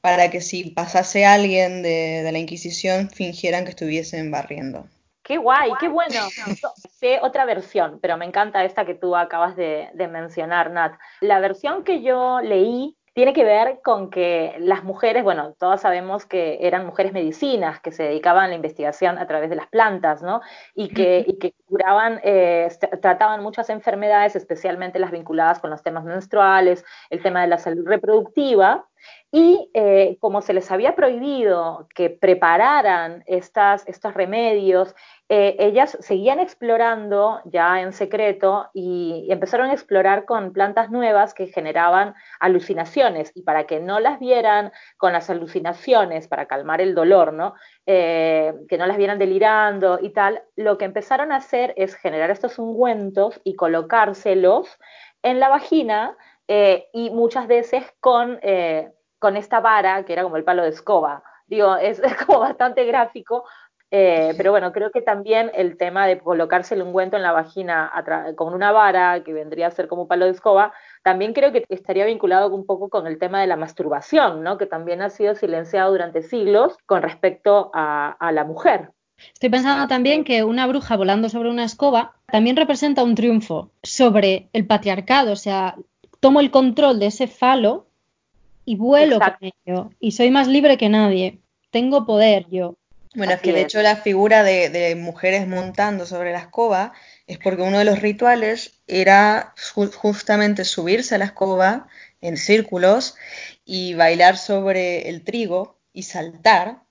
para 0.00 0.30
que 0.30 0.40
si 0.40 0.70
pasase 0.70 1.26
alguien 1.26 1.82
de, 1.82 2.22
de 2.24 2.32
la 2.32 2.38
Inquisición 2.38 3.10
fingieran 3.10 3.64
que 3.64 3.70
estuviesen 3.70 4.30
barriendo. 4.30 4.86
Qué 5.22 5.36
guay, 5.36 5.70
qué 5.80 5.88
bueno. 5.88 6.20
Sé 6.88 7.20
otra 7.22 7.44
versión, 7.44 8.00
pero 8.00 8.16
me 8.16 8.24
encanta 8.24 8.64
esta 8.64 8.84
que 8.84 8.94
tú 8.94 9.14
acabas 9.14 9.54
de, 9.56 9.88
de 9.94 10.08
mencionar, 10.08 10.70
Nat. 10.70 10.94
La 11.20 11.38
versión 11.40 11.84
que 11.84 12.02
yo 12.02 12.40
leí 12.40 12.96
tiene 13.20 13.34
que 13.34 13.44
ver 13.44 13.82
con 13.84 14.08
que 14.08 14.56
las 14.60 14.82
mujeres, 14.82 15.22
bueno, 15.22 15.54
todas 15.58 15.82
sabemos 15.82 16.24
que 16.24 16.56
eran 16.62 16.86
mujeres 16.86 17.12
medicinas, 17.12 17.78
que 17.78 17.92
se 17.92 18.04
dedicaban 18.04 18.44
a 18.44 18.48
la 18.48 18.54
investigación 18.54 19.18
a 19.18 19.26
través 19.26 19.50
de 19.50 19.56
las 19.56 19.66
plantas, 19.66 20.22
¿no? 20.22 20.40
Y 20.74 20.88
que, 20.88 21.26
y 21.28 21.36
que 21.36 21.52
curaban, 21.66 22.18
eh, 22.24 22.66
trataban 23.02 23.42
muchas 23.42 23.68
enfermedades, 23.68 24.36
especialmente 24.36 24.98
las 24.98 25.10
vinculadas 25.10 25.58
con 25.58 25.68
los 25.68 25.82
temas 25.82 26.04
menstruales, 26.04 26.82
el 27.10 27.22
tema 27.22 27.42
de 27.42 27.48
la 27.48 27.58
salud 27.58 27.86
reproductiva. 27.86 28.86
Y 29.32 29.70
eh, 29.74 30.16
como 30.18 30.42
se 30.42 30.52
les 30.52 30.72
había 30.72 30.96
prohibido 30.96 31.86
que 31.94 32.10
prepararan 32.10 33.22
estas, 33.26 33.86
estos 33.86 34.12
remedios, 34.12 34.96
eh, 35.28 35.54
ellas 35.60 35.96
seguían 36.00 36.40
explorando 36.40 37.40
ya 37.44 37.80
en 37.80 37.92
secreto 37.92 38.68
y, 38.74 39.28
empezaron 39.30 39.70
a 39.70 39.72
explorar 39.72 40.24
con 40.24 40.52
plantas 40.52 40.90
nuevas 40.90 41.32
que 41.32 41.46
generaban 41.46 42.14
alucinaciones 42.40 43.30
y 43.36 43.42
para 43.42 43.66
que 43.68 43.78
no 43.78 44.00
las 44.00 44.18
vieran 44.18 44.72
con 44.96 45.12
las 45.12 45.30
alucinaciones, 45.30 46.26
para 46.26 46.46
calmar 46.46 46.80
el 46.80 46.96
dolor, 46.96 47.32
¿no? 47.32 47.54
Eh, 47.86 48.52
que 48.68 48.78
no 48.78 48.86
las 48.86 48.96
vieran 48.96 49.20
delirando 49.20 50.00
y 50.02 50.10
tal, 50.10 50.42
lo 50.56 50.76
que 50.76 50.86
empezaron 50.86 51.30
a 51.30 51.36
hacer 51.36 51.72
es 51.76 51.94
generar 51.94 52.32
estos 52.32 52.58
ungüentos 52.58 53.40
y 53.44 53.54
colocárselos 53.54 54.76
en 55.22 55.38
la 55.38 55.48
vagina 55.48 56.16
y 56.92 57.10
muchas 57.10 57.46
veces 57.46 57.84
con, 58.00 58.40
con 59.20 59.36
esta 59.36 59.60
vara 59.60 60.04
que 60.04 60.12
era 60.12 60.24
como 60.24 60.36
el 60.36 60.44
palo 60.44 60.64
de 60.64 60.70
escoba. 60.70 61.22
Digo, 61.46 61.76
es, 61.76 61.98
es 62.04 62.16
como 62.24 62.40
bastante 62.40 62.84
gráfico, 62.84 63.44
eh, 63.92 64.34
pero 64.36 64.52
bueno, 64.52 64.72
creo 64.72 64.92
que 64.92 65.02
también 65.02 65.50
el 65.52 65.76
tema 65.76 66.06
de 66.06 66.18
colocarse 66.18 66.74
el 66.74 66.82
ungüento 66.82 67.16
en 67.16 67.24
la 67.24 67.32
vagina 67.32 67.90
con 68.36 68.54
una 68.54 68.70
vara, 68.70 69.22
que 69.24 69.32
vendría 69.32 69.66
a 69.66 69.72
ser 69.72 69.88
como 69.88 70.02
un 70.02 70.08
palo 70.08 70.26
de 70.26 70.30
escoba, 70.30 70.72
también 71.02 71.32
creo 71.32 71.50
que 71.50 71.64
estaría 71.68 72.06
vinculado 72.06 72.54
un 72.54 72.66
poco 72.66 72.88
con 72.88 73.06
el 73.08 73.18
tema 73.18 73.40
de 73.40 73.48
la 73.48 73.56
masturbación, 73.56 74.42
¿no? 74.44 74.58
que 74.58 74.66
también 74.66 75.02
ha 75.02 75.10
sido 75.10 75.34
silenciado 75.34 75.90
durante 75.90 76.22
siglos 76.22 76.76
con 76.86 77.02
respecto 77.02 77.70
a, 77.74 78.12
a 78.12 78.30
la 78.30 78.44
mujer. 78.44 78.92
Estoy 79.34 79.50
pensando 79.50 79.86
también 79.86 80.24
que 80.24 80.44
una 80.44 80.66
bruja 80.66 80.96
volando 80.96 81.28
sobre 81.28 81.50
una 81.50 81.64
escoba 81.64 82.14
también 82.26 82.56
representa 82.56 83.02
un 83.02 83.16
triunfo 83.16 83.72
sobre 83.82 84.48
el 84.52 84.66
patriarcado, 84.66 85.32
o 85.32 85.36
sea, 85.36 85.74
tomo 86.20 86.40
el 86.40 86.50
control 86.50 87.00
de 87.00 87.06
ese 87.06 87.26
falo 87.26 87.89
y 88.70 88.76
vuelo 88.76 89.16
Exacto. 89.16 89.38
con 89.40 89.50
ello 89.66 89.90
y 89.98 90.12
soy 90.12 90.30
más 90.30 90.46
libre 90.46 90.78
que 90.78 90.88
nadie, 90.88 91.40
tengo 91.70 92.06
poder 92.06 92.46
yo. 92.50 92.76
Bueno, 93.14 93.32
es 93.32 93.40
que 93.40 93.52
de 93.52 93.62
hecho 93.62 93.82
la 93.82 93.96
figura 93.96 94.44
de, 94.44 94.68
de 94.70 94.94
mujeres 94.94 95.48
montando 95.48 96.06
sobre 96.06 96.30
la 96.32 96.38
escoba 96.38 96.92
es 97.26 97.38
porque 97.38 97.62
uno 97.62 97.78
de 97.78 97.84
los 97.84 97.98
rituales 98.00 98.82
era 98.86 99.52
ju- 99.74 99.92
justamente 99.92 100.64
subirse 100.64 101.16
a 101.16 101.18
la 101.18 101.24
escoba 101.24 101.88
en 102.20 102.36
círculos 102.36 103.16
y 103.64 103.94
bailar 103.94 104.36
sobre 104.36 105.08
el 105.08 105.24
trigo 105.24 105.80
y 105.92 106.04
saltar 106.04 106.82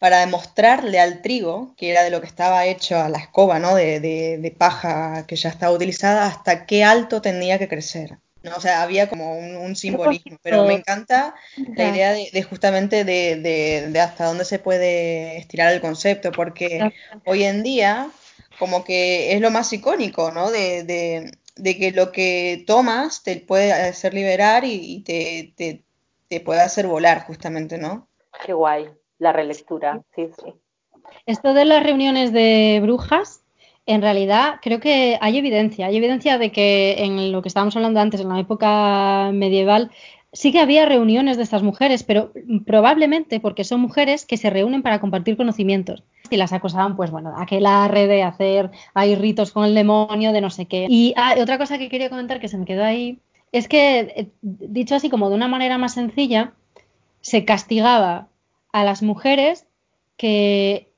para 0.00 0.20
demostrarle 0.20 0.98
al 0.98 1.20
trigo, 1.22 1.74
que 1.76 1.90
era 1.90 2.02
de 2.02 2.10
lo 2.10 2.20
que 2.20 2.26
estaba 2.26 2.64
hecho 2.66 2.98
a 2.98 3.08
la 3.08 3.18
escoba, 3.18 3.58
¿no? 3.60 3.74
De, 3.76 4.00
de- 4.00 4.38
de 4.38 4.50
paja 4.50 5.24
que 5.28 5.36
ya 5.36 5.50
estaba 5.50 5.72
utilizada, 5.74 6.26
hasta 6.26 6.66
qué 6.66 6.82
alto 6.84 7.20
tenía 7.22 7.58
que 7.60 7.68
crecer. 7.68 8.18
¿No? 8.42 8.56
O 8.56 8.60
sea, 8.60 8.82
había 8.82 9.08
como 9.08 9.36
un, 9.38 9.56
un 9.56 9.76
simbolismo, 9.76 10.36
pero 10.42 10.64
me 10.64 10.74
encanta 10.74 11.34
la 11.74 11.86
idea 11.86 12.12
de, 12.12 12.30
de 12.32 12.42
justamente 12.42 13.04
de, 13.04 13.36
de- 13.36 13.88
de 13.90 14.00
hasta 14.00 14.26
dónde 14.26 14.44
se 14.44 14.58
puede 14.58 15.36
estirar 15.38 15.72
el 15.72 15.80
concepto, 15.80 16.34
porque 16.34 16.88
hoy 17.24 17.44
en 17.44 17.62
día 17.62 18.10
como 18.58 18.84
que 18.84 19.32
es 19.34 19.40
lo 19.40 19.50
más 19.50 19.72
icónico, 19.72 20.30
¿no? 20.32 20.50
De, 20.50 20.84
de- 20.84 21.32
de 21.56 21.76
que 21.78 21.90
lo 21.92 22.12
que 22.12 22.64
tomas 22.66 23.22
te 23.22 23.36
puede 23.36 23.72
hacer 23.72 24.14
liberar 24.14 24.64
y, 24.64 24.74
y 24.96 25.00
te, 25.02 25.52
te- 25.56 25.84
te 26.28 26.40
puede 26.40 26.60
hacer 26.60 26.86
volar, 26.86 27.24
justamente, 27.26 27.76
¿no? 27.78 28.08
Qué 28.44 28.52
guay, 28.52 28.88
la 29.18 29.32
relectura, 29.32 30.02
sí, 30.14 30.28
sí. 30.42 30.54
Esto 31.26 31.54
de 31.54 31.64
las 31.64 31.82
reuniones 31.82 32.32
de 32.32 32.78
brujas 32.82 33.42
en 33.86 34.02
realidad 34.02 34.56
creo 34.62 34.80
que 34.80 35.18
hay 35.20 35.38
evidencia, 35.38 35.86
hay 35.86 35.96
evidencia 35.96 36.38
de 36.38 36.52
que 36.52 36.96
en 36.98 37.32
lo 37.32 37.42
que 37.42 37.48
estábamos 37.48 37.76
hablando 37.76 38.00
antes, 38.00 38.20
en 38.20 38.28
la 38.28 38.38
época 38.38 39.30
medieval, 39.32 39.90
sí 40.32 40.52
que 40.52 40.60
había 40.60 40.86
reuniones 40.86 41.36
de 41.36 41.42
estas 41.42 41.62
mujeres, 41.62 42.02
pero 42.02 42.32
probablemente 42.66 43.40
porque 43.40 43.64
son 43.64 43.80
mujeres 43.80 44.26
que 44.26 44.36
se 44.36 44.50
reúnen 44.50 44.82
para 44.82 45.00
compartir 45.00 45.36
conocimientos. 45.36 46.02
Y 46.30 46.36
las 46.36 46.52
acusaban, 46.52 46.96
pues 46.96 47.10
bueno, 47.10 47.34
aquelarre 47.36 48.06
de 48.06 48.22
hacer, 48.22 48.70
hay 48.94 49.16
ritos 49.16 49.50
con 49.50 49.64
el 49.64 49.74
demonio, 49.74 50.32
de 50.32 50.40
no 50.40 50.50
sé 50.50 50.66
qué. 50.66 50.86
Y 50.88 51.12
ah, 51.16 51.34
otra 51.40 51.58
cosa 51.58 51.78
que 51.78 51.88
quería 51.88 52.08
comentar 52.08 52.40
que 52.40 52.48
se 52.48 52.58
me 52.58 52.66
quedó 52.66 52.84
ahí, 52.84 53.18
es 53.50 53.66
que, 53.66 53.98
eh, 54.00 54.28
dicho 54.42 54.94
así 54.94 55.10
como 55.10 55.28
de 55.28 55.34
una 55.34 55.48
manera 55.48 55.76
más 55.76 55.94
sencilla, 55.94 56.52
se 57.20 57.44
castigaba 57.44 58.28
a 58.72 58.84
las 58.84 59.02
mujeres 59.02 59.66
que 60.16 60.89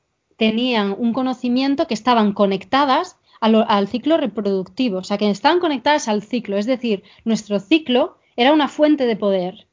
tenían 0.42 0.96
un 0.98 1.12
conocimiento 1.12 1.86
que 1.86 1.94
estaban 1.94 2.32
conectadas 2.32 3.16
al, 3.40 3.86
ciclo 3.86 4.16
reproductivo, 4.16 4.98
o 4.98 5.04
sea, 5.04 5.16
que 5.16 5.30
estaban 5.30 5.60
conectadas 5.60 6.08
al 6.08 6.20
ciclo, 6.22 6.56
es 6.56 6.66
decir, 6.66 7.04
nuestro 7.24 7.60
ciclo 7.60 8.16
era 8.34 8.52
una 8.52 8.66
fuente 8.66 9.06
de 9.06 9.14
poder 9.14 9.68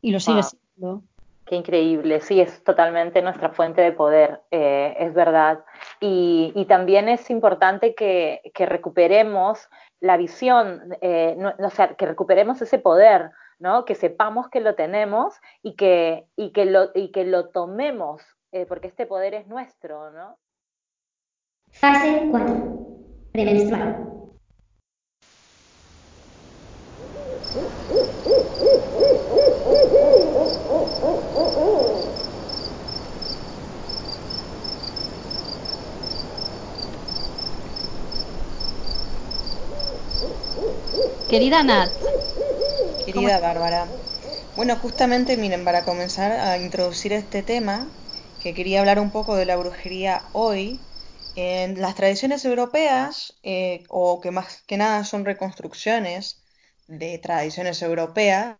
y 0.00 0.12
lo 0.12 0.18
sigue 0.18 0.42
siendo. 0.42 1.02
Qué 1.44 1.56
increíble, 1.56 2.22
sí, 2.22 2.40
es 2.40 2.64
totalmente 2.64 3.20
nuestra 3.20 3.50
fuente 3.50 3.82
de 3.82 3.92
poder, 3.92 4.40
eh, 4.50 4.96
es 4.98 5.12
verdad. 5.12 5.64
Y, 6.00 6.64
también 6.66 7.10
es 7.10 7.28
importante 7.28 7.94
que, 7.94 8.40
recuperemos 8.56 9.68
la 10.00 10.16
visión, 10.16 10.96
eh, 11.02 11.36
o 11.58 11.68
sea, 11.68 11.88
que 11.88 12.06
recuperemos 12.06 12.62
ese 12.62 12.78
poder, 12.78 13.32
¿no? 13.58 13.84
Que 13.84 13.94
sepamos 13.94 14.48
que 14.48 14.60
lo 14.60 14.74
tenemos 14.76 15.34
y 15.62 15.74
que, 15.74 16.24
y 16.36 16.52
que, 16.52 16.64
lo, 16.64 16.88
y 16.94 17.10
que 17.10 17.26
lo 17.26 17.48
tomemos, 17.48 18.22
eh, 18.52 18.66
porque 18.66 18.88
este 18.88 19.06
poder 19.06 19.34
es 19.34 19.46
nuestro, 19.46 20.10
¿no? 20.10 20.38
Fase 21.72 22.28
4. 22.30 22.76
Premenstrual. 23.32 24.10
Querida 41.28 41.62
Nat. 41.62 41.90
Querida 43.04 43.38
Bárbara. 43.38 43.86
Bueno, 44.56 44.76
justamente, 44.76 45.36
miren, 45.36 45.64
para 45.64 45.84
comenzar 45.84 46.32
a 46.32 46.58
introducir 46.58 47.12
este 47.12 47.44
tema, 47.44 47.88
que 48.40 48.54
quería 48.54 48.80
hablar 48.80 48.98
un 48.98 49.10
poco 49.10 49.36
de 49.36 49.46
la 49.46 49.56
brujería 49.56 50.22
hoy, 50.32 50.78
en 51.36 51.80
las 51.80 51.94
tradiciones 51.94 52.44
europeas, 52.44 53.38
eh, 53.42 53.84
o 53.88 54.20
que 54.20 54.30
más 54.30 54.62
que 54.66 54.76
nada 54.76 55.04
son 55.04 55.24
reconstrucciones 55.24 56.42
de 56.88 57.18
tradiciones 57.18 57.82
europeas, 57.82 58.56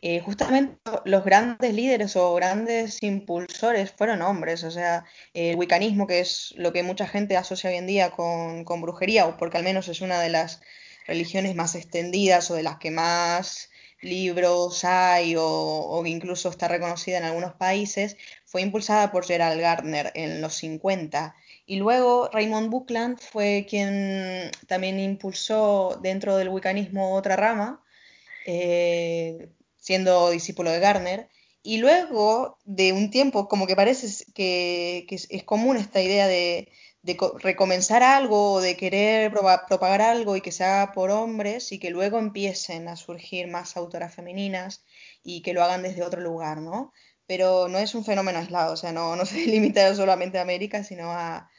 eh, 0.00 0.20
justamente 0.20 0.78
los 1.04 1.24
grandes 1.24 1.74
líderes 1.74 2.14
o 2.16 2.34
grandes 2.34 3.02
impulsores 3.02 3.90
fueron 3.90 4.22
hombres, 4.22 4.62
o 4.64 4.70
sea, 4.70 5.04
el 5.34 5.56
wiccanismo, 5.56 6.06
que 6.06 6.20
es 6.20 6.54
lo 6.56 6.72
que 6.72 6.82
mucha 6.84 7.06
gente 7.06 7.36
asocia 7.36 7.70
hoy 7.70 7.76
en 7.76 7.86
día 7.86 8.10
con, 8.10 8.64
con 8.64 8.80
brujería, 8.80 9.26
o 9.26 9.36
porque 9.36 9.56
al 9.56 9.64
menos 9.64 9.88
es 9.88 10.00
una 10.00 10.20
de 10.20 10.28
las 10.30 10.60
religiones 11.06 11.54
más 11.56 11.74
extendidas 11.74 12.50
o 12.50 12.54
de 12.54 12.62
las 12.62 12.78
que 12.78 12.90
más 12.90 13.70
libros 14.00 14.84
hay 14.84 15.34
o, 15.38 16.02
incluso 16.06 16.48
está 16.48 16.68
reconocida 16.68 17.18
en 17.18 17.24
algunos 17.24 17.54
países, 17.54 18.16
fue 18.44 18.62
impulsada 18.62 19.10
por 19.10 19.24
Gerald 19.26 19.60
Gardner 19.60 20.12
en 20.14 20.40
los 20.40 20.54
50. 20.54 21.34
Y 21.66 21.76
luego 21.76 22.30
Raymond 22.32 22.70
Buckland 22.70 23.18
fue 23.18 23.66
quien 23.68 24.50
también 24.66 24.98
impulsó 25.00 25.98
dentro 26.02 26.36
del 26.36 26.48
wiccanismo 26.48 27.14
otra 27.14 27.36
rama, 27.36 27.82
eh, 28.46 29.48
siendo 29.76 30.30
discípulo 30.30 30.70
de 30.70 30.80
Gardner. 30.80 31.28
Y 31.62 31.78
luego 31.78 32.58
de 32.64 32.92
un 32.92 33.10
tiempo, 33.10 33.48
como 33.48 33.66
que 33.66 33.76
parece 33.76 34.24
que 34.32 35.06
es 35.08 35.44
común 35.44 35.76
esta 35.76 36.00
idea 36.00 36.26
de, 36.26 36.68
de 37.08 37.16
recomenzar 37.40 38.02
algo 38.02 38.52
o 38.52 38.60
de 38.60 38.76
querer 38.76 39.32
propagar 39.32 40.02
algo 40.02 40.36
y 40.36 40.42
que 40.42 40.52
se 40.52 40.64
haga 40.64 40.92
por 40.92 41.10
hombres 41.10 41.72
y 41.72 41.78
que 41.78 41.90
luego 41.90 42.18
empiecen 42.18 42.86
a 42.88 42.96
surgir 42.96 43.48
más 43.48 43.76
autoras 43.78 44.14
femeninas 44.14 44.84
y 45.24 45.40
que 45.42 45.54
lo 45.54 45.64
hagan 45.64 45.82
desde 45.82 46.02
otro 46.02 46.20
lugar, 46.20 46.60
¿no? 46.60 46.92
Pero 47.26 47.68
no 47.68 47.78
es 47.78 47.94
un 47.94 48.04
fenómeno 48.04 48.38
aislado, 48.38 48.74
o 48.74 48.76
sea, 48.76 48.92
no, 48.92 49.16
no 49.16 49.24
se 49.26 49.38
limita 49.46 49.94
solamente 49.94 50.38
a 50.38 50.42
América, 50.42 50.84
sino 50.84 51.10
a, 51.10 51.50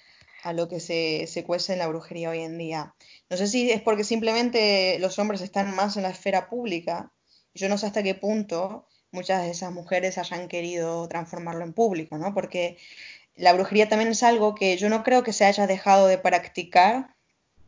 a 0.43 0.53
lo 0.53 0.67
que 0.69 0.79
se, 0.79 1.25
se 1.27 1.43
cuece 1.43 1.73
en 1.73 1.79
la 1.79 1.87
brujería 1.87 2.29
hoy 2.29 2.41
en 2.41 2.57
día. 2.57 2.93
No 3.29 3.37
sé 3.37 3.47
si 3.47 3.71
es 3.71 3.81
porque 3.81 4.03
simplemente 4.03 4.99
los 4.99 5.17
hombres 5.17 5.41
están 5.41 5.75
más 5.75 5.97
en 5.97 6.03
la 6.03 6.11
esfera 6.11 6.47
pública, 6.47 7.11
yo 7.55 7.69
no 7.69 7.77
sé 7.79 7.87
hasta 7.87 8.03
qué 8.03 8.13
punto 8.13 8.85
muchas 9.11 9.41
de 9.43 9.49
esas 9.49 9.71
mujeres 9.71 10.19
hayan 10.19 10.47
querido 10.47 11.07
transformarlo 11.07 11.63
en 11.63 11.73
público, 11.73 12.17
¿no? 12.17 12.33
Porque 12.33 12.77
la 13.39 13.53
brujería 13.53 13.87
también 13.87 14.11
es 14.11 14.21
algo 14.21 14.53
que 14.53 14.75
yo 14.77 14.89
no 14.89 15.03
creo 15.03 15.23
que 15.23 15.33
se 15.33 15.45
haya 15.45 15.65
dejado 15.65 16.07
de 16.07 16.17
practicar 16.17 17.15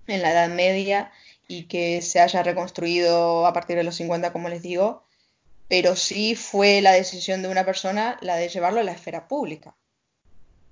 en 0.08 0.22
la 0.22 0.32
Edad 0.32 0.50
Media 0.50 1.12
y 1.48 1.64
que 1.64 2.02
se 2.02 2.20
haya 2.20 2.44
reconstruido 2.44 3.46
a 3.46 3.54
partir 3.54 3.78
de 3.78 3.84
los 3.84 3.96
50, 3.96 4.34
como 4.34 4.50
les 4.50 4.62
digo, 4.62 5.04
pero 5.70 5.96
sí 5.96 6.36
fue 6.36 6.82
la 6.82 6.92
decisión 6.92 7.42
de 7.42 7.48
una 7.48 7.64
persona 7.64 8.18
la 8.22 8.36
de 8.36 8.50
llevarlo 8.50 8.82
a 8.82 8.84
la 8.84 8.92
esfera 8.92 9.30
pública. 9.30 9.74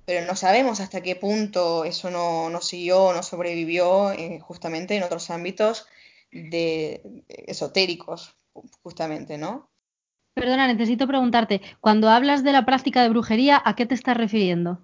Pero 0.05 0.25
no 0.27 0.35
sabemos 0.35 0.81
hasta 0.81 1.01
qué 1.01 1.15
punto 1.15 1.85
eso 1.85 2.09
no, 2.11 2.49
no 2.49 2.59
siguió, 2.59 3.13
no 3.13 3.23
sobrevivió 3.23 4.11
eh, 4.11 4.39
justamente 4.41 4.97
en 4.97 5.03
otros 5.03 5.29
ámbitos 5.29 5.87
de, 6.31 7.23
esotéricos, 7.29 8.35
justamente, 8.83 9.37
¿me 9.37 9.61
Perdona, 10.33 10.67
necesito 10.67 11.07
preguntarte, 11.07 11.61
cuando 11.79 12.09
hablas 12.09 12.43
de 12.43 12.51
la 12.51 12.65
práctica 12.65 13.01
de 13.01 13.09
brujería, 13.09 13.61
¿a 13.63 13.75
qué 13.75 13.85
te 13.85 13.95
estás 13.95 14.17
refiriendo? 14.17 14.81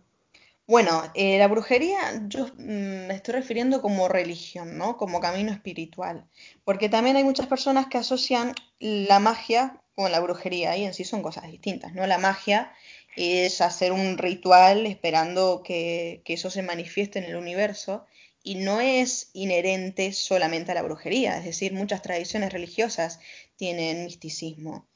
Bueno, 0.67 1.03
eh, 1.13 1.37
la 1.37 1.47
brujería 1.47 2.23
yo 2.27 2.47
mm, 2.47 3.07
me 3.07 3.13
estoy 3.15 3.35
refiriendo 3.35 3.81
como 3.81 4.07
religión, 4.07 4.77
¿no? 4.77 4.97
Como 4.97 5.19
camino 5.19 5.51
espiritual. 5.51 6.27
Porque 6.63 6.89
también 6.89 7.15
hay 7.17 7.23
muchas 7.23 7.47
personas 7.47 7.87
que 7.87 7.99
asocian 7.99 8.53
la 8.79 9.19
magia 9.19 9.81
con 9.95 10.11
la 10.11 10.19
brujería 10.19 10.75
y 10.77 10.83
en 10.85 10.93
sí 10.93 11.03
son 11.03 11.21
cosas 11.21 11.45
distintas, 11.51 11.93
¿no? 11.93 12.07
La 12.07 12.17
magia 12.17 12.73
es 13.15 13.61
hacer 13.61 13.91
un 13.91 14.17
ritual 14.17 14.85
esperando 14.87 15.61
que, 15.63 16.21
eso 16.25 16.49
se 16.49 16.63
manifieste 16.63 17.19
en 17.19 17.25
el 17.25 17.35
universo 17.35 18.05
y 18.43 18.55
no 18.55 18.81
es 18.81 19.29
inherente 19.33 20.13
solamente 20.13 20.71
a 20.71 20.75
la 20.75 20.81
brujería, 20.83 21.37
es 21.37 21.45
decir, 21.45 21.73
muchas 21.73 22.01
tradiciones 22.01 22.51
religiosas 22.53 23.19
tienen 23.55 24.05
misticismo. 24.05 24.87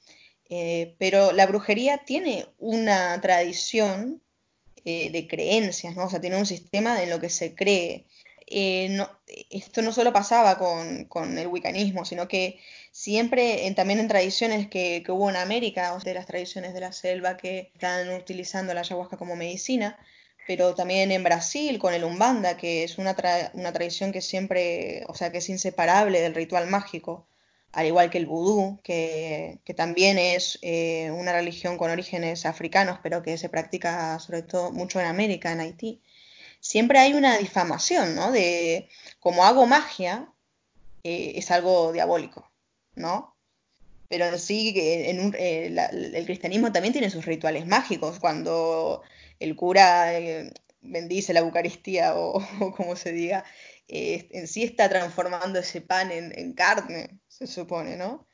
Eh, 0.50 0.96
pero 1.00 1.32
la 1.32 1.46
brujería 1.46 2.00
tiene 2.00 2.48
una 2.58 3.20
tradición 3.22 4.22
eh, 4.86 5.10
de 5.12 5.28
creencias, 5.28 5.96
¿no? 5.96 6.06
O 6.06 6.10
sea, 6.10 6.22
tiene 6.22 6.38
un 6.38 6.46
sistema 6.46 7.02
en 7.04 7.10
lo 7.10 7.20
que 7.20 7.30
se 7.30 7.56
cree. 7.56 8.06
Eh, 8.48 8.98
esto 9.50 9.82
no 9.82 9.92
solo 9.92 10.12
pasaba 10.14 10.58
con, 10.58 11.38
el 11.38 11.48
wiccanismo, 11.48 12.06
sino 12.06 12.28
que 12.28 12.60
siempre, 12.92 13.72
también 13.76 14.00
en 14.00 14.08
tradiciones 14.08 14.68
que, 14.68 15.04
hubo 15.10 15.30
en 15.30 15.36
América, 15.36 15.98
de 16.04 16.14
las 16.14 16.26
tradiciones 16.26 16.74
de 16.74 16.80
la 16.82 16.92
selva 16.92 17.38
que 17.38 17.72
están 17.74 18.10
utilizando 18.14 18.74
la 18.74 18.82
ayahuasca 18.82 19.18
como 19.18 19.36
medicina, 19.36 19.98
pero 20.48 20.74
también 20.76 21.12
en 21.12 21.24
Brasil 21.24 21.78
con 21.80 21.94
el 21.94 22.04
Umbanda, 22.04 22.58
que 22.58 22.84
es 22.84 22.98
una, 22.98 23.16
una 23.54 23.74
tradición 23.74 24.12
que 24.12 24.22
siempre, 24.22 25.04
o 25.08 25.16
sea, 25.16 25.32
que 25.32 25.40
es 25.40 25.50
inseparable 25.50 26.22
del 26.22 26.36
ritual 26.36 26.68
mágico 26.68 27.29
al 27.72 27.86
igual 27.86 28.10
que 28.10 28.18
el 28.18 28.26
vudú, 28.26 28.80
que, 28.84 29.60
también 29.76 30.18
es 30.18 30.60
eh, 30.62 31.12
una 31.12 31.34
religión 31.34 31.78
con 31.78 31.92
orígenes 31.92 32.46
africanos, 32.46 33.00
pero 33.04 33.22
que 33.22 33.38
se 33.38 33.50
practica 33.50 34.20
sobre 34.20 34.42
todo 34.42 34.72
mucho 34.72 35.00
en 35.00 35.06
América, 35.06 35.52
en 35.52 35.60
Haití, 35.60 36.02
siempre 36.60 37.00
hay 37.00 37.14
una 37.14 37.38
difamación, 37.38 38.16
¿no? 38.16 38.32
De 38.32 38.90
como 39.20 39.46
hago 39.46 39.66
magia, 39.68 40.32
eh, 41.04 41.34
es 41.36 41.52
algo 41.52 41.94
diabólico, 41.94 42.52
¿no? 42.96 43.36
Pero 44.10 44.38
sí, 44.40 44.74
en 44.76 45.36
eh, 45.38 45.68
el 46.16 46.26
cristianismo 46.26 46.72
también 46.72 46.94
tiene 46.94 47.12
sus 47.12 47.26
rituales 47.26 47.68
mágicos, 47.68 48.20
cuando 48.20 49.04
el 49.40 49.56
cura 49.56 50.12
bendice 50.82 51.34
la 51.34 51.42
Eucaristía 51.42 52.16
o, 52.16 52.42
como 52.78 52.96
se 52.96 53.12
diga, 53.12 53.46
en 53.88 54.48
sí 54.48 54.64
está 54.64 54.90
transformando 54.90 55.60
ese 55.60 55.82
pan 55.82 56.12
en 56.12 56.54
carne, 56.54 57.20
se 57.40 57.48
supone, 57.48 57.96
¿no? 57.96 58.28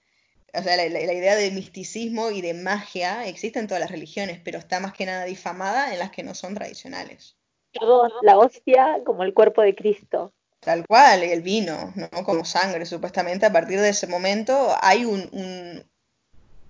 O 0.54 0.64
sea, 0.64 0.78
la, 0.78 1.14
idea 1.14 1.36
de 1.36 1.52
misticismo 1.52 2.32
y 2.32 2.42
de 2.42 2.54
magia 2.54 3.28
existe 3.28 3.60
en 3.60 3.68
todas 3.68 3.82
las 3.82 3.92
religiones, 3.92 4.40
pero 4.44 4.58
está 4.58 4.80
más 4.80 4.94
que 4.94 5.06
nada 5.06 5.26
difamada 5.26 5.94
en 5.94 6.00
las 6.00 6.12
que 6.12 6.24
no 6.24 6.34
son 6.34 6.56
tradicionales. 6.56 7.36
La 8.22 8.38
hostia 8.38 9.02
como 9.06 9.24
el 9.24 9.34
cuerpo 9.34 9.62
de 9.62 9.76
Cristo. 9.76 10.34
Tal 10.62 10.88
cual, 10.88 11.24
el 11.24 11.42
vino, 11.42 11.94
¿no? 11.96 12.24
Como 12.24 12.46
sangre, 12.46 12.86
supuestamente. 12.86 13.46
A 13.46 13.52
partir 13.52 13.80
de 13.80 13.90
ese 13.90 14.08
momento 14.08 14.74
hay 14.82 15.04
un, 15.04 15.30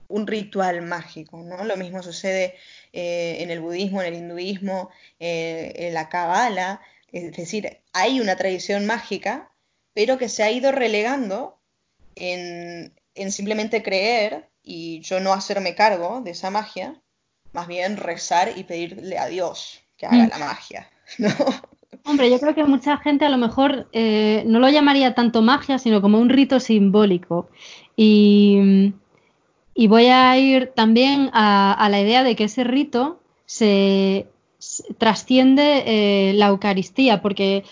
un, 0.07 0.27
ritual 0.27 0.81
mágico, 0.81 1.37
¿no? 1.43 1.63
Lo 1.63 1.77
mismo 1.77 2.01
sucede 2.01 2.55
eh, 2.91 3.37
en 3.39 3.51
el 3.51 3.61
budismo, 3.61 4.01
en 4.01 4.07
el 4.07 4.19
hinduismo, 4.19 4.89
eh, 5.19 5.71
en 5.75 5.93
la 5.93 6.09
cabala, 6.09 6.81
Es 7.11 7.31
decir, 7.37 7.81
hay 7.93 8.19
una 8.19 8.35
tradición 8.35 8.87
mágica, 8.87 9.51
pero 9.93 10.17
que 10.17 10.27
se 10.27 10.43
ha 10.43 10.51
ido 10.51 10.71
relegando 10.71 11.59
en, 12.15 12.93
en 13.15 13.31
simplemente 13.31 13.83
creer 13.83 14.49
y 14.63 15.01
yo 15.01 15.19
no 15.19 15.33
hacerme 15.33 15.75
cargo 15.75 16.21
de 16.21 16.31
esa 16.31 16.49
magia, 16.51 17.01
más 17.53 17.67
bien 17.67 17.97
rezar 17.97 18.53
y 18.57 18.63
pedirle 18.63 19.17
a 19.17 19.27
Dios 19.27 19.81
que 19.97 20.07
haga 20.07 20.27
Mm. 20.27 20.29
la 20.29 20.37
magia, 20.39 20.89
¿no? 21.17 21.29
Hombre, 22.03 22.29
yo 22.29 22.39
creo 22.39 22.53
que 22.53 22.63
mucha 22.65 22.97
gente 22.97 23.25
a 23.25 23.29
lo 23.29 23.37
mejor 23.37 23.89
eh, 23.91 24.43
no 24.45 24.59
lo 24.59 24.69
llamaría 24.69 25.15
tanto 25.15 25.41
magia, 25.41 25.79
sino 25.79 26.01
como 26.01 26.19
un 26.19 26.29
rito 26.29 26.59
simbólico. 26.59 27.49
Y, 27.95 28.93
y 29.73 29.87
voy 29.87 30.07
a 30.07 30.37
ir 30.37 30.71
también 30.75 31.29
a, 31.33 31.73
a 31.73 31.89
la 31.89 32.01
idea 32.01 32.23
de 32.23 32.35
que 32.35 32.45
ese 32.45 32.63
rito 32.63 33.21
se, 33.45 34.27
se 34.57 34.93
trasciende 34.95 35.83
eh, 35.85 36.33
la 36.35 36.47
Eucaristía, 36.47 37.21
porque 37.21 37.63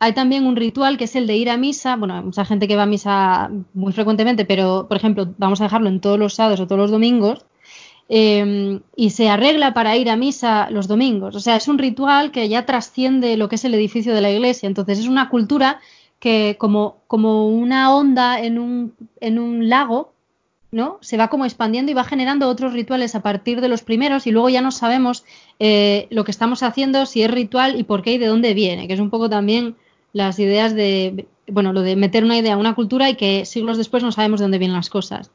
hay 0.00 0.12
también 0.14 0.46
un 0.46 0.56
ritual 0.56 0.96
que 0.98 1.04
es 1.04 1.14
el 1.16 1.26
de 1.26 1.36
ir 1.36 1.50
a 1.50 1.56
misa. 1.58 1.96
Bueno, 1.96 2.16
hay 2.16 2.24
mucha 2.24 2.44
gente 2.44 2.66
que 2.68 2.76
va 2.76 2.84
a 2.84 2.86
misa 2.86 3.50
muy 3.74 3.92
frecuentemente, 3.92 4.44
pero 4.46 4.86
por 4.88 4.96
ejemplo, 4.96 5.34
vamos 5.38 5.60
a 5.60 5.64
dejarlo 5.64 5.88
en 5.88 6.00
todos 6.00 6.18
los 6.18 6.34
sábados 6.34 6.60
o 6.60 6.66
todos 6.66 6.80
los 6.80 6.90
domingos. 6.90 7.44
eh, 8.08 8.80
y 8.96 9.10
se 9.10 9.28
arregla 9.28 9.72
para 9.74 9.96
ir 9.96 10.10
a 10.10 10.16
misa 10.16 10.68
los 10.70 10.88
domingos. 10.88 11.36
O 11.36 11.40
sea, 11.40 11.56
es 11.56 11.68
un 11.68 11.78
ritual 11.78 12.32
que 12.32 12.48
ya 12.48 12.66
trasciende 12.66 13.36
lo 13.36 13.48
que 13.48 13.54
es 13.56 13.64
el 13.64 13.74
edificio 13.74 14.14
de 14.14 14.20
la 14.20 14.30
iglesia. 14.32 14.66
Entonces, 14.66 14.98
es 14.98 15.06
una 15.08 15.28
cultura 15.28 15.80
que, 16.18 16.56
como, 16.58 17.02
como 17.06 17.48
una 17.48 17.94
onda 17.94 18.40
en 18.40 18.58
un, 18.58 18.94
en 19.20 19.38
un 19.38 19.68
lago, 19.68 20.12
¿no? 20.72 20.98
Se 21.02 21.16
va 21.16 21.28
como 21.28 21.44
expandiendo 21.44 21.90
y 21.92 21.94
va 21.94 22.04
generando 22.04 22.48
otros 22.48 22.72
rituales 22.72 23.14
a 23.14 23.22
partir 23.22 23.60
de 23.60 23.68
los 23.68 23.82
primeros 23.82 24.26
y 24.26 24.32
luego 24.32 24.48
ya 24.48 24.62
no 24.62 24.70
sabemos 24.72 25.24
eh, 25.58 26.06
lo 26.10 26.24
que 26.24 26.30
estamos 26.32 26.62
haciendo, 26.62 27.06
si 27.06 27.22
es 27.22 27.30
ritual 27.30 27.78
y 27.78 27.84
por 27.84 28.02
qué 28.02 28.12
y 28.14 28.18
de 28.18 28.26
dónde 28.26 28.54
viene, 28.54 28.86
que 28.88 28.94
es 28.94 29.00
un 29.00 29.10
poco 29.10 29.28
también 29.30 29.76
las 30.12 30.38
ideas 30.38 30.74
de, 30.74 31.26
bueno, 31.46 31.72
lo 31.72 31.82
de 31.82 31.96
meter 31.96 32.24
una 32.24 32.36
idea 32.36 32.54
a 32.54 32.58
una 32.58 32.74
cultura 32.74 33.08
y 33.08 33.16
que 33.16 33.44
siglos 33.44 33.78
después 33.78 34.02
no 34.02 34.12
sabemos 34.12 34.40
de 34.40 34.44
dónde 34.44 34.58
vienen 34.58 34.76
las 34.76 34.90
cosas. 34.90 35.30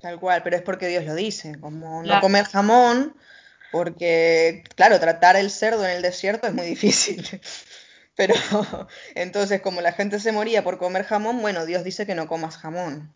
Tal 0.00 0.18
cual, 0.20 0.42
pero 0.42 0.56
es 0.56 0.62
porque 0.62 0.88
Dios 0.88 1.04
lo 1.04 1.14
dice, 1.14 1.58
como 1.60 2.02
no 2.02 2.20
comer 2.20 2.44
jamón, 2.44 3.14
porque, 3.72 4.64
claro, 4.74 5.00
tratar 5.00 5.36
el 5.36 5.50
cerdo 5.50 5.84
en 5.84 5.96
el 5.96 6.02
desierto 6.02 6.46
es 6.46 6.54
muy 6.54 6.66
difícil. 6.66 7.26
Pero 8.16 8.34
entonces, 9.14 9.60
como 9.60 9.82
la 9.82 9.92
gente 9.92 10.18
se 10.18 10.32
moría 10.32 10.64
por 10.64 10.78
comer 10.78 11.04
jamón, 11.04 11.42
bueno, 11.42 11.66
Dios 11.66 11.84
dice 11.84 12.06
que 12.06 12.14
no 12.14 12.26
comas 12.26 12.56
jamón. 12.56 13.12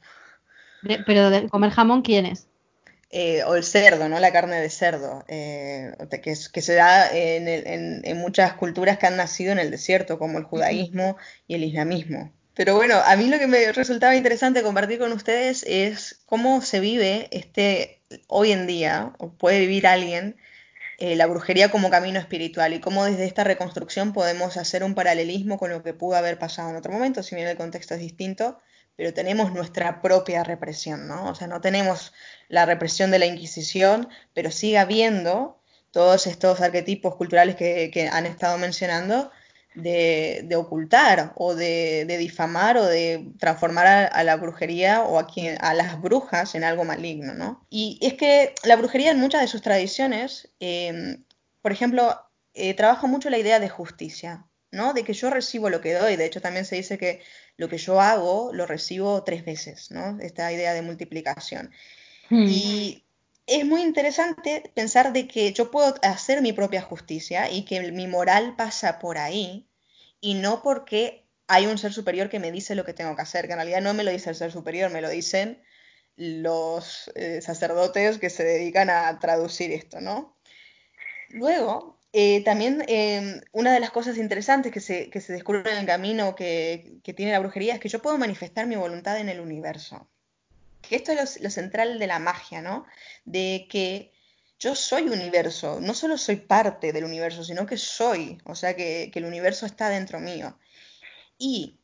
Pero 1.07 1.31
de 1.31 1.49
comer 1.49 1.71
jamón, 1.71 2.03
¿quién 2.03 2.27
es? 2.27 2.50
Eh, 3.13 3.43
o 3.45 3.57
el 3.57 3.65
cerdo, 3.65 4.09
¿no? 4.09 4.21
La 4.21 4.33
carne 4.33 4.61
de 4.61 4.71
cerdo, 4.71 5.25
eh, 5.29 5.93
que, 6.23 6.37
se 6.37 6.75
da 6.75 7.11
en, 7.13 7.49
el- 7.49 7.67
en- 7.67 8.01
en 8.05 8.17
muchas 8.19 8.53
culturas 8.55 8.99
que 8.99 9.07
han 9.07 9.17
nacido 9.17 9.51
en 9.53 9.59
el 9.59 9.71
desierto, 9.73 10.19
como 10.19 10.39
el 10.39 10.45
judaísmo 10.45 11.17
y 11.49 11.55
el 11.57 11.65
islamismo. 11.65 12.33
Pero 12.55 12.77
bueno, 12.77 12.97
a 13.05 13.17
mí 13.17 13.27
lo 13.29 13.39
que 13.41 13.49
me 13.49 13.73
resultaba 13.73 14.15
interesante 14.15 14.63
compartir 14.63 14.99
con 15.01 15.13
ustedes 15.13 15.65
es 15.67 16.21
cómo 16.27 16.61
se 16.63 16.79
vive 16.81 17.29
este 17.33 18.01
hoy 18.29 18.53
en 18.53 18.67
día, 18.69 19.13
o 19.19 19.33
puede 19.33 19.59
vivir 19.61 19.87
alguien, 19.89 20.37
eh, 20.99 21.17
la 21.17 21.27
brujería 21.27 21.71
como 21.71 21.91
camino 21.91 22.19
espiritual 22.21 22.75
y 22.75 22.81
cómo 22.81 23.05
desde 23.05 23.25
esta 23.27 23.45
reconstrucción 23.45 24.13
podemos 24.13 24.57
hacer 24.57 24.85
un 24.85 24.95
paralelismo 24.95 25.59
con 25.59 25.71
lo 25.71 25.83
que 25.83 25.95
pudo 25.95 26.17
haber 26.17 26.39
pasado 26.39 26.71
en 26.71 26.77
otro 26.77 26.93
momento, 26.93 27.23
si 27.23 27.35
bien 27.35 27.49
el 27.49 27.57
contexto 27.57 27.95
es 27.95 28.01
distinto, 28.01 28.61
pero 28.97 29.15
tenemos 29.15 29.53
nuestra 29.53 30.03
propia 30.03 30.45
represión, 30.45 31.09
¿no? 31.09 31.31
O 31.31 31.35
sea, 31.35 31.47
no 31.47 31.61
tenemos 31.61 32.13
la 32.49 32.67
represión 32.67 33.11
de 33.11 33.19
la 33.19 33.27
Inquisición, 33.27 34.09
pero 34.35 34.51
sigue 34.51 34.79
habiendo 34.79 35.61
todos 35.91 36.27
estos 36.27 36.61
arquetipos 36.61 37.17
culturales 37.17 37.57
que, 37.57 38.11
han 38.13 38.27
estado 38.27 38.59
mencionando 38.59 39.31
de, 39.75 40.49
ocultar 40.57 41.33
o 41.37 41.55
de, 41.55 42.05
difamar 42.19 42.77
o 42.77 42.87
de 42.87 43.33
transformar 43.39 44.11
a, 44.13 44.25
la 44.25 44.37
brujería 44.37 45.03
o 45.03 45.19
a, 45.19 45.27
quien, 45.27 45.57
a 45.61 45.75
las 45.75 46.01
brujas 46.01 46.55
en 46.55 46.65
algo 46.65 46.85
maligno, 46.85 47.35
¿no? 47.35 47.67
Y 47.71 47.99
es 48.03 48.15
que 48.15 48.55
la 48.65 48.77
brujería 48.77 49.11
en 49.11 49.21
muchas 49.21 49.41
de 49.41 49.49
sus 49.49 49.63
tradiciones, 49.63 50.51
eh, 50.61 51.19
por 51.63 51.73
ejemplo, 51.73 52.21
eh, 52.55 52.75
trabaja 52.75 53.07
mucho 53.07 53.31
la 53.31 53.39
idea 53.39 53.61
de 53.61 53.69
justicia, 53.69 54.47
¿no? 54.73 54.93
De 54.93 55.05
que 55.05 55.13
yo 55.13 55.31
recibo 55.31 55.71
lo 55.71 55.81
que 55.81 55.95
doy. 55.95 56.17
De 56.17 56.27
hecho, 56.27 56.41
también 56.41 56.65
se 56.65 56.77
dice 56.77 56.99
que 56.99 57.23
lo 57.61 57.69
que 57.69 57.77
yo 57.77 58.01
hago 58.01 58.55
lo 58.55 58.65
recibo 58.65 59.23
tres 59.23 59.45
veces, 59.45 59.91
¿no? 59.91 60.19
Esta 60.19 60.51
idea 60.51 60.73
de 60.73 60.81
multiplicación. 60.81 61.71
Hmm. 62.31 62.47
Y 62.49 63.05
es 63.47 63.67
muy 63.67 63.83
interesante 63.83 64.73
pensar 64.75 65.13
de 65.13 65.29
que 65.29 65.53
yo 65.53 65.71
puedo 65.71 65.95
hacer 66.01 66.41
mi 66.41 66.55
propia 66.55 66.81
justicia 66.81 67.51
y 67.51 67.67
que 67.67 67.93
mi 67.93 68.07
moral 68.07 68.57
pasa 68.57 68.99
por 68.99 69.19
ahí 69.19 69.69
y 70.23 70.33
no 70.35 70.63
porque 70.63 71.27
hay 71.49 71.67
un 71.67 71.77
ser 71.77 71.93
superior 71.93 72.31
que 72.31 72.41
me 72.41 72.51
dice 72.51 72.75
lo 72.75 72.87
que 72.87 72.95
tengo 72.95 73.15
que 73.15 73.21
hacer, 73.21 73.47
que 73.47 73.53
en 73.53 73.59
realidad 73.59 73.83
no 73.83 73.93
me 73.93 74.05
lo 74.05 74.11
dice 74.11 74.31
el 74.31 74.37
ser 74.37 74.53
superior, 74.53 74.91
me 74.91 75.03
lo 75.03 75.11
dicen 75.11 75.63
los 76.17 77.11
eh, 77.15 77.43
sacerdotes 77.43 78.17
que 78.17 78.31
se 78.31 78.43
dedican 78.43 78.89
a 78.89 79.19
traducir 79.19 79.71
esto, 79.73 80.01
¿no? 80.01 80.35
Luego, 81.29 82.00
eh, 82.13 82.43
también 82.43 82.85
eh, 82.89 83.41
una 83.53 83.73
de 83.73 83.79
las 83.79 83.91
cosas 83.91 84.17
interesantes 84.19 84.73
que 84.73 84.81
se, 84.81 85.11
que 85.11 85.21
se 85.21 85.33
descubre 85.33 85.71
en 85.71 85.79
el 85.79 85.87
camino 85.87 86.35
que, 86.35 86.99
que 87.05 87.15
tiene 87.15 87.33
la 87.33 87.39
brujería 87.39 87.75
es 87.75 87.81
que 87.81 87.89
yo 87.89 88.03
puedo 88.03 88.19
manifestar 88.19 88.67
mi 88.67 88.75
voluntad 88.75 89.19
en 89.19 89.29
el 89.29 89.41
universo. 89.41 90.09
Que 90.83 90.97
esto 90.97 91.13
es 91.13 91.41
lo, 91.41 91.51
central 91.51 91.99
de 91.99 92.07
la 92.09 92.19
magia, 92.19 92.63
¿no? 92.63 92.87
De 93.25 93.69
que 93.71 94.13
yo 94.59 94.75
soy 94.75 95.03
universo, 95.05 95.81
no 95.81 95.95
solo 95.95 96.19
soy 96.19 96.37
parte 96.37 96.93
del 96.93 97.05
universo, 97.05 97.45
sino 97.45 97.67
que 97.67 97.77
soy, 97.77 98.39
o 98.45 98.55
sea, 98.57 98.75
que, 98.75 99.11
el 99.15 99.25
universo 99.25 99.67
está 99.67 99.89
dentro 99.89 100.19
mío. 100.21 100.59
Y 101.39 101.81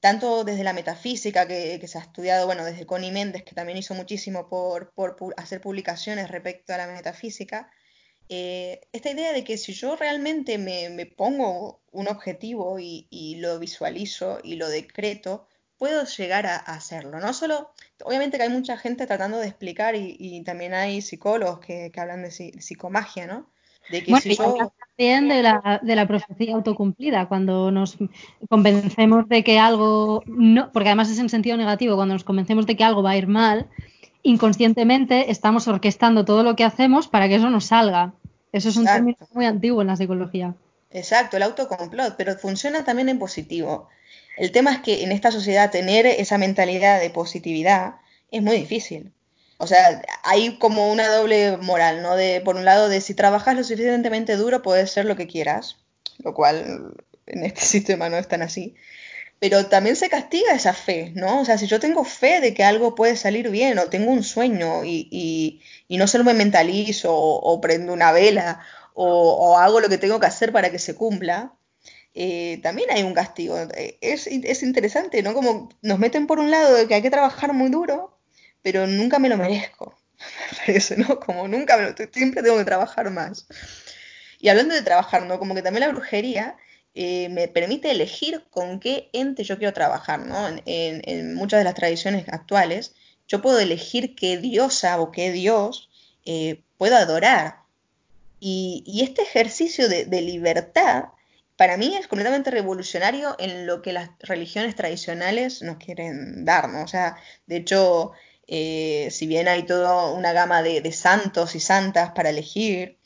tanto 0.00 0.44
desde 0.44 0.64
la 0.64 0.72
metafísica 0.72 1.48
que, 1.48 1.78
que 1.80 1.88
se 1.88 1.98
ha 1.98 2.02
estudiado, 2.02 2.46
bueno, 2.46 2.64
desde 2.64 2.86
Connie 2.86 3.10
Méndez, 3.10 3.42
que 3.44 3.54
también 3.54 3.78
hizo 3.78 3.94
muchísimo 3.94 4.48
por, 4.48 4.92
por 4.94 5.16
hacer 5.36 5.60
publicaciones 5.60 6.30
respecto 6.30 6.72
a 6.74 6.78
la 6.78 6.86
metafísica, 6.86 7.70
eh, 8.28 8.80
esta 8.92 9.10
idea 9.10 9.32
de 9.32 9.44
que 9.44 9.56
si 9.58 9.72
yo 9.72 9.96
realmente 9.96 10.58
me, 10.58 10.90
me 10.90 11.06
pongo 11.06 11.80
un 11.92 12.08
objetivo 12.08 12.78
y, 12.78 13.06
y 13.10 13.36
lo 13.36 13.58
visualizo 13.58 14.38
y 14.42 14.56
lo 14.56 14.68
decreto, 14.68 15.46
puedo 15.78 16.04
llegar 16.04 16.46
a, 16.46 16.56
a 16.56 16.74
hacerlo. 16.74 17.20
No 17.20 17.32
solo, 17.34 17.70
obviamente 18.04 18.36
que 18.36 18.44
hay 18.44 18.48
mucha 18.50 18.76
gente 18.78 19.06
tratando 19.06 19.38
de 19.38 19.46
explicar 19.48 19.94
y, 19.96 20.16
y 20.18 20.42
también 20.44 20.74
hay 20.74 21.02
psicólogos 21.02 21.60
que, 21.60 21.90
que 21.92 22.00
hablan 22.00 22.22
de 22.22 22.28
psi- 22.30 22.60
psicomagia, 22.60 23.26
¿no? 23.26 23.50
De 23.88 24.02
que 24.04 24.14
Bueno, 24.14 24.24
si 24.24 24.32
yo... 24.32 24.72
también 24.96 25.28
de 25.28 25.42
la, 25.42 25.80
de 25.82 25.96
la 25.96 26.06
profecía 26.06 26.54
autocumplida, 26.54 27.28
cuando 27.28 27.70
nos 27.70 27.96
convencemos 28.48 29.28
de 29.28 29.44
que 29.44 29.58
algo 29.58 30.22
no, 30.26 30.72
porque 30.72 30.88
además 30.88 31.10
es 31.10 31.18
en 31.18 31.28
sentido 31.28 31.56
negativo, 31.56 31.96
cuando 31.96 32.14
nos 32.14 32.24
convencemos 32.24 32.66
de 32.66 32.76
que 32.76 32.84
algo 32.84 33.02
va 33.02 33.10
a 33.10 33.16
ir 33.16 33.26
mal, 33.28 33.68
inconscientemente 34.22 35.30
estamos 35.30 35.68
orquestando 35.68 36.24
todo 36.24 36.42
lo 36.42 36.56
que 36.56 36.64
hacemos 36.64 37.08
para 37.08 37.28
que 37.28 37.36
eso 37.36 37.50
nos 37.50 37.66
salga. 37.66 38.12
Eso 38.52 38.68
es 38.68 38.76
un 38.76 38.86
término 38.86 39.18
muy 39.32 39.46
antiguo 39.46 39.82
en 39.82 39.88
la 39.88 39.96
psicología. 39.96 40.54
Exacto, 40.90 41.36
el 41.36 41.42
autocomplot, 41.42 42.16
pero 42.16 42.36
funciona 42.36 42.84
también 42.84 43.08
en 43.08 43.18
positivo. 43.18 43.88
El 44.36 44.52
tema 44.52 44.72
es 44.72 44.78
que 44.80 45.02
en 45.02 45.12
esta 45.12 45.30
sociedad 45.30 45.70
tener 45.70 46.06
esa 46.06 46.38
mentalidad 46.38 47.00
de 47.00 47.10
positividad 47.10 47.96
es 48.30 48.42
muy 48.42 48.56
difícil. 48.56 49.12
O 49.58 49.66
sea, 49.66 50.02
hay 50.22 50.56
como 50.58 50.90
una 50.90 51.08
doble 51.08 51.56
moral, 51.56 52.02
¿no? 52.02 52.14
De, 52.14 52.40
por 52.40 52.56
un 52.56 52.64
lado, 52.64 52.88
de 52.88 53.00
si 53.00 53.14
trabajas 53.14 53.56
lo 53.56 53.64
suficientemente 53.64 54.36
duro, 54.36 54.62
puedes 54.62 54.90
ser 54.90 55.04
lo 55.04 55.16
que 55.16 55.26
quieras, 55.26 55.76
lo 56.18 56.32
cual 56.32 56.94
en 57.26 57.44
este 57.44 57.60
sistema 57.64 58.08
no 58.08 58.16
es 58.16 58.28
tan 58.28 58.42
así. 58.42 58.76
Pero 59.40 59.66
también 59.66 59.96
se 59.96 60.08
castiga 60.08 60.52
esa 60.52 60.74
fe, 60.74 61.12
¿no? 61.14 61.40
O 61.40 61.44
sea, 61.44 61.58
si 61.58 61.66
yo 61.66 61.78
tengo 61.80 62.04
fe 62.04 62.40
de 62.40 62.54
que 62.54 62.64
algo 62.64 62.94
puede 62.94 63.16
salir 63.16 63.50
bien, 63.50 63.78
o 63.78 63.86
tengo 63.86 64.10
un 64.10 64.24
sueño 64.24 64.84
y, 64.84 65.08
y, 65.10 65.62
y 65.86 65.96
no 65.96 66.08
solo 66.08 66.24
me 66.24 66.34
mentalizo 66.34 67.14
o, 67.14 67.36
o 67.36 67.60
prendo 67.60 67.92
una 67.92 68.12
vela 68.12 68.60
o, 69.00 69.56
hago 69.58 69.80
lo 69.80 69.88
que 69.88 69.98
tengo 69.98 70.18
que 70.20 70.26
hacer 70.26 70.52
para 70.52 70.70
que 70.70 70.78
se 70.78 70.96
cumpla, 70.96 71.54
eh, 72.14 72.58
también 72.62 72.90
hay 72.90 73.02
un 73.04 73.14
castigo. 73.14 73.56
Es, 74.00 74.26
es, 74.26 74.62
interesante, 74.62 75.22
¿no? 75.22 75.34
Como 75.34 75.68
nos 75.82 75.98
meten 75.98 76.26
por 76.26 76.40
un 76.40 76.50
lado 76.50 76.74
de 76.74 76.88
que 76.88 76.94
hay 76.94 77.02
que 77.02 77.10
trabajar 77.10 77.52
muy 77.52 77.70
duro, 77.70 78.18
pero 78.62 78.86
nunca 78.86 79.18
me 79.20 79.28
lo 79.28 79.36
merezco. 79.36 79.96
Me 80.50 80.58
parece, 80.58 80.96
¿no? 80.96 81.20
Como 81.20 81.46
nunca 81.46 81.76
me 81.76 81.84
lo, 81.84 81.94
siempre 82.12 82.42
tengo 82.42 82.58
que 82.58 82.64
trabajar 82.64 83.08
más. 83.12 83.46
Y 84.40 84.48
hablando 84.48 84.74
de 84.74 84.82
trabajar, 84.82 85.22
¿no? 85.26 85.38
Como 85.38 85.54
que 85.54 85.62
también 85.62 85.86
la 85.86 85.92
brujería 85.92 86.56
eh, 87.00 87.28
me 87.28 87.46
permite 87.46 87.92
elegir 87.92 88.42
con 88.50 88.80
qué 88.80 89.08
ente 89.12 89.44
yo 89.44 89.56
quiero 89.56 89.72
trabajar, 89.72 90.18
¿no? 90.26 90.48
En, 90.66 91.32
muchas 91.36 91.60
de 91.60 91.64
las 91.64 91.76
tradiciones 91.76 92.28
actuales, 92.28 92.92
yo 93.28 93.40
puedo 93.40 93.60
elegir 93.60 94.16
qué 94.16 94.36
diosa 94.36 95.00
o 95.00 95.12
qué 95.12 95.30
dios 95.30 95.90
eh, 96.24 96.64
puedo 96.76 96.96
adorar. 96.96 97.60
Y, 98.40 99.00
este 99.00 99.22
ejercicio 99.22 99.88
de, 99.88 100.06
libertad, 100.22 101.04
para 101.54 101.76
mí 101.76 101.94
es 101.94 102.08
completamente 102.08 102.50
revolucionario 102.50 103.36
en 103.38 103.64
lo 103.64 103.80
que 103.80 103.92
las 103.92 104.10
religiones 104.18 104.74
tradicionales 104.74 105.62
nos 105.62 105.76
quieren 105.76 106.44
dar, 106.44 106.68
¿no? 106.68 106.82
O 106.82 106.88
sea, 106.88 107.16
de 107.46 107.58
hecho, 107.58 108.10
eh, 108.48 109.06
si 109.12 109.28
bien 109.28 109.46
hay 109.46 109.62
toda 109.62 110.10
una 110.10 110.32
gama 110.32 110.64
de, 110.64 110.90
santos 110.90 111.54
y 111.54 111.60
santas 111.60 112.10
para 112.10 112.30
elegir, 112.30 112.98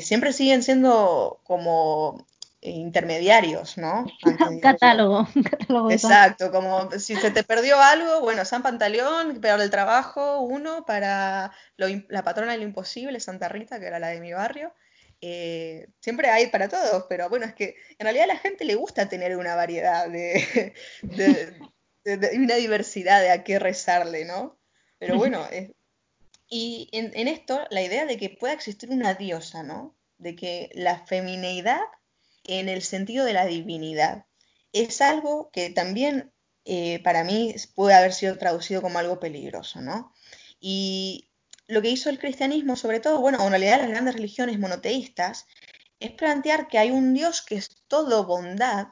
siempre 0.00 0.32
siguen 0.32 0.62
siendo 0.62 1.40
como 1.42 2.24
intermediarios, 2.70 3.78
¿no? 3.78 4.04
Un 4.24 4.60
catálogo, 4.60 5.26
un 5.34 5.42
catálogo 5.42 5.90
Exacto, 5.90 6.50
como 6.50 6.90
si 6.92 7.16
se 7.16 7.30
te 7.30 7.42
perdió 7.44 7.80
algo, 7.80 8.20
bueno, 8.20 8.44
San 8.44 8.62
Pantaleón, 8.62 9.40
peor 9.40 9.58
del 9.60 9.70
trabajo, 9.70 10.40
uno 10.40 10.84
para 10.84 11.52
lo 11.76 11.86
la 12.08 12.22
patrona 12.24 12.52
de 12.52 12.58
lo 12.58 12.64
imposible, 12.64 13.20
Santa 13.20 13.48
Rita, 13.48 13.78
que 13.80 13.86
era 13.86 13.98
la 13.98 14.08
de 14.08 14.20
mi 14.20 14.32
barrio. 14.32 14.72
Eh, 15.20 15.88
siempre 16.00 16.28
hay 16.28 16.48
para 16.48 16.68
todos, 16.68 17.06
pero 17.08 17.28
bueno, 17.30 17.46
es 17.46 17.54
que 17.54 17.74
en 17.98 18.04
realidad 18.04 18.24
a 18.24 18.34
la 18.34 18.38
gente 18.38 18.64
le 18.64 18.74
gusta 18.74 19.08
tener 19.08 19.36
una 19.36 19.54
variedad 19.54 20.08
de, 20.08 20.74
de- 21.02 21.54
de- 22.04 22.16
de- 22.18 22.34
y 22.34 22.38
una 22.38 22.56
diversidad 22.56 23.20
de 23.22 23.30
a 23.30 23.42
qué 23.44 23.58
rezarle, 23.58 24.24
¿no? 24.24 24.58
Pero 24.98 25.16
bueno, 25.16 25.46
es- 25.50 25.70
y 26.48 26.88
en, 26.92 27.10
en 27.14 27.28
esto 27.28 27.66
la 27.70 27.82
idea 27.82 28.06
de 28.06 28.16
que 28.18 28.30
pueda 28.30 28.54
existir 28.54 28.90
una 28.90 29.14
diosa, 29.14 29.62
¿no? 29.62 29.96
De 30.18 30.36
que 30.36 30.70
la 30.74 31.04
femineidad 31.06 31.80
en 32.46 32.68
el 32.68 32.82
sentido 32.82 33.24
de 33.24 33.32
la 33.32 33.46
divinidad 33.46 34.26
es 34.72 35.00
algo 35.00 35.50
que 35.52 35.70
también 35.70 36.32
eh, 36.64 37.00
para 37.02 37.24
mí 37.24 37.54
puede 37.74 37.94
haber 37.94 38.12
sido 38.12 38.36
traducido 38.38 38.82
como 38.82 38.98
algo 38.98 39.20
peligroso, 39.20 39.80
¿no? 39.80 40.12
Y 40.60 41.30
lo 41.68 41.82
que 41.82 41.90
hizo 41.90 42.10
el 42.10 42.18
cristianismo, 42.18 42.76
sobre 42.76 43.00
todo, 43.00 43.20
bueno, 43.20 43.42
en 43.42 43.50
realidad 43.50 43.78
las 43.78 43.88
grandes 43.88 44.14
religiones 44.14 44.58
monoteístas, 44.58 45.46
es 46.00 46.10
plantear 46.12 46.68
que 46.68 46.78
hay 46.78 46.90
un 46.90 47.14
Dios 47.14 47.42
que 47.42 47.56
es 47.56 47.84
todo 47.88 48.26
bondad 48.26 48.88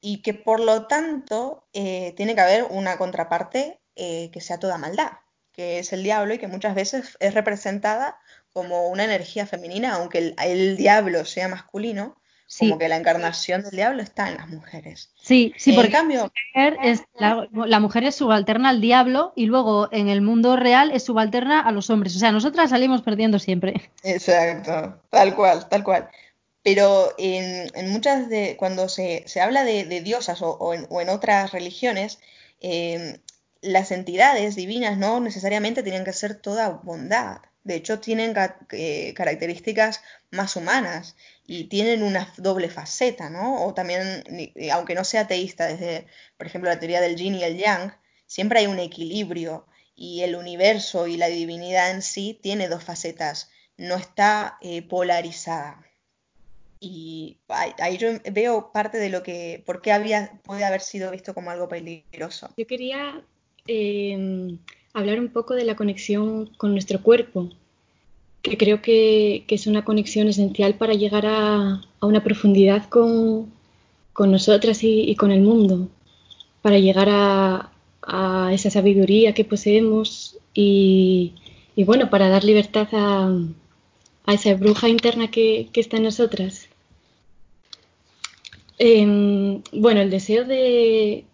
y 0.00 0.22
que 0.22 0.34
por 0.34 0.60
lo 0.60 0.86
tanto 0.86 1.68
eh, 1.72 2.14
tiene 2.16 2.34
que 2.34 2.40
haber 2.40 2.64
una 2.64 2.96
contraparte 2.98 3.80
eh, 3.96 4.30
que 4.32 4.40
sea 4.40 4.58
toda 4.58 4.78
maldad, 4.78 5.12
que 5.52 5.78
es 5.80 5.92
el 5.92 6.02
diablo 6.02 6.34
y 6.34 6.38
que 6.38 6.48
muchas 6.48 6.74
veces 6.74 7.16
es 7.18 7.34
representada 7.34 8.18
como 8.52 8.88
una 8.88 9.04
energía 9.04 9.46
femenina, 9.46 9.94
aunque 9.94 10.34
el 10.38 10.76
diablo 10.76 11.24
sea 11.24 11.48
masculino, 11.48 12.20
Sí. 12.48 12.68
como 12.68 12.78
que 12.78 12.88
la 12.88 12.96
encarnación 12.96 13.62
del 13.62 13.72
diablo 13.72 14.02
está 14.02 14.28
en 14.28 14.36
las 14.36 14.48
mujeres. 14.48 15.10
Sí, 15.20 15.52
sí, 15.56 15.70
en 15.70 15.76
porque 15.76 15.90
cambio, 15.90 16.30
la 16.54 16.70
mujer 16.70 16.78
es, 16.84 17.02
la, 17.18 17.48
la 17.52 17.80
mujer 17.80 18.04
es 18.04 18.14
subalterna 18.14 18.68
al 18.68 18.80
diablo 18.80 19.32
y 19.34 19.46
luego 19.46 19.88
en 19.90 20.08
el 20.08 20.22
mundo 20.22 20.56
real 20.56 20.92
es 20.92 21.02
subalterna 21.02 21.60
a 21.60 21.72
los 21.72 21.90
hombres. 21.90 22.14
O 22.14 22.18
sea, 22.20 22.30
nosotras 22.30 22.70
salimos 22.70 23.02
perdiendo 23.02 23.38
siempre. 23.40 23.90
Exacto, 24.04 25.00
tal 25.10 25.34
cual, 25.34 25.68
tal 25.68 25.82
cual. 25.82 26.08
Pero 26.62 27.12
en, 27.18 27.68
en 27.74 27.90
muchas 27.90 28.28
de, 28.28 28.56
cuando 28.56 28.88
se, 28.88 29.24
se 29.26 29.40
habla 29.40 29.64
de, 29.64 29.84
de 29.84 30.00
diosas 30.00 30.40
o, 30.42 30.50
o 30.52 30.74
en, 30.74 30.86
o 30.88 31.00
en 31.00 31.08
otras 31.08 31.52
religiones, 31.52 32.20
eh, 32.60 33.20
las 33.60 33.90
entidades 33.90 34.54
divinas 34.54 34.98
no 34.98 35.20
necesariamente 35.20 35.82
tienen 35.82 36.04
que 36.04 36.12
ser 36.12 36.36
toda 36.36 36.68
bondad. 36.68 37.38
De 37.66 37.74
hecho, 37.74 37.98
tienen 37.98 38.32
eh, 38.70 39.12
características 39.14 40.00
más 40.30 40.54
humanas 40.54 41.16
y 41.48 41.64
tienen 41.64 42.04
una 42.04 42.32
doble 42.36 42.68
faceta, 42.68 43.28
¿no? 43.28 43.66
O 43.66 43.74
también, 43.74 44.22
eh, 44.54 44.70
aunque 44.70 44.94
no 44.94 45.02
sea 45.02 45.26
teísta, 45.26 45.66
desde, 45.66 46.06
por 46.38 46.46
ejemplo, 46.46 46.70
la 46.70 46.78
teoría 46.78 47.00
del 47.00 47.16
yin 47.16 47.34
y 47.34 47.42
el 47.42 47.58
yang, 47.58 47.92
siempre 48.24 48.60
hay 48.60 48.68
un 48.68 48.78
equilibrio 48.78 49.66
y 49.96 50.22
el 50.22 50.36
universo 50.36 51.08
y 51.08 51.16
la 51.16 51.26
divinidad 51.26 51.90
en 51.90 52.02
sí 52.02 52.38
tiene 52.40 52.68
dos 52.68 52.84
facetas, 52.84 53.50
no 53.76 53.96
está 53.96 54.58
eh, 54.60 54.82
polarizada. 54.82 55.84
Y 56.78 57.38
ahí, 57.48 57.96
yo 57.96 58.10
veo 58.30 58.70
parte 58.70 58.98
de 58.98 59.08
lo 59.08 59.24
que, 59.24 59.60
por 59.66 59.82
qué 59.82 59.90
había, 59.90 60.38
puede 60.44 60.64
haber 60.64 60.82
sido 60.82 61.10
visto 61.10 61.34
como 61.34 61.50
algo 61.50 61.68
peligroso. 61.68 62.48
Yo 62.56 62.66
quería 62.68 63.24
eh, 63.66 64.56
hablar 64.96 65.20
un 65.20 65.28
poco 65.28 65.54
de 65.54 65.66
la 65.66 65.76
conexión 65.76 66.46
con 66.56 66.72
nuestro 66.72 67.02
cuerpo, 67.02 67.50
que 68.40 68.56
creo 68.56 68.80
que, 68.80 69.44
es 69.46 69.66
una 69.66 69.84
conexión 69.84 70.26
esencial 70.28 70.74
para 70.74 70.94
llegar 70.94 71.26
a, 71.26 71.82
una 72.00 72.24
profundidad 72.24 72.88
con, 72.88 73.52
con 74.14 74.32
nosotras 74.32 74.78
y, 74.82 75.14
con 75.16 75.32
el 75.32 75.42
mundo, 75.42 75.88
para 76.62 76.78
llegar 76.78 77.08
a, 77.10 77.70
a 78.02 78.50
esa 78.54 78.70
sabiduría 78.70 79.34
que 79.34 79.44
poseemos 79.44 80.38
y, 80.54 81.34
bueno, 81.76 82.08
para 82.08 82.30
dar 82.30 82.44
libertad 82.44 82.88
a, 82.92 83.38
a 84.24 84.32
esa 84.32 84.54
bruja 84.54 84.88
interna 84.88 85.30
que, 85.30 85.68
que 85.72 85.80
está 85.80 85.98
en 85.98 86.04
nosotras. 86.04 86.68
Eh, 88.78 89.60
bueno, 89.72 90.00
el 90.00 90.08
deseo 90.10 90.44
de, 90.46 91.26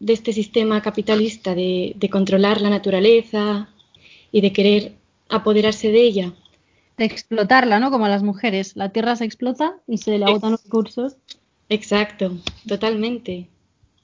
de 0.00 0.12
este 0.12 0.32
sistema 0.32 0.82
capitalista 0.82 1.54
de, 1.54 1.92
de, 1.96 2.10
controlar 2.10 2.60
la 2.60 2.70
naturaleza 2.70 3.68
y 4.32 4.40
de 4.40 4.52
querer 4.52 4.92
apoderarse 5.28 5.90
de 5.90 6.02
ella. 6.02 6.34
De 6.96 7.04
explotarla, 7.04 7.80
¿no? 7.80 7.90
Como 7.90 8.04
a 8.04 8.08
las 8.08 8.22
mujeres. 8.22 8.76
La 8.76 8.90
tierra 8.90 9.16
se 9.16 9.24
explota 9.24 9.76
y 9.86 9.98
se 9.98 10.18
le 10.18 10.24
agotan 10.24 10.52
los 10.52 10.64
recursos. 10.64 11.16
Exacto, 11.68 12.36
totalmente, 12.68 13.48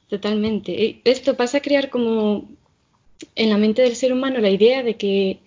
totalmente. 0.09 1.01
Esto 1.05 1.37
pasa 1.37 1.59
a 1.59 1.63
crear 1.63 1.91
como 1.91 2.49
en 3.35 3.51
la 3.51 3.59
mente 3.59 3.83
del 3.83 3.97
ser 3.97 4.13
humano 4.13 4.39
la 4.39 4.51
idea 4.51 4.83
de 4.83 4.97
que 4.97 5.41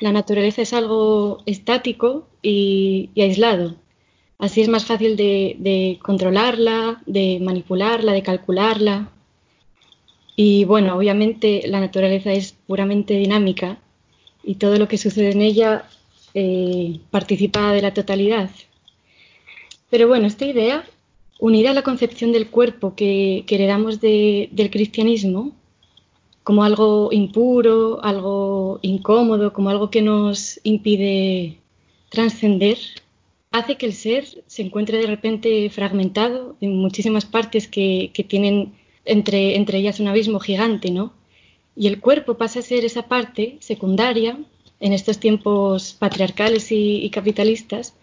la 0.00 0.12
naturaleza 0.12 0.62
es 0.62 0.72
algo 0.72 1.42
estático 1.46 2.28
y, 2.42 3.10
y 3.14 3.22
aislado. 3.22 3.76
Así 4.38 4.60
es 4.60 4.68
más 4.68 4.84
fácil 4.84 5.16
de, 5.16 5.56
de, 5.58 5.98
controlarla, 6.02 7.02
de 7.06 7.38
manipularla, 7.40 8.12
de 8.12 8.22
calcularla. 8.22 9.10
Y 10.36 10.64
bueno, 10.64 10.96
obviamente 10.96 11.62
la 11.66 11.80
naturaleza 11.80 12.32
es 12.32 12.52
puramente 12.66 13.14
dinámica 13.14 13.78
y 14.42 14.56
todo 14.56 14.78
lo 14.78 14.88
que 14.88 14.98
sucede 14.98 15.30
en 15.30 15.42
ella 15.42 15.88
eh, 16.34 16.98
participa 17.10 17.72
de 17.72 17.82
la 17.82 17.94
totalidad. 17.94 18.50
Pero 19.90 20.08
bueno, 20.08 20.26
esta 20.26 20.44
idea, 20.44 20.84
unida 21.38 21.70
a 21.70 21.74
la 21.74 21.82
concepción 21.82 22.32
del 22.32 22.50
cuerpo 22.50 22.94
que, 22.96 23.44
heredamos 23.48 24.00
de, 24.00 24.48
del 24.52 24.70
cristianismo, 24.70 25.52
como 26.42 26.64
algo 26.64 27.10
impuro, 27.12 28.02
algo 28.02 28.80
incómodo, 28.82 29.52
como 29.52 29.70
algo 29.70 29.90
que 29.90 30.02
nos 30.02 30.60
impide 30.64 31.58
trascender, 32.10 32.78
hace 33.52 33.76
que 33.76 33.86
el 33.86 33.92
ser 33.92 34.26
se 34.46 34.62
encuentre 34.62 34.98
de 34.98 35.06
repente 35.06 35.70
fragmentado 35.70 36.56
en 36.60 36.76
muchísimas 36.76 37.24
partes 37.24 37.68
que, 37.68 38.10
que 38.12 38.24
tienen 38.24 38.72
entre, 39.04 39.56
entre, 39.56 39.78
ellas 39.78 40.00
un 40.00 40.08
abismo 40.08 40.40
gigante, 40.40 40.90
¿no? 40.90 41.12
Y 41.76 41.88
el 41.88 42.00
cuerpo 42.00 42.34
pasa 42.34 42.60
a 42.60 42.62
ser 42.62 42.84
esa 42.84 43.08
parte 43.08 43.56
secundaria 43.60 44.38
en 44.80 44.92
estos 44.92 45.18
tiempos 45.18 45.94
patriarcales 45.98 46.70
y, 46.70 47.08
capitalistas. 47.10 47.94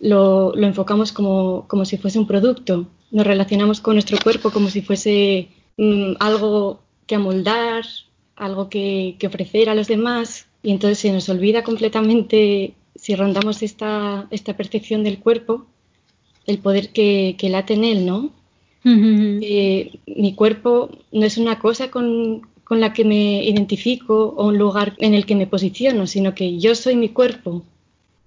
Lo, 0.00 0.54
lo 0.54 0.66
enfocamos 0.66 1.12
como, 1.12 1.66
como, 1.68 1.84
si 1.84 1.96
fuese 1.96 2.18
un 2.18 2.26
producto. 2.26 2.86
Nos 3.10 3.26
relacionamos 3.26 3.80
con 3.80 3.94
nuestro 3.94 4.18
cuerpo 4.22 4.50
como 4.50 4.68
si 4.68 4.82
fuese 4.82 5.48
mmm, 5.76 6.14
algo 6.20 6.80
que 7.06 7.14
amoldar, 7.14 7.84
algo 8.36 8.68
que, 8.68 9.16
que 9.18 9.26
ofrecer 9.26 9.68
a 9.68 9.74
los 9.74 9.88
demás. 9.88 10.46
Y 10.62 10.70
entonces 10.70 10.98
se 10.98 11.12
nos 11.12 11.28
olvida 11.28 11.62
completamente 11.62 12.74
si 12.98 13.14
rondamos 13.14 13.62
esta, 13.62 14.26
esta 14.30 14.56
percepción 14.56 15.04
del 15.04 15.18
cuerpo, 15.18 15.66
el 16.46 16.58
poder 16.58 16.90
que, 16.90 17.36
que 17.38 17.48
late 17.48 17.74
en 17.74 17.84
él, 17.84 18.06
¿no? 18.06 18.32
Eh, 19.42 19.98
mi 20.06 20.34
cuerpo 20.34 20.90
no 21.12 21.26
es 21.26 21.38
una 21.38 21.58
cosa 21.58 21.90
con, 21.90 22.42
con, 22.64 22.80
la 22.80 22.92
que 22.92 23.04
me 23.04 23.44
identifico 23.44 24.34
o 24.36 24.48
un 24.48 24.58
lugar 24.58 24.94
en 24.98 25.14
el 25.14 25.26
que 25.26 25.34
me 25.34 25.46
posiciono, 25.46 26.06
sino 26.06 26.34
que 26.34 26.58
yo 26.58 26.74
soy 26.74 26.96
mi 26.96 27.10
cuerpo. 27.10 27.62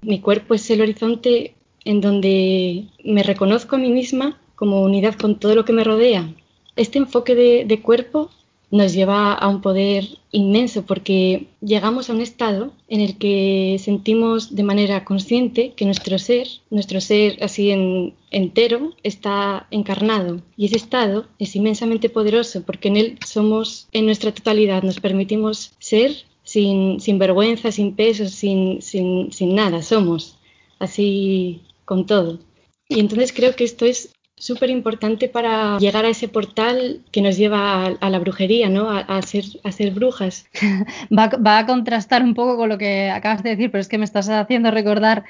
Mi 0.02 0.20
cuerpo 0.20 0.54
es 0.54 0.70
el 0.70 0.82
horizonte 0.82 1.56
en 1.86 2.02
donde 2.02 2.86
me 3.04 3.24
reconozco 3.24 3.76
a 3.76 3.80
mí 3.80 3.90
misma 3.90 4.40
como 4.56 4.82
unidad 4.82 5.16
con 5.16 5.40
todo 5.40 5.56
lo 5.56 5.66
que 5.66 5.74
me 5.74 5.84
rodea. 5.84 6.34
Este 6.76 7.00
enfoque 7.00 7.36
de 7.36 7.82
cuerpo 7.82 8.30
nos 8.72 8.94
lleva 8.94 9.34
a 9.34 9.48
un 9.50 9.62
poder 9.62 10.08
inmenso 10.32 10.86
porque 10.86 11.48
llegamos 11.60 12.10
a 12.10 12.14
un 12.14 12.22
estado 12.22 12.72
en 12.88 13.02
el 13.02 13.18
que 13.18 13.78
sentimos 13.80 14.56
de 14.56 14.64
manera 14.64 15.04
consciente 15.04 15.74
que 15.76 15.86
nuestro 15.86 16.18
ser, 16.18 16.48
nuestro 16.70 17.02
ser 17.02 17.44
así 17.44 17.70
en, 17.72 18.14
entero, 18.32 18.94
está 19.04 19.68
encarnado. 19.72 20.42
Y 20.56 20.68
ese 20.68 20.78
estado 20.78 21.28
es 21.38 21.56
inmensamente 21.56 22.10
poderoso 22.10 22.64
porque 22.64 22.88
en 22.88 22.98
él 22.98 23.20
somos 23.28 23.90
en 23.92 24.06
nuestra 24.06 24.34
totalidad, 24.34 24.84
nos 24.84 25.02
permitimos 25.02 25.74
ser 25.80 26.16
sin, 26.44 27.02
sin 27.02 27.20
vergüenza, 27.20 27.72
sin 27.72 27.94
peso, 27.94 28.28
sin, 28.28 28.82
sin, 28.82 29.32
sin 29.34 29.54
nada, 29.54 29.82
somos 29.82 30.38
así 30.80 31.62
con 31.84 32.06
todo. 32.06 32.40
Y 32.88 33.00
entonces 33.00 33.34
creo 33.34 33.56
que 33.56 33.64
esto 33.64 33.86
es 33.86 34.14
súper 34.42 34.72
importante 34.72 35.30
para 35.30 35.78
llegar 35.78 36.04
a 36.04 36.10
ese 36.10 36.28
portal 36.28 37.02
que 37.12 37.22
nos 37.22 37.38
lleva 37.38 37.86
a, 37.86 37.88
a 38.02 38.10
la 38.10 38.18
brujería, 38.18 38.70
¿no? 38.70 38.90
A, 38.90 39.02
a, 39.02 39.22
ser, 39.22 39.46
a 39.64 39.72
ser 39.72 39.92
brujas. 39.92 40.48
Va, 41.16 41.28
va, 41.28 41.60
a 41.60 41.66
contrastar 41.68 42.24
un 42.24 42.34
poco 42.34 42.58
con 42.58 42.68
lo 42.68 42.80
que 42.80 43.12
acabas 43.12 43.44
de 43.44 43.52
decir, 43.52 43.70
pero 43.70 43.82
es 43.82 43.88
que 43.88 44.00
me 44.00 44.06
estás 44.06 44.30
haciendo 44.30 44.72
recordar 44.72 45.26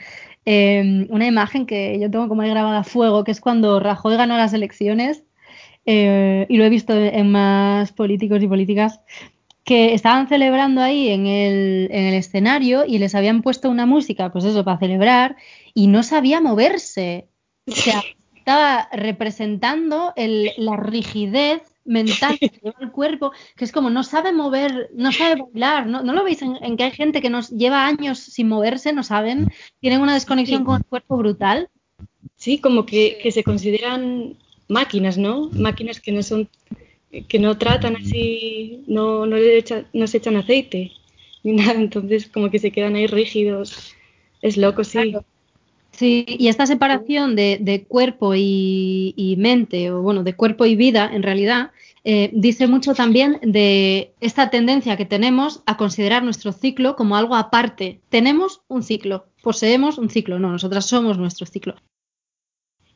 eh, 0.46 1.08
una 1.10 1.28
imagen 1.28 1.66
que 1.66 2.00
yo 2.00 2.10
tengo 2.10 2.30
como 2.30 2.42
ahí 2.42 2.50
grabada 2.50 2.80
a 2.80 2.84
fuego, 2.86 3.26
que 3.26 3.32
es 3.32 3.42
cuando 3.42 3.82
Rajoy 3.82 4.16
ganó 4.16 4.38
las 4.38 4.54
elecciones, 4.54 5.24
eh, 5.86 6.46
y 6.48 6.56
lo 6.56 6.64
he 6.64 6.70
visto 6.70 6.94
en 6.94 7.32
más 7.32 7.92
políticos 7.92 8.42
y 8.42 8.48
políticas, 8.48 9.02
que 9.66 9.94
estaban 9.94 10.30
celebrando 10.30 10.82
ahí 10.82 11.10
en 11.10 11.28
el, 11.28 11.90
en 11.92 12.06
el 12.06 12.14
escenario 12.14 12.86
y 12.88 12.98
les 12.98 13.14
habían 13.14 13.42
puesto 13.42 13.70
una 13.70 13.86
música, 13.86 14.32
pues 14.32 14.46
eso, 14.46 14.64
para 14.64 14.80
celebrar, 14.80 15.36
y 15.74 15.88
no 15.88 16.02
sabía 16.02 16.40
moverse. 16.40 17.28
O 17.68 17.74
sea, 17.74 18.02
estaba 18.42 18.88
representando 18.92 20.14
el- 20.16 20.52
la 20.58 20.76
rigidez 20.78 21.62
mental 21.86 22.38
que 22.40 22.50
lleva 22.64 22.76
el 22.82 22.92
cuerpo, 22.92 23.32
que 23.56 23.66
es 23.66 23.72
como 23.72 23.90
no 23.90 24.04
sabe 24.04 24.32
mover, 24.34 24.90
no 24.94 25.12
sabe 25.12 25.42
bailar, 25.42 25.88
¿no, 25.88 26.04
¿No 26.04 26.14
lo 26.14 26.24
veis 26.24 26.42
en, 26.42 26.58
en 26.64 26.78
que 26.78 26.84
hay 26.86 26.92
gente 26.92 27.22
que 27.22 27.30
nos 27.30 27.50
lleva 27.52 27.86
años 27.88 28.20
sin 28.20 28.48
moverse, 28.50 28.94
no 28.94 29.04
saben, 29.04 29.52
tienen 29.80 30.02
una 30.02 30.14
desconexión 30.16 30.62
Sí. 30.62 30.66
con 30.66 30.78
el 30.78 30.86
cuerpo 30.86 31.18
brutal? 31.18 31.70
Sí, 32.36 32.60
como 32.60 32.86
que, 32.86 33.20
que 33.22 33.32
se 33.32 33.44
consideran 33.44 34.38
máquinas, 34.68 35.18
¿no? 35.18 35.50
Máquinas 35.54 36.00
que 36.00 36.12
no 36.12 36.24
son, 36.24 36.50
que 37.30 37.40
no 37.40 37.58
tratan 37.58 37.96
así, 37.98 38.84
no, 38.88 39.26
no, 39.26 39.36
le 39.38 39.58
echa- 39.58 39.86
no 39.94 40.08
se 40.08 40.18
echan 40.18 40.38
aceite 40.38 40.92
ni 41.44 41.54
nada, 41.62 41.74
entonces 41.74 42.28
como 42.28 42.50
que 42.52 42.60
se 42.60 42.72
quedan 42.72 42.96
ahí 42.96 43.08
rígidos. 43.08 43.96
Es 44.42 44.58
loco, 44.58 44.84
sí. 44.84 45.12
Claro. 45.12 45.26
Sí, 45.92 46.26
y 46.28 46.48
esta 46.48 46.66
separación 46.66 47.36
de, 47.36 47.86
cuerpo 47.88 48.34
y, 48.34 49.14
y 49.18 49.36
mente, 49.38 49.92
o 49.92 50.02
bueno, 50.02 50.24
de 50.24 50.36
cuerpo 50.36 50.66
y 50.66 50.76
vida, 50.76 51.10
en 51.14 51.22
realidad, 51.22 51.72
eh, 52.04 52.32
dice 52.34 52.68
mucho 52.68 52.96
también 52.96 53.40
de 53.44 54.14
esta 54.22 54.50
tendencia 54.50 54.98
que 54.98 55.06
tenemos 55.06 55.62
a 55.66 55.78
considerar 55.78 56.24
nuestro 56.24 56.52
ciclo 56.54 56.96
como 56.96 57.16
algo 57.16 57.36
aparte. 57.36 58.02
Tenemos 58.10 58.62
un 58.68 58.84
ciclo, 58.84 59.28
poseemos 59.44 59.98
un 59.98 60.10
ciclo, 60.10 60.40
no, 60.40 60.52
nosotras 60.52 60.86
somos 60.86 61.18
nuestro 61.18 61.46
ciclo. 61.46 61.76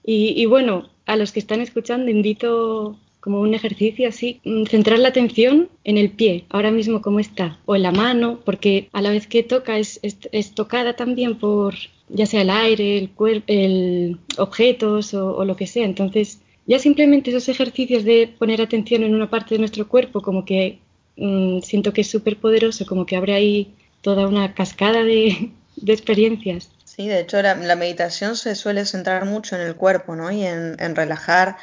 Y, 0.03 0.41
y 0.41 0.45
bueno, 0.45 0.89
a 1.05 1.17
los 1.17 1.31
que 1.31 1.39
están 1.39 1.61
escuchando 1.61 2.09
invito 2.09 2.99
como 3.25 3.41
un 3.41 3.55
ejercicio 3.55 4.07
así, 4.07 4.39
mm, 4.45 4.65
centrar 4.67 4.99
la 4.99 5.09
atención 5.09 5.67
en 5.83 5.97
el 5.97 6.11
pie, 6.11 6.45
ahora 6.49 6.69
mismo 6.71 7.01
cómo 7.01 7.19
está, 7.19 7.59
o 7.65 7.75
en 7.75 7.81
la 7.83 7.91
mano, 7.91 8.39
porque 8.45 8.87
a 8.93 9.01
la 9.01 9.09
vez 9.09 9.25
que 9.27 9.41
toca 9.43 9.79
es, 9.79 9.99
es- 10.03 10.53
tocada 10.53 10.95
también 10.95 11.31
por 11.39 11.73
ya 12.07 12.27
sea 12.27 12.41
el 12.43 12.51
aire, 12.51 12.99
el 12.99 13.09
cuerpo, 13.09 13.45
el 13.47 14.19
objetos 14.37 15.13
o, 15.15 15.43
lo 15.43 15.55
que 15.55 15.65
sea. 15.65 15.85
Entonces, 15.85 16.39
ya 16.67 16.77
simplemente 16.77 17.31
esos 17.31 17.49
ejercicios 17.49 18.03
de 18.03 18.27
poner 18.39 18.61
atención 18.61 19.01
en 19.03 19.15
una 19.15 19.27
parte 19.29 19.55
de 19.55 19.59
nuestro 19.59 19.87
cuerpo, 19.87 20.21
como 20.21 20.45
que 20.45 20.77
mm, 21.17 21.61
siento 21.61 21.93
que 21.93 22.01
es 22.01 22.09
súper 22.09 22.37
poderoso, 22.37 22.85
como 22.85 23.07
que 23.07 23.15
abre 23.15 23.33
ahí 23.33 23.73
toda 24.01 24.27
una 24.27 24.53
cascada 24.53 25.03
de, 25.03 25.49
de 25.77 25.93
experiencias. 25.93 26.69
Sí, 26.83 27.07
de 27.07 27.21
hecho 27.21 27.41
la, 27.41 27.55
la 27.55 27.75
meditación 27.75 28.37
se 28.37 28.53
suele 28.55 28.85
centrar 28.85 29.25
mucho 29.25 29.55
en 29.55 29.63
el 29.63 29.75
cuerpo, 29.75 30.15
¿no? 30.15 30.31
Y 30.31 30.43
en 30.45 30.95
relajar 30.95 31.57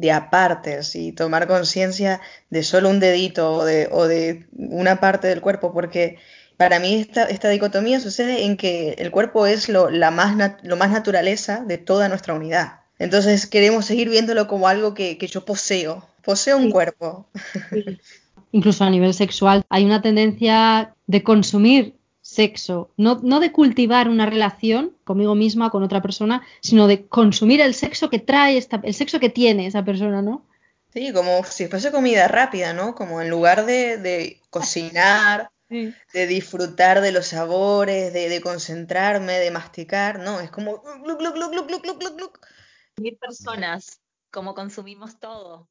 de 0.00 0.12
a 0.12 0.30
partes 0.30 0.94
y 0.96 1.12
tomar 1.12 1.46
conciencia 1.48 2.20
de 2.50 2.62
solo 2.62 2.88
un 2.90 3.00
dedito 3.00 3.52
o 3.54 3.64
de, 3.64 3.88
o 3.90 4.06
de 4.06 4.46
una 4.52 5.00
parte 5.00 5.26
del 5.28 5.40
cuerpo, 5.40 5.72
porque 5.72 6.18
para 6.56 6.78
mí 6.80 6.94
esta, 6.94 7.24
esta 7.24 7.48
dicotomía 7.48 8.00
sucede 8.00 8.44
en 8.44 8.56
que 8.56 8.90
el 8.98 9.10
cuerpo 9.10 9.46
es 9.46 9.68
lo, 9.68 9.90
la 9.90 10.10
más 10.10 10.36
lo 10.62 10.76
más 10.76 10.90
naturaleza 10.90 11.64
de 11.66 11.78
toda 11.78 12.08
nuestra 12.08 12.34
unidad. 12.34 12.80
Entonces 12.98 13.46
queremos 13.46 13.84
seguir 13.86 14.08
viéndolo 14.08 14.46
como 14.48 14.68
algo 14.68 14.94
que, 14.94 15.18
que 15.18 15.26
yo 15.28 15.44
poseo. 15.44 16.04
Poseo 16.22 16.56
un 16.58 16.66
Sí. 16.66 16.70
cuerpo. 16.70 17.28
Sí. 17.72 18.00
Incluso 18.52 18.84
a 18.84 18.90
nivel 18.90 19.14
sexual, 19.14 19.64
hay 19.68 19.84
una 19.84 20.02
tendencia 20.02 20.94
de 21.06 21.22
consumir 21.22 21.97
sexo, 22.28 22.90
no, 22.98 23.20
no 23.22 23.40
de 23.40 23.52
cultivar 23.52 24.08
una 24.08 24.26
relación 24.26 24.94
conmigo 25.04 25.34
misma, 25.34 25.70
con 25.70 25.82
otra 25.82 26.02
persona, 26.02 26.42
sino 26.60 26.86
de 26.86 27.06
consumir 27.06 27.62
el 27.62 27.72
sexo 27.72 28.10
que 28.10 28.18
trae 28.18 28.58
esta, 28.58 28.80
el 28.84 28.92
sexo 28.92 29.18
que 29.18 29.30
tiene 29.30 29.66
esa 29.66 29.82
persona, 29.82 30.20
¿no? 30.20 30.44
Sí, 30.92 31.12
como 31.14 31.42
si 31.44 31.68
fuese 31.68 31.90
comida 31.90 32.28
rápida, 32.28 32.74
¿no? 32.74 32.94
Como 32.94 33.22
en 33.22 33.30
lugar 33.30 33.64
de, 33.64 33.96
de 33.96 34.40
cocinar, 34.50 35.50
Sí. 35.70 35.94
de 36.14 36.26
disfrutar 36.26 37.02
de 37.02 37.12
los 37.12 37.26
sabores, 37.26 38.14
de, 38.14 38.30
de 38.30 38.40
concentrarme, 38.40 39.34
de 39.34 39.50
masticar, 39.50 40.18
no, 40.18 40.40
es 40.40 40.50
como. 40.50 40.82
Mil 42.96 43.16
personas, 43.18 44.00
como 44.30 44.54
consumimos 44.54 45.20
todo. 45.20 45.68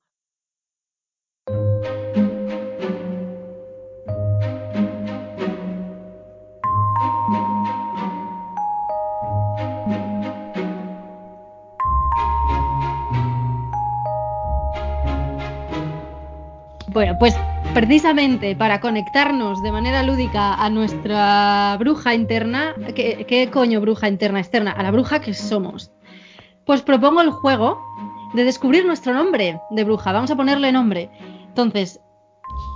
Bueno, 16.98 17.16
pues 17.20 17.36
precisamente 17.76 18.56
para 18.56 18.82
conectarnos 18.82 19.62
de 19.62 19.72
manera 19.72 20.02
lúdica 20.02 20.56
a 20.56 20.68
nuestra 20.72 21.78
bruja 21.78 22.16
interna, 22.16 22.74
¿qué, 22.96 23.50
coño 23.54 23.80
bruja 23.82 24.08
interna 24.08 24.40
externa? 24.40 24.72
A 24.72 24.82
la 24.82 24.90
bruja 24.90 25.22
que 25.22 25.36
somos. 25.36 25.92
Pues 26.66 26.82
propongo 26.82 27.22
el 27.22 27.30
juego 27.30 27.80
de 28.34 28.46
descubrir 28.46 28.84
nuestro 28.84 29.14
nombre 29.14 29.62
de 29.70 29.84
bruja. 29.84 30.12
Vamos 30.12 30.32
a 30.32 30.36
ponerle 30.36 30.72
nombre. 30.72 31.12
Entonces, 31.50 32.00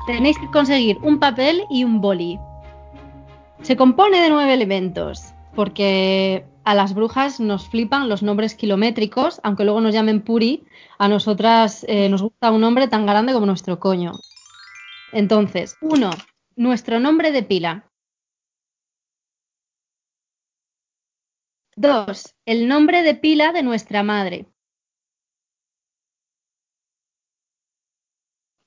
tenéis 0.05 0.38
que 0.38 0.51
conseguir 0.51 0.99
un 1.01 1.17
papel 1.17 1.63
y 1.72 1.84
un 1.84 1.99
boli. 1.99 2.39
Se 3.63 3.76
compone 3.76 4.22
de 4.22 4.30
nueve 4.30 4.53
elementos, 4.53 5.34
porque 5.55 6.45
a 6.63 6.76
las 6.76 6.93
brujas 6.93 7.39
nos 7.39 7.67
flipan 7.67 8.07
los 8.07 8.22
nombres 8.22 8.53
kilométricos, 8.53 9.41
aunque 9.43 9.63
luego 9.63 9.82
nos 9.82 9.95
llamen 9.95 10.22
puri, 10.22 10.63
a 11.02 11.08
nosotras 11.08 11.84
eh, 11.88 12.10
nos 12.10 12.22
gusta 12.22 12.52
un 12.52 12.62
nombre 12.62 12.88
tan 12.88 13.08
grande 13.08 13.34
como 13.34 13.47
nuestro 13.47 13.80
coño. 13.80 14.12
Entonces, 15.12 15.76
uno, 15.82 16.12
nuestro 16.56 16.99
nombre 16.99 17.32
de 17.32 17.41
pila. 17.41 17.91
Dos, 21.76 22.36
el 22.45 22.68
nombre 22.68 23.02
de 23.02 23.16
pila 23.16 23.52
de 23.52 23.64
nuestra 23.64 24.04
madre. 24.04 24.45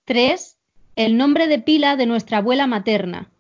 Tres, 0.05 0.59
el 0.97 1.17
nombre 1.17 1.47
de 1.47 1.61
pila 1.61 1.95
de 1.95 2.07
nuestra 2.07 2.39
abuela 2.39 2.67
materna. 2.67 3.31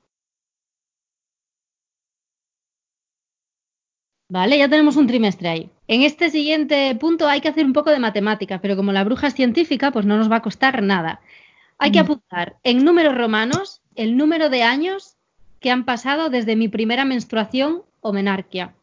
Vale, 4.29 4.57
ya 4.57 4.69
tenemos 4.69 4.95
un 4.95 5.09
trimestre 5.09 5.49
ahí. 5.49 5.74
En 5.87 6.03
este 6.03 6.31
siguiente 6.31 6.95
punto 6.99 7.29
hay 7.29 7.41
que 7.41 7.49
hacer 7.49 7.67
un 7.67 7.73
poco 7.73 7.91
de 7.91 7.99
matemática, 7.99 8.61
pero 8.61 8.77
como 8.77 8.93
la 8.93 9.05
bruja 9.05 9.27
es 9.27 9.35
científica, 9.35 9.91
pues 9.91 10.07
no 10.07 10.17
nos 10.17 10.31
va 10.31 10.37
a 10.37 10.43
costar 10.43 10.83
nada. 10.83 11.21
Hay 11.79 11.91
que 11.91 11.99
apuntar 11.99 12.57
en 12.63 12.85
números 12.85 13.15
romanos 13.17 13.83
el 13.95 14.17
número 14.17 14.49
de 14.49 14.63
años 14.63 15.17
que 15.61 15.71
han 15.71 15.85
pasado 15.85 16.31
desde 16.31 16.57
mi 16.57 16.69
primera 16.69 17.05
menstruación 17.05 17.83
o 18.01 18.13
menarquia. 18.13 18.75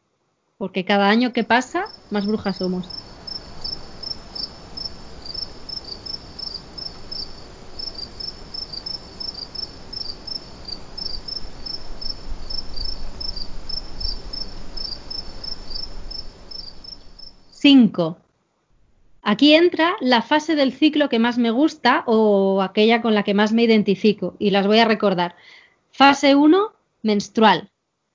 Porque 0.58 0.86
cada 0.86 1.10
año 1.10 1.34
que 1.34 1.44
pasa, 1.44 1.86
más 2.10 2.28
brujas 2.28 2.58
somos. 2.58 2.88
Cinco. 17.62 18.18
Aquí 19.22 19.54
entra 19.54 19.96
la 20.00 20.24
fase 20.24 20.56
del 20.56 20.74
ciclo 20.74 21.10
que 21.10 21.20
más 21.20 21.38
me 21.38 21.52
gusta 21.52 22.04
o 22.08 22.60
aquella 22.64 23.04
con 23.04 23.14
la 23.14 23.22
que 23.22 23.36
más 23.36 23.54
me 23.54 23.62
identifico 23.62 24.36
y 24.40 24.50
las 24.50 24.66
voy 24.66 24.80
a 24.80 24.86
recordar. 24.86 25.36
Fase 25.92 26.34
1, 26.34 26.74
menstrual. 27.04 27.70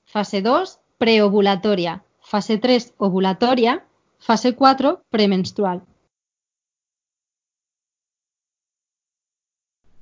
Fase 0.04 0.42
2, 0.42 0.80
preovulatoria. 0.98 2.02
Fase 2.20 2.58
3, 2.58 2.94
ovulatoria. 2.98 3.86
Fase 4.18 4.56
4, 4.56 5.04
premenstrual. 5.10 5.86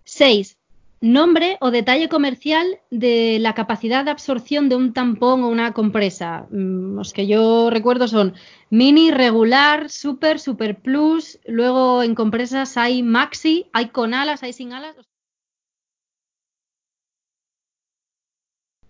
6. 0.05 0.57
Nombre 1.05 1.59
o 1.61 1.71
detalle 1.71 2.09
comercial 2.09 2.81
de 2.91 3.37
la 3.39 3.53
capacidad 3.53 4.07
de 4.07 4.11
absorción 4.11 4.71
de 4.71 4.77
un 4.77 4.95
tampón 4.95 5.45
o 5.45 5.51
una 5.51 5.75
compresa. 5.75 6.47
Mm, 6.51 6.97
Los 6.97 7.13
que 7.13 7.27
yo 7.27 7.69
recuerdo 7.69 8.09
son 8.09 8.33
mini, 8.71 9.11
regular, 9.11 9.91
super, 9.91 10.41
super 10.41 10.81
plus. 10.81 11.39
Luego 11.45 12.03
en 12.03 12.15
compresas 12.15 12.79
hay 12.79 13.03
maxi, 13.03 13.67
hay 13.75 13.89
con 13.91 14.15
alas, 14.15 14.43
hay 14.43 14.55
sin 14.55 14.73
alas. 14.73 14.97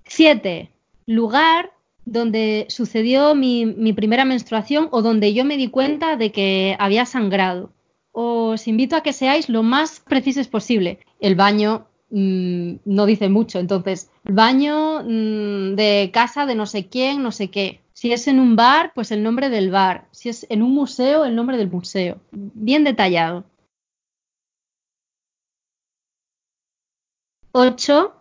7. 0.05 0.71
Lugar 1.07 1.73
donde 2.05 2.67
sucedió 2.69 3.35
mi, 3.35 3.67
mi 3.67 3.93
primera 3.93 4.25
menstruación 4.25 4.89
o 4.93 5.03
donde 5.03 5.35
yo 5.35 5.45
me 5.45 5.57
di 5.57 5.69
cuenta 5.69 6.17
de 6.17 6.31
que 6.31 6.77
había 6.79 7.07
sangrado. 7.07 7.73
Os 8.12 8.69
invito 8.69 8.95
a 8.95 9.03
que 9.03 9.12
seáis 9.12 9.49
lo 9.49 9.65
más 9.65 9.99
precisos 9.99 10.47
posible. 10.47 11.01
El 11.19 11.35
baño 11.35 11.89
mm, 12.11 12.77
no 12.85 13.07
dice 13.07 13.29
mucho, 13.29 13.59
entonces, 13.59 14.11
baño 14.25 15.03
mm, 15.03 15.75
de 15.77 16.11
casa 16.13 16.47
de 16.47 16.55
no 16.55 16.67
sé 16.67 16.89
quién, 16.89 17.23
no 17.23 17.33
sé 17.33 17.51
qué. 17.51 17.81
Si 17.93 18.13
es 18.13 18.27
en 18.29 18.41
un 18.41 18.57
bar, 18.57 18.93
pues 18.95 19.13
el 19.13 19.23
nombre 19.23 19.49
del 19.51 19.71
bar. 19.71 20.09
Si 20.11 20.29
es 20.29 20.47
en 20.51 20.63
un 20.63 20.75
museo, 20.75 21.25
el 21.25 21.37
nombre 21.37 21.57
del 21.57 21.71
museo. 21.71 22.21
Bien 22.33 22.85
detallado. 22.85 23.45
8. 27.53 28.13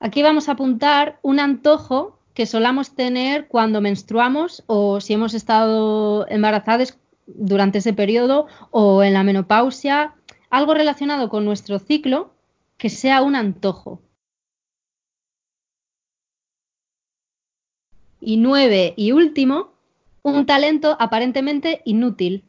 Aquí 0.00 0.22
vamos 0.22 0.48
a 0.48 0.52
apuntar 0.52 1.20
un 1.22 1.38
antojo 1.38 2.18
que 2.34 2.46
solamos 2.46 2.94
tener 2.94 3.46
cuando 3.48 3.80
menstruamos 3.80 4.64
o 4.66 5.00
si 5.00 5.12
hemos 5.12 5.34
estado 5.34 6.26
embarazadas, 6.28 6.98
durante 7.26 7.78
ese 7.78 7.92
periodo 7.92 8.46
o 8.70 9.02
en 9.02 9.14
la 9.14 9.22
menopausia, 9.22 10.14
algo 10.50 10.74
relacionado 10.74 11.28
con 11.28 11.44
nuestro 11.44 11.78
ciclo 11.78 12.34
que 12.80 12.88
sea 12.88 13.20
un 13.20 13.36
antojo. 13.36 14.00
Y 18.20 18.38
nueve 18.38 18.94
y 18.96 19.12
último, 19.12 19.74
un 20.22 20.46
talento 20.46 20.96
aparentemente 20.98 21.82
inútil, 21.84 22.44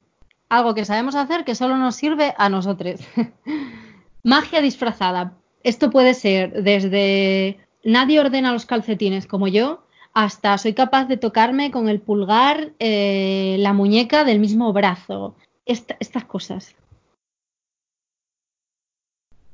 algo 0.47 0.73
que 0.73 0.86
sabemos 0.86 1.15
hacer 1.15 1.43
que 1.43 1.53
solo 1.53 1.77
nos 1.77 1.95
sirve 1.97 2.34
a 2.38 2.47
nosotros. 2.47 3.01
Magia 4.23 4.61
disfrazada. 4.61 5.38
Esto 5.63 5.89
puede 5.89 6.13
ser 6.13 6.63
desde 6.63 7.59
nadie 7.84 8.21
ordena 8.21 8.53
los 8.53 8.65
calcetines 8.65 9.27
como 9.27 9.49
yo, 9.49 9.84
hasta 10.13 10.57
soy 10.57 10.73
capaz 10.73 11.05
de 11.05 11.17
tocarme 11.17 11.71
con 11.71 11.89
el 11.89 11.99
pulgar 11.99 12.71
eh, 12.79 13.57
la 13.59 13.73
muñeca 13.73 14.23
del 14.23 14.39
mismo 14.39 14.71
brazo. 14.71 15.36
estas 15.65 16.25
cosas. 16.25 16.75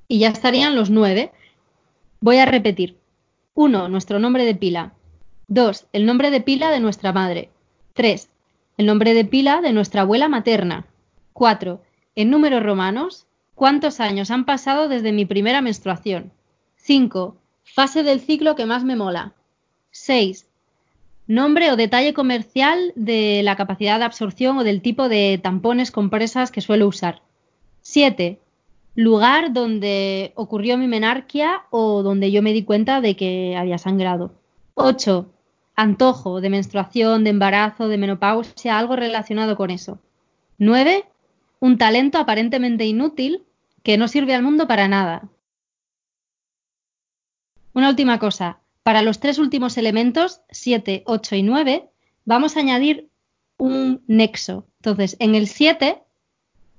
Y 0.08 0.20
ya 0.20 0.30
estarían 0.30 0.76
los 0.76 0.89
nueve. 0.89 1.32
Voy 2.22 2.38
a 2.38 2.45
repetir. 2.45 2.97
Uno, 3.53 3.89
nuestro 3.89 4.20
nombre 4.20 4.45
de 4.45 4.55
pila. 4.55 4.93
Dos, 5.47 5.88
el 5.93 6.05
nombre 6.05 6.30
de 6.32 6.41
pila 6.41 6.72
de 6.72 6.80
nuestra 6.80 7.12
madre. 7.14 7.49
Tres, 7.93 8.30
el 8.78 8.86
nombre 8.86 9.14
de 9.14 9.26
pila 9.26 9.62
de 9.62 9.74
nuestra 9.74 10.01
abuela 10.01 10.28
materna. 10.28 10.86
Cuatro, 11.34 11.82
en 12.16 12.30
números 12.30 12.64
romanos, 12.64 13.26
cuántos 13.55 13.99
años 13.99 14.32
han 14.32 14.45
pasado 14.45 14.88
desde 14.88 15.12
mi 15.12 15.26
primera 15.26 15.62
menstruación. 15.62 16.32
Cinco, 16.76 17.38
fase 17.64 18.03
del 18.03 18.20
ciclo 18.20 18.55
que 18.55 18.66
más 18.66 18.84
me 18.84 18.95
mola. 18.95 19.34
Seis, 19.91 20.47
nombre 21.28 21.72
o 21.72 21.76
detalle 21.76 22.14
comercial 22.14 22.93
de 22.95 23.41
la 23.43 23.55
capacidad 23.55 23.99
de 23.99 24.05
absorción 24.05 24.58
o 24.58 24.64
del 24.64 24.82
tipo 24.82 25.10
de 25.10 25.39
tampones 25.41 25.91
compresas 25.91 26.51
que 26.51 26.62
suelo 26.62 26.88
usar. 26.88 27.22
Siete, 27.82 28.39
lugar 28.98 29.54
donde 29.54 30.34
ocurrió 30.36 30.76
mi 30.76 30.88
menarquia 30.88 31.66
o 31.70 32.02
donde 32.02 32.32
yo 32.32 32.41
me 32.41 32.52
di 32.52 32.64
cuenta 32.64 33.00
de 33.00 33.16
que 33.16 33.56
había 33.56 33.78
sangrado. 33.78 34.34
8. 34.74 35.32
Antojo 35.76 36.41
de 36.41 36.50
menstruación, 36.50 37.24
de 37.24 37.30
embarazo, 37.30 37.89
de 37.89 38.00
menopausia, 38.00 38.78
algo 38.78 38.95
relacionado 38.95 39.56
con 39.56 39.70
eso. 39.70 40.00
9. 40.58 41.06
Un 41.60 41.78
talento 41.78 42.18
aparentemente 42.18 42.86
inútil 42.86 43.45
que 43.84 44.00
no 44.00 44.08
sirve 44.08 44.34
al 44.34 44.41
mundo 44.41 44.68
para 44.68 44.88
nada. 44.88 45.30
Una 47.74 47.89
última 47.89 48.18
cosa. 48.18 48.62
Para 48.82 49.04
los 49.04 49.20
tres 49.20 49.38
últimos 49.38 49.78
elementos, 49.78 50.41
7, 50.50 51.04
8 51.06 51.36
y 51.36 51.43
9, 51.43 51.88
vamos 52.26 52.58
a 52.58 52.62
añadir 52.62 53.10
un 53.58 54.02
nexo. 54.08 54.66
Entonces, 54.80 55.18
en 55.20 55.36
el 55.36 55.48
7 55.48 56.02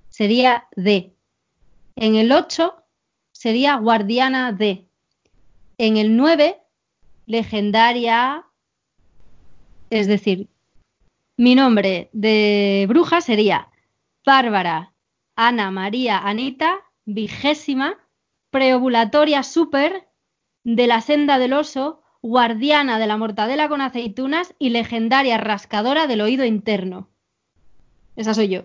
sería 0.09 0.67
D, 0.75 1.15
en 2.01 2.15
el 2.15 2.31
8 2.31 2.75
sería 3.33 3.77
guardiana 3.77 4.53
de. 4.53 4.87
En 5.79 5.97
el 5.97 6.17
9, 6.17 6.61
legendaria. 7.27 8.45
Es 9.91 10.07
decir, 10.07 10.49
mi 11.37 11.55
nombre 11.55 12.09
de 12.13 12.87
bruja 12.89 13.21
sería 13.21 13.69
Bárbara 14.25 14.93
Ana 15.35 15.71
María 15.71 16.19
Anita, 16.19 16.81
vigésima, 17.05 17.97
preovulatoria 18.51 19.43
super, 19.43 20.09
de 20.65 20.87
la 20.87 21.01
senda 21.01 21.39
del 21.39 21.53
oso, 21.53 22.03
guardiana 22.23 22.99
de 22.99 23.07
la 23.07 23.17
mortadela 23.17 23.69
con 23.69 23.81
aceitunas 23.81 24.55
y 24.59 24.71
legendaria 24.71 25.39
rascadora 25.39 26.07
del 26.07 26.21
oído 26.21 26.45
interno. 26.45 27.09
Esa 28.17 28.35
soy 28.35 28.49
yo. 28.49 28.65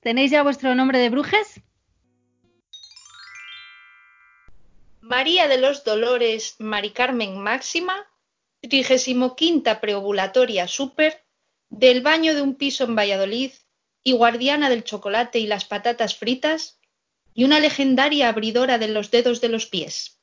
¿Tenéis 0.00 0.30
ya 0.30 0.42
vuestro 0.42 0.74
nombre 0.74 0.98
de 0.98 1.10
brujes? 1.10 1.62
María 5.08 5.48
de 5.48 5.56
los 5.56 5.84
Dolores 5.84 6.56
Mari 6.58 6.90
Carmen 6.90 7.38
Máxima, 7.38 8.06
trigésimo 8.60 9.36
quinta 9.36 9.80
preovulatoria 9.80 10.68
super, 10.68 11.24
del 11.70 12.02
baño 12.02 12.34
de 12.34 12.42
un 12.42 12.56
piso 12.56 12.84
en 12.84 12.94
Valladolid 12.94 13.52
y 14.02 14.12
guardiana 14.12 14.68
del 14.68 14.84
chocolate 14.84 15.38
y 15.38 15.46
las 15.46 15.64
patatas 15.64 16.14
fritas, 16.14 16.78
y 17.32 17.44
una 17.44 17.58
legendaria 17.58 18.28
abridora 18.28 18.76
de 18.76 18.88
los 18.88 19.10
dedos 19.10 19.40
de 19.40 19.48
los 19.48 19.64
pies. 19.64 20.20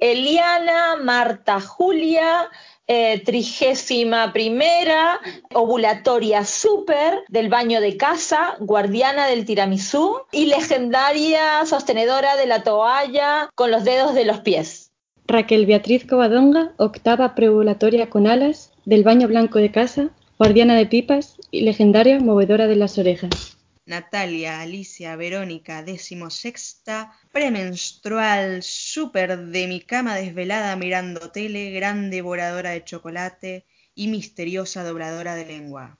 Eliana 0.00 0.96
Marta 0.96 1.60
Julia 1.60 2.50
eh, 2.86 3.22
trigésima 3.24 4.32
primera, 4.32 5.20
ovulatoria 5.54 6.44
super 6.44 7.24
del 7.28 7.48
baño 7.48 7.80
de 7.80 7.96
casa, 7.96 8.56
guardiana 8.60 9.26
del 9.26 9.44
tiramisú 9.44 10.18
y 10.32 10.46
legendaria 10.46 11.64
sostenedora 11.66 12.36
de 12.36 12.46
la 12.46 12.62
toalla 12.62 13.50
con 13.54 13.70
los 13.70 13.84
dedos 13.84 14.14
de 14.14 14.24
los 14.24 14.40
pies. 14.40 14.90
Raquel 15.26 15.64
Beatriz 15.64 16.04
Covadonga, 16.06 16.72
octava 16.76 17.34
preovulatoria 17.34 18.10
con 18.10 18.26
alas, 18.26 18.72
del 18.84 19.04
baño 19.04 19.28
blanco 19.28 19.58
de 19.58 19.70
casa, 19.70 20.10
guardiana 20.38 20.76
de 20.76 20.86
pipas 20.86 21.36
y 21.50 21.62
legendaria 21.62 22.20
movedora 22.20 22.66
de 22.66 22.76
las 22.76 22.98
orejas. 22.98 23.53
Natalia, 23.86 24.60
Alicia, 24.60 25.14
Verónica, 25.16 25.82
decimosexta, 25.82 27.12
premenstrual, 27.32 28.62
súper 28.62 29.38
de 29.38 29.66
mi 29.66 29.80
cama 29.80 30.14
desvelada 30.14 30.74
mirando 30.76 31.30
tele, 31.30 31.70
gran 31.70 32.10
devoradora 32.10 32.70
de 32.70 32.84
chocolate 32.84 33.66
y 33.94 34.08
misteriosa 34.08 34.84
dobladora 34.84 35.34
de 35.34 35.44
lengua. 35.44 35.98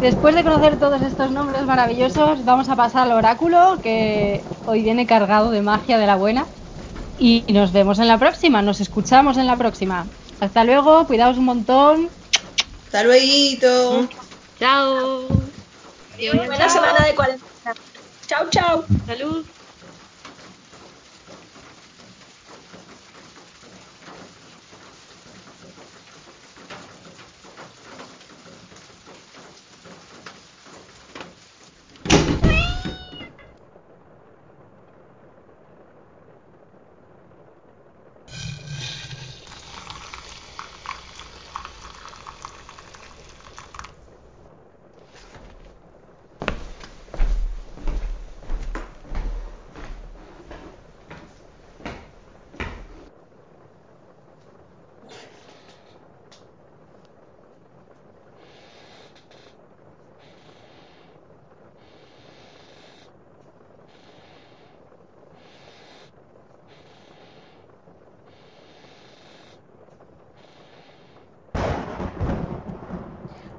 Después 0.00 0.34
de 0.34 0.44
conocer 0.44 0.78
todos 0.78 1.02
estos 1.02 1.30
nombres 1.30 1.62
maravillosos, 1.62 2.44
vamos 2.44 2.68
a 2.68 2.76
pasar 2.76 3.04
al 3.04 3.12
oráculo 3.12 3.78
que 3.82 4.42
hoy 4.66 4.82
viene 4.82 5.06
cargado 5.06 5.50
de 5.50 5.62
magia 5.62 5.98
de 5.98 6.06
la 6.06 6.16
buena. 6.16 6.46
Y 7.18 7.44
nos 7.48 7.72
vemos 7.72 7.98
en 7.98 8.08
la 8.08 8.18
próxima, 8.18 8.60
nos 8.60 8.80
escuchamos 8.80 9.36
en 9.36 9.46
la 9.46 9.56
próxima. 9.56 10.06
Hasta 10.40 10.62
luego, 10.64 11.06
cuidaos 11.06 11.38
un 11.38 11.44
montón. 11.44 12.08
Hasta 12.86 13.02
luego. 13.02 14.08
Chao. 14.58 15.28
Buena 16.46 16.68
semana 16.68 17.04
de 17.06 17.14
cuarentena. 17.14 17.74
Chao, 18.26 18.48
chao. 18.50 18.86
Salud. 19.06 19.46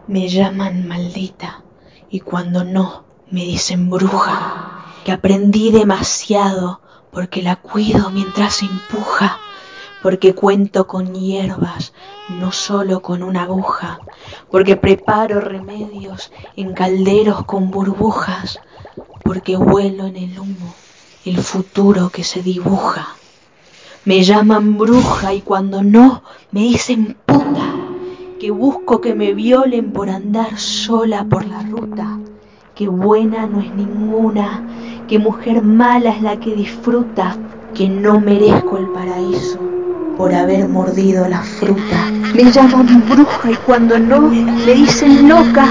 Me 0.07 0.27
llaman 0.27 0.87
maldita 0.87 1.63
y 2.09 2.19
cuando 2.19 2.63
no 2.63 3.05
me 3.31 3.43
dicen 3.43 3.89
bruja, 3.89 4.85
que 5.03 5.11
aprendí 5.11 5.71
demasiado 5.71 6.81
porque 7.11 7.41
la 7.41 7.55
cuido 7.55 8.09
mientras 8.11 8.61
empuja, 8.61 9.39
porque 10.03 10.35
cuento 10.35 10.85
con 10.85 11.15
hierbas, 11.15 11.93
no 12.29 12.51
solo 12.51 13.01
con 13.01 13.23
una 13.23 13.43
aguja, 13.43 13.99
porque 14.51 14.75
preparo 14.75 15.41
remedios 15.41 16.31
en 16.55 16.73
calderos 16.73 17.45
con 17.45 17.71
burbujas, 17.71 18.59
porque 19.23 19.57
huelo 19.57 20.05
en 20.05 20.17
el 20.17 20.39
humo 20.39 20.75
el 21.25 21.39
futuro 21.39 22.09
que 22.11 22.23
se 22.23 22.43
dibuja. 22.43 23.15
Me 24.05 24.23
llaman 24.23 24.77
bruja 24.77 25.33
y 25.33 25.41
cuando 25.41 25.81
no 25.81 26.21
me 26.51 26.61
dicen 26.61 27.17
que 28.39 28.51
busco 28.51 28.99
que 28.99 29.15
me 29.15 29.33
violen 29.33 29.91
por 29.91 30.09
andar 30.09 30.57
sola 30.57 31.25
por 31.29 31.45
la 31.45 31.61
ruta, 31.61 32.19
que 32.75 32.89
buena 32.89 33.47
no 33.47 33.61
es 33.61 33.73
ninguna, 33.73 34.61
que 35.07 35.19
mujer 35.19 35.61
mala 35.63 36.09
es 36.09 36.21
la 36.21 36.37
que 36.37 36.53
disfruta, 36.53 37.37
que 37.73 37.87
no 37.87 38.19
merezco 38.19 38.77
el 38.77 38.87
paraíso, 38.89 39.59
por 40.17 40.33
haber 40.33 40.67
mordido 40.67 41.27
la 41.29 41.41
fruta. 41.41 42.11
Me 42.35 42.51
llaman 42.51 43.03
bruja 43.09 43.51
y 43.51 43.55
cuando 43.65 43.97
no, 43.97 44.21
me 44.21 44.73
dicen 44.73 45.29
loca, 45.29 45.67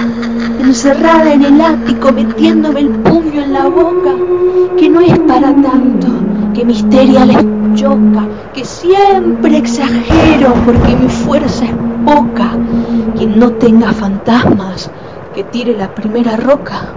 encerrada 0.58 1.34
en 1.34 1.44
el 1.44 1.60
ático 1.60 2.12
metiéndome 2.12 2.80
el 2.80 2.88
puño 2.88 3.42
en 3.42 3.52
la 3.52 3.68
boca, 3.68 4.14
que 4.78 4.88
no 4.88 5.00
es 5.02 5.18
para 5.20 5.54
tanto, 5.54 6.08
que 6.54 6.64
misteria 6.64 7.26
les 7.26 7.44
choca, 7.74 8.26
que 8.54 8.64
siempre 8.64 9.58
exagero 9.58 10.54
porque 10.64 10.96
mi 10.96 11.08
fuerza 11.08 11.66
es 11.66 11.83
poca. 12.04 12.52
Quien 13.16 13.38
no 13.38 13.54
tenga 13.58 13.92
fantasmas, 13.92 14.90
que 15.32 15.44
tire 15.44 15.74
la 15.74 15.94
primera 15.94 16.36
roca. 16.36 16.96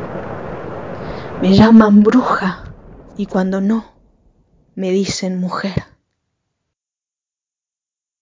Me 1.40 1.56
llaman 1.56 2.04
bruja 2.04 2.76
y 3.16 3.26
cuando 3.28 3.62
no, 3.62 3.86
me 4.76 4.92
dicen 4.92 5.40
mujer. 5.40 5.97